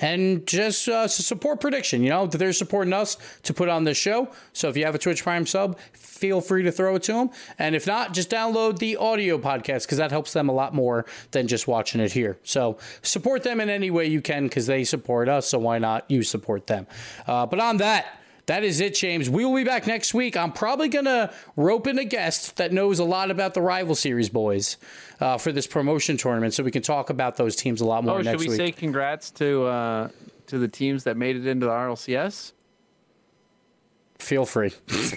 and 0.00 0.46
just 0.46 0.88
uh, 0.88 1.06
support 1.06 1.60
prediction. 1.60 2.02
You 2.02 2.10
know 2.10 2.26
they're 2.26 2.52
supporting 2.52 2.92
us 2.92 3.16
to 3.42 3.54
put 3.54 3.68
on 3.68 3.84
this 3.84 3.98
show. 3.98 4.28
So 4.52 4.68
if 4.68 4.76
you 4.76 4.84
have 4.84 4.94
a 4.94 4.98
Twitch 4.98 5.22
Prime 5.22 5.46
sub, 5.46 5.78
feel 5.92 6.40
free 6.40 6.62
to 6.62 6.72
throw 6.72 6.94
it 6.96 7.02
to 7.04 7.12
them. 7.12 7.30
And 7.58 7.74
if 7.74 7.86
not, 7.86 8.14
just 8.14 8.30
download 8.30 8.78
the 8.78 8.96
audio 8.96 9.38
podcast 9.38 9.82
because 9.82 9.98
that 9.98 10.10
helps 10.10 10.32
them 10.32 10.48
a 10.48 10.52
lot 10.52 10.74
more 10.74 11.04
than 11.32 11.48
just 11.48 11.66
watching 11.66 12.00
it 12.00 12.12
here. 12.12 12.38
So 12.42 12.78
support 13.02 13.42
them 13.42 13.60
in 13.60 13.68
any 13.68 13.90
way 13.90 14.06
you 14.06 14.22
can 14.22 14.44
because 14.44 14.66
they 14.66 14.84
support 14.84 15.28
us. 15.28 15.48
So 15.48 15.58
why 15.58 15.78
not 15.78 16.10
you 16.10 16.22
support 16.22 16.66
them? 16.68 16.86
Uh, 17.26 17.46
but 17.46 17.60
on 17.60 17.78
that. 17.78 18.18
That 18.46 18.64
is 18.64 18.80
it, 18.80 18.94
James. 18.96 19.30
We 19.30 19.44
will 19.44 19.54
be 19.54 19.62
back 19.64 19.86
next 19.86 20.14
week. 20.14 20.36
I'm 20.36 20.52
probably 20.52 20.88
going 20.88 21.04
to 21.04 21.32
rope 21.56 21.86
in 21.86 21.98
a 21.98 22.04
guest 22.04 22.56
that 22.56 22.72
knows 22.72 22.98
a 22.98 23.04
lot 23.04 23.30
about 23.30 23.54
the 23.54 23.60
rival 23.62 23.94
series 23.94 24.28
boys 24.28 24.78
uh, 25.20 25.38
for 25.38 25.52
this 25.52 25.66
promotion 25.68 26.16
tournament 26.16 26.52
so 26.52 26.64
we 26.64 26.72
can 26.72 26.82
talk 26.82 27.08
about 27.08 27.36
those 27.36 27.54
teams 27.54 27.80
a 27.80 27.84
lot 27.84 28.02
more 28.02 28.16
Oh, 28.18 28.22
next 28.22 28.30
should 28.30 28.40
we 28.40 28.48
week. 28.48 28.56
say 28.56 28.72
congrats 28.72 29.30
to 29.32 29.64
uh, 29.66 30.08
to 30.48 30.58
the 30.58 30.66
teams 30.68 31.04
that 31.04 31.16
made 31.16 31.36
it 31.36 31.46
into 31.46 31.66
the 31.66 31.72
RLCS? 31.72 32.52
Feel 34.18 34.46
free. 34.46 34.72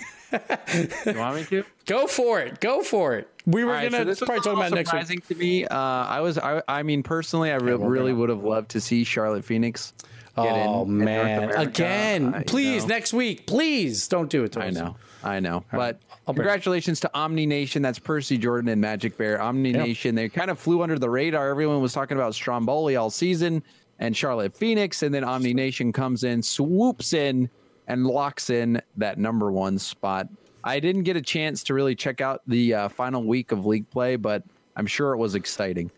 You 1.05 1.13
want 1.17 1.38
me 1.38 1.45
to? 1.45 1.63
Go 1.86 2.07
for 2.07 2.41
it. 2.41 2.59
Go 2.59 2.82
for 2.84 3.15
it. 3.15 3.30
We 3.45 3.63
were 3.63 3.71
right, 3.71 3.89
going 3.89 3.91
so 3.93 3.99
to 3.99 4.05
this 4.05 4.19
was 4.19 4.28
probably 4.28 4.43
talk 4.43 4.57
about 4.57 4.71
next 4.76 4.91
week. 4.91 5.01
surprising 5.03 5.21
to 5.30 5.36
me. 5.36 5.65
Uh, 5.65 5.78
I 5.78 6.19
was, 6.19 6.38
I, 6.38 6.61
I 6.67 6.84
mean, 6.84 7.03
personally, 7.03 7.51
I 7.51 7.55
re- 7.55 7.76
really 7.76 8.11
would 8.11 8.28
have 8.28 8.43
loved 8.43 8.71
to 8.71 8.82
see 8.82 9.05
Charlotte 9.05 9.45
Phoenix. 9.45 9.93
Get 10.36 10.46
Oh, 10.46 10.84
in 10.84 10.98
North 10.98 11.06
man. 11.06 11.44
America. 11.44 11.60
Again, 11.62 12.36
I 12.36 12.44
please, 12.44 12.84
know. 12.84 12.90
next 12.90 13.14
week. 13.14 13.48
Please 13.48 14.08
don't 14.08 14.30
do 14.30 14.44
it 14.44 14.52
to 14.54 14.62
I 14.64 14.68
us. 14.68 14.74
know, 14.76 14.98
I 15.24 15.40
know. 15.40 15.64
But 15.72 16.02
I'll 16.28 16.34
bring 16.34 16.46
it. 16.46 16.50
congratulations 16.50 17.00
to 17.02 17.12
Omni 17.14 17.46
Nation. 17.46 17.82
That's 17.82 18.00
Percy 18.00 18.38
Jordan 18.38 18.70
and 18.70 18.82
Magic 18.82 19.18
Bear. 19.18 19.42
Omni 19.42 19.72
Nation. 19.72 20.14
They 20.16 20.28
kind 20.28 20.52
of 20.52 20.60
flew 20.60 20.82
under 20.84 21.00
the 21.00 21.10
radar. 21.10 21.50
Everyone 21.50 21.82
was 21.82 21.94
talking 21.94 22.18
about 22.18 22.36
Stromboli 22.36 22.96
all 22.98 23.10
season 23.10 23.64
and 24.00 24.16
Charlotte 24.16 24.54
Phoenix, 24.54 25.04
and 25.04 25.14
then 25.16 25.24
Omni 25.24 25.54
Nation 25.54 25.94
comes 25.94 26.26
in, 26.26 26.42
swoops 26.42 27.14
in, 27.14 27.50
and 27.88 28.06
locks 28.06 28.50
in 28.50 28.82
that 28.98 29.18
number 29.18 29.52
one 29.54 29.80
spot. 29.80 30.28
I 30.66 30.82
didn't 30.82 31.04
get 31.04 31.16
a 31.16 31.22
chance 31.22 31.64
to 31.66 31.74
really 31.74 31.96
check 31.96 32.20
out 32.20 32.42
the 32.48 32.74
uh, 32.74 32.90
final 32.90 33.24
week 33.24 33.54
of 33.54 33.66
league 33.66 33.90
play, 33.90 34.16
but 34.18 34.44
I'm 34.76 34.88
sure 34.88 35.14
it 35.14 35.18
was 35.18 35.36
exciting. 35.36 35.92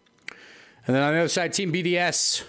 And 0.86 0.96
then 0.96 1.02
on 1.02 1.14
the 1.14 1.20
other 1.20 1.28
side, 1.30 1.54
Team 1.54 1.72
BDS 1.74 2.44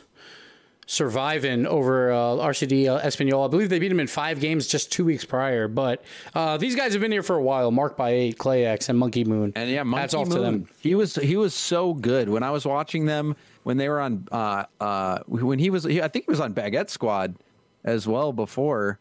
surviving 0.89 1.67
over 1.67 2.11
uh, 2.11 2.17
RCD 2.17 2.89
uh, 2.89 3.01
Espanyol. 3.07 3.45
I 3.45 3.49
believe 3.49 3.69
they 3.69 3.79
beat 3.79 3.89
them 3.89 4.01
in 4.01 4.07
five 4.07 4.41
games 4.41 4.67
just 4.67 4.91
two 4.91 5.05
weeks 5.05 5.23
prior. 5.25 5.69
But 5.69 6.03
uh, 6.35 6.57
these 6.57 6.75
guys 6.75 6.95
have 6.95 7.03
been 7.03 7.13
here 7.13 7.23
for 7.23 7.37
a 7.37 7.43
while. 7.43 7.71
Mark 7.71 7.97
by 7.97 8.11
eight, 8.11 8.39
Clay 8.39 8.65
X, 8.65 8.89
and 8.89 8.99
Monkey 8.99 9.23
Moon. 9.25 9.53
And 9.55 9.71
yeah, 9.71 9.83
Monkey 9.83 10.01
hats 10.01 10.15
off 10.15 10.29
Moon. 10.29 10.37
to 10.37 10.43
them. 10.43 10.69
He 10.81 10.95
was 10.95 11.15
he 11.15 11.37
was 11.37 11.55
so 11.55 11.95
good 11.95 12.29
when 12.29 12.43
I 12.43 12.51
was 12.51 12.65
watching 12.65 13.05
them 13.05 13.37
when 13.63 13.77
they 13.77 13.89
were 13.89 14.01
on 14.01 14.27
uh 14.33 14.65
uh 14.81 15.19
when 15.27 15.59
he 15.59 15.71
was 15.71 15.85
he, 15.85 16.03
I 16.03 16.09
think 16.09 16.25
he 16.25 16.31
was 16.31 16.41
on 16.41 16.55
Baguette 16.55 16.89
Squad 16.89 17.37
as 17.85 18.09
well 18.09 18.33
before, 18.33 18.99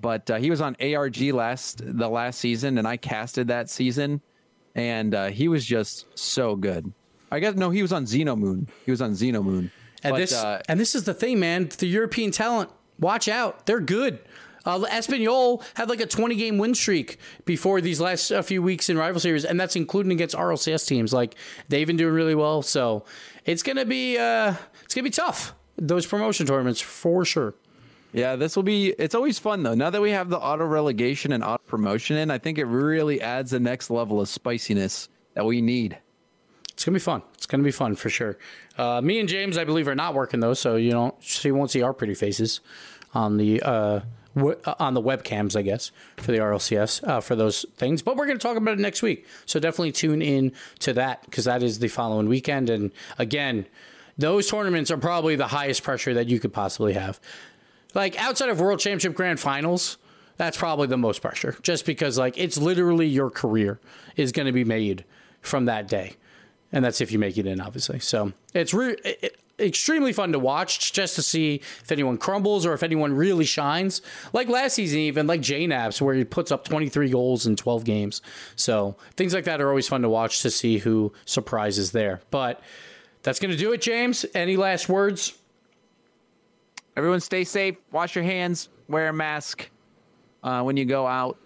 but 0.00 0.30
uh, 0.30 0.36
he 0.36 0.50
was 0.50 0.60
on 0.60 0.76
ARG 0.80 1.18
last 1.32 1.80
the 1.84 2.08
last 2.08 2.38
season 2.40 2.76
and 2.78 2.86
I 2.86 2.98
casted 2.98 3.48
that 3.48 3.70
season, 3.70 4.20
and 4.74 5.14
uh, 5.14 5.26
he 5.28 5.48
was 5.48 5.64
just 5.64 6.06
so 6.16 6.56
good. 6.56 6.92
I 7.30 7.40
guess 7.40 7.54
no, 7.54 7.70
he 7.70 7.80
was 7.80 7.94
on 7.94 8.04
Xenomoon. 8.04 8.68
He 8.84 8.90
was 8.90 9.00
on 9.00 9.12
Xenomoon. 9.12 9.70
And 10.02 10.12
But, 10.12 10.18
this 10.18 10.32
uh, 10.32 10.62
and 10.68 10.78
this 10.78 10.94
is 10.94 11.04
the 11.04 11.14
thing, 11.14 11.40
man. 11.40 11.68
The 11.76 11.86
European 11.86 12.30
talent, 12.30 12.70
watch 12.98 13.28
out. 13.28 13.66
They're 13.66 13.80
good. 13.80 14.18
Uh, 14.64 14.78
Espanyol 14.80 15.62
had 15.74 15.88
like 15.88 16.00
a 16.00 16.06
20 16.06 16.36
game 16.36 16.58
win 16.58 16.74
streak 16.74 17.18
before 17.44 17.80
these 17.80 18.00
last 18.00 18.30
uh, 18.30 18.42
few 18.42 18.62
weeks 18.62 18.88
in 18.88 18.96
rival 18.96 19.20
series, 19.20 19.44
and 19.44 19.58
that's 19.58 19.76
including 19.76 20.12
against 20.12 20.36
RLCS 20.36 20.86
teams. 20.86 21.12
Like 21.12 21.34
they've 21.68 21.86
been 21.86 21.96
doing 21.96 22.14
really 22.14 22.34
well, 22.34 22.62
so 22.62 23.04
it's 23.44 23.62
gonna 23.62 23.84
be 23.84 24.18
uh, 24.18 24.54
it's 24.84 24.94
gonna 24.94 25.04
be 25.04 25.10
tough. 25.10 25.54
Those 25.76 26.06
promotion 26.06 26.46
tournaments 26.46 26.80
for 26.80 27.24
sure. 27.24 27.54
Yeah, 28.12 28.36
this 28.36 28.56
will 28.56 28.62
be. 28.62 28.90
It's 28.98 29.14
always 29.14 29.38
fun 29.38 29.62
though. 29.62 29.74
Now 29.74 29.90
that 29.90 30.00
we 30.00 30.10
have 30.10 30.28
the 30.28 30.38
auto 30.38 30.64
relegation 30.64 31.32
and 31.32 31.42
auto 31.42 31.62
promotion 31.66 32.16
in, 32.18 32.30
I 32.30 32.38
think 32.38 32.58
it 32.58 32.66
really 32.66 33.20
adds 33.20 33.50
the 33.50 33.60
next 33.60 33.90
level 33.90 34.20
of 34.20 34.28
spiciness 34.28 35.08
that 35.34 35.44
we 35.44 35.60
need. 35.60 35.98
It's 36.82 36.84
gonna 36.84 36.96
be 36.96 37.00
fun. 37.00 37.22
It's 37.34 37.46
gonna 37.46 37.62
be 37.62 37.70
fun 37.70 37.94
for 37.94 38.10
sure. 38.10 38.36
Uh, 38.76 39.00
me 39.00 39.20
and 39.20 39.28
James, 39.28 39.56
I 39.56 39.62
believe, 39.62 39.86
are 39.86 39.94
not 39.94 40.14
working 40.14 40.40
though, 40.40 40.52
so 40.52 40.74
you 40.74 40.90
don't, 40.90 41.14
so 41.22 41.46
you 41.46 41.54
won't 41.54 41.70
see 41.70 41.80
our 41.80 41.92
pretty 41.92 42.14
faces 42.14 42.58
on 43.14 43.36
the 43.36 43.62
uh, 43.62 44.00
w- 44.34 44.58
uh, 44.64 44.74
on 44.80 44.94
the 44.94 45.00
webcams, 45.00 45.54
I 45.54 45.62
guess, 45.62 45.92
for 46.16 46.32
the 46.32 46.38
RLCS 46.38 47.06
uh, 47.06 47.20
for 47.20 47.36
those 47.36 47.64
things. 47.76 48.02
But 48.02 48.16
we're 48.16 48.26
gonna 48.26 48.40
talk 48.40 48.56
about 48.56 48.72
it 48.74 48.80
next 48.80 49.00
week, 49.00 49.28
so 49.46 49.60
definitely 49.60 49.92
tune 49.92 50.22
in 50.22 50.50
to 50.80 50.92
that 50.94 51.22
because 51.24 51.44
that 51.44 51.62
is 51.62 51.78
the 51.78 51.86
following 51.86 52.28
weekend. 52.28 52.68
And 52.68 52.90
again, 53.16 53.66
those 54.18 54.50
tournaments 54.50 54.90
are 54.90 54.98
probably 54.98 55.36
the 55.36 55.46
highest 55.46 55.84
pressure 55.84 56.14
that 56.14 56.28
you 56.28 56.40
could 56.40 56.52
possibly 56.52 56.94
have. 56.94 57.20
Like 57.94 58.20
outside 58.20 58.48
of 58.48 58.58
World 58.58 58.80
Championship 58.80 59.14
Grand 59.14 59.38
Finals, 59.38 59.98
that's 60.36 60.56
probably 60.56 60.88
the 60.88 60.98
most 60.98 61.22
pressure, 61.22 61.56
just 61.62 61.86
because 61.86 62.18
like 62.18 62.36
it's 62.38 62.58
literally 62.58 63.06
your 63.06 63.30
career 63.30 63.78
is 64.16 64.32
going 64.32 64.46
to 64.46 64.52
be 64.52 64.64
made 64.64 65.04
from 65.42 65.66
that 65.66 65.86
day, 65.86 66.16
and 66.72 66.84
that's 66.84 67.00
if 67.00 67.12
you 67.12 67.18
make 67.18 67.36
it 67.38 67.46
in, 67.46 67.60
obviously. 67.60 67.98
So 67.98 68.32
it's 68.54 68.72
re- 68.72 68.96
it, 69.04 69.36
extremely 69.58 70.12
fun 70.12 70.32
to 70.32 70.38
watch, 70.38 70.92
just 70.92 71.14
to 71.16 71.22
see 71.22 71.56
if 71.82 71.92
anyone 71.92 72.16
crumbles 72.18 72.66
or 72.66 72.72
if 72.72 72.82
anyone 72.82 73.12
really 73.12 73.44
shines. 73.44 74.02
Like 74.32 74.48
last 74.48 74.74
season, 74.74 75.00
even 75.00 75.26
like 75.26 75.40
J 75.40 75.66
where 76.00 76.14
he 76.14 76.24
puts 76.24 76.50
up 76.50 76.64
23 76.64 77.10
goals 77.10 77.46
in 77.46 77.56
12 77.56 77.84
games. 77.84 78.22
So 78.56 78.96
things 79.16 79.34
like 79.34 79.44
that 79.44 79.60
are 79.60 79.68
always 79.68 79.88
fun 79.88 80.02
to 80.02 80.08
watch 80.08 80.42
to 80.42 80.50
see 80.50 80.78
who 80.78 81.12
surprises 81.24 81.92
there. 81.92 82.20
But 82.30 82.60
that's 83.22 83.38
going 83.38 83.52
to 83.52 83.56
do 83.56 83.72
it, 83.72 83.80
James. 83.80 84.26
Any 84.34 84.56
last 84.56 84.88
words? 84.88 85.38
Everyone, 86.96 87.20
stay 87.20 87.44
safe. 87.44 87.76
Wash 87.90 88.14
your 88.16 88.24
hands. 88.24 88.68
Wear 88.88 89.08
a 89.08 89.12
mask 89.12 89.70
uh, 90.42 90.62
when 90.62 90.76
you 90.76 90.84
go 90.84 91.06
out. 91.06 91.38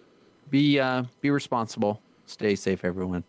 Be 0.51 0.81
uh, 0.81 1.05
be 1.21 1.31
responsible. 1.31 2.01
Stay 2.27 2.55
safe, 2.55 2.85
everyone. 2.85 3.25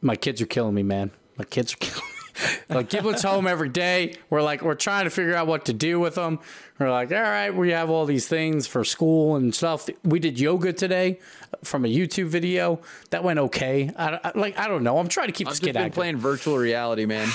My 0.00 0.16
kids 0.16 0.40
are 0.40 0.46
killing 0.46 0.74
me, 0.74 0.82
man. 0.82 1.10
My 1.36 1.44
kids 1.44 1.74
are 1.74 1.78
killing 1.78 2.00
me. 2.00 2.04
like 2.74 2.88
Giblet's 2.88 3.22
home 3.22 3.46
every 3.46 3.68
day. 3.68 4.14
We're 4.30 4.42
like 4.42 4.62
we're 4.62 4.74
trying 4.74 5.04
to 5.04 5.10
figure 5.10 5.34
out 5.34 5.46
what 5.46 5.66
to 5.66 5.72
do 5.72 6.00
with 6.00 6.14
them. 6.14 6.38
We're 6.80 6.90
like, 6.90 7.12
all 7.12 7.20
right, 7.20 7.50
we 7.54 7.72
have 7.72 7.90
all 7.90 8.06
these 8.06 8.26
things 8.26 8.66
for 8.66 8.84
school 8.84 9.36
and 9.36 9.54
stuff. 9.54 9.86
We 10.02 10.18
did 10.18 10.40
yoga 10.40 10.72
today 10.72 11.18
from 11.62 11.84
a 11.84 11.88
YouTube 11.88 12.28
video. 12.28 12.80
That 13.10 13.22
went 13.22 13.38
okay. 13.38 13.90
I, 13.98 14.18
I- 14.24 14.32
like 14.34 14.58
I 14.58 14.66
don't 14.66 14.82
know. 14.82 14.96
I'm 14.96 15.08
trying 15.08 15.26
to 15.26 15.32
keep 15.34 15.46
I've 15.46 15.52
this 15.52 15.60
kid 15.60 15.74
been 15.74 15.82
active. 15.82 15.94
playing 15.94 16.16
virtual 16.16 16.56
reality, 16.56 17.04
man. 17.04 17.28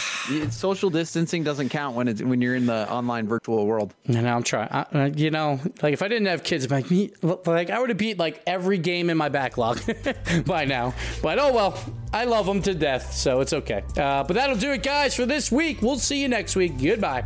Social 0.50 0.90
distancing 0.90 1.44
doesn't 1.44 1.70
count 1.70 1.96
when 1.96 2.08
it's 2.08 2.24
when 2.24 2.42
you're 2.42 2.56
in 2.56 2.66
the 2.66 2.92
online 2.92 3.28
virtual 3.28 3.68
world. 3.68 3.94
And 4.08 4.28
I'm 4.28 4.42
trying. 4.42 4.70
I- 4.72 5.12
you 5.16 5.30
know, 5.30 5.60
like 5.84 5.94
if 5.94 6.02
I 6.02 6.08
didn't 6.08 6.26
have 6.26 6.44
kids, 6.44 6.68
like 6.72 6.90
me, 6.90 7.12
like 7.46 7.70
I 7.70 7.80
would 7.80 7.90
have 7.90 8.00
beat 8.00 8.18
like 8.18 8.42
every 8.48 8.80
game 8.80 9.12
in 9.12 9.18
my 9.18 9.30
backlog 9.30 9.80
by 10.48 10.66
now. 10.66 10.96
But 11.22 11.38
oh 11.38 11.54
well, 11.54 11.78
I 12.12 12.26
love 12.26 12.48
them 12.48 12.64
to 12.64 12.74
death, 12.74 13.14
so 13.14 13.42
it's 13.42 13.54
okay. 13.54 13.84
Uh, 13.96 14.24
but 14.24 14.34
that'll 14.34 14.56
do 14.56 14.72
it, 14.72 14.82
guys, 14.82 15.16
for 15.16 15.28
this 15.28 15.52
week. 15.52 15.84
We'll 15.84 16.00
see 16.00 16.20
you 16.20 16.30
next 16.30 16.56
week. 16.56 16.82
Goodbye. 16.82 17.26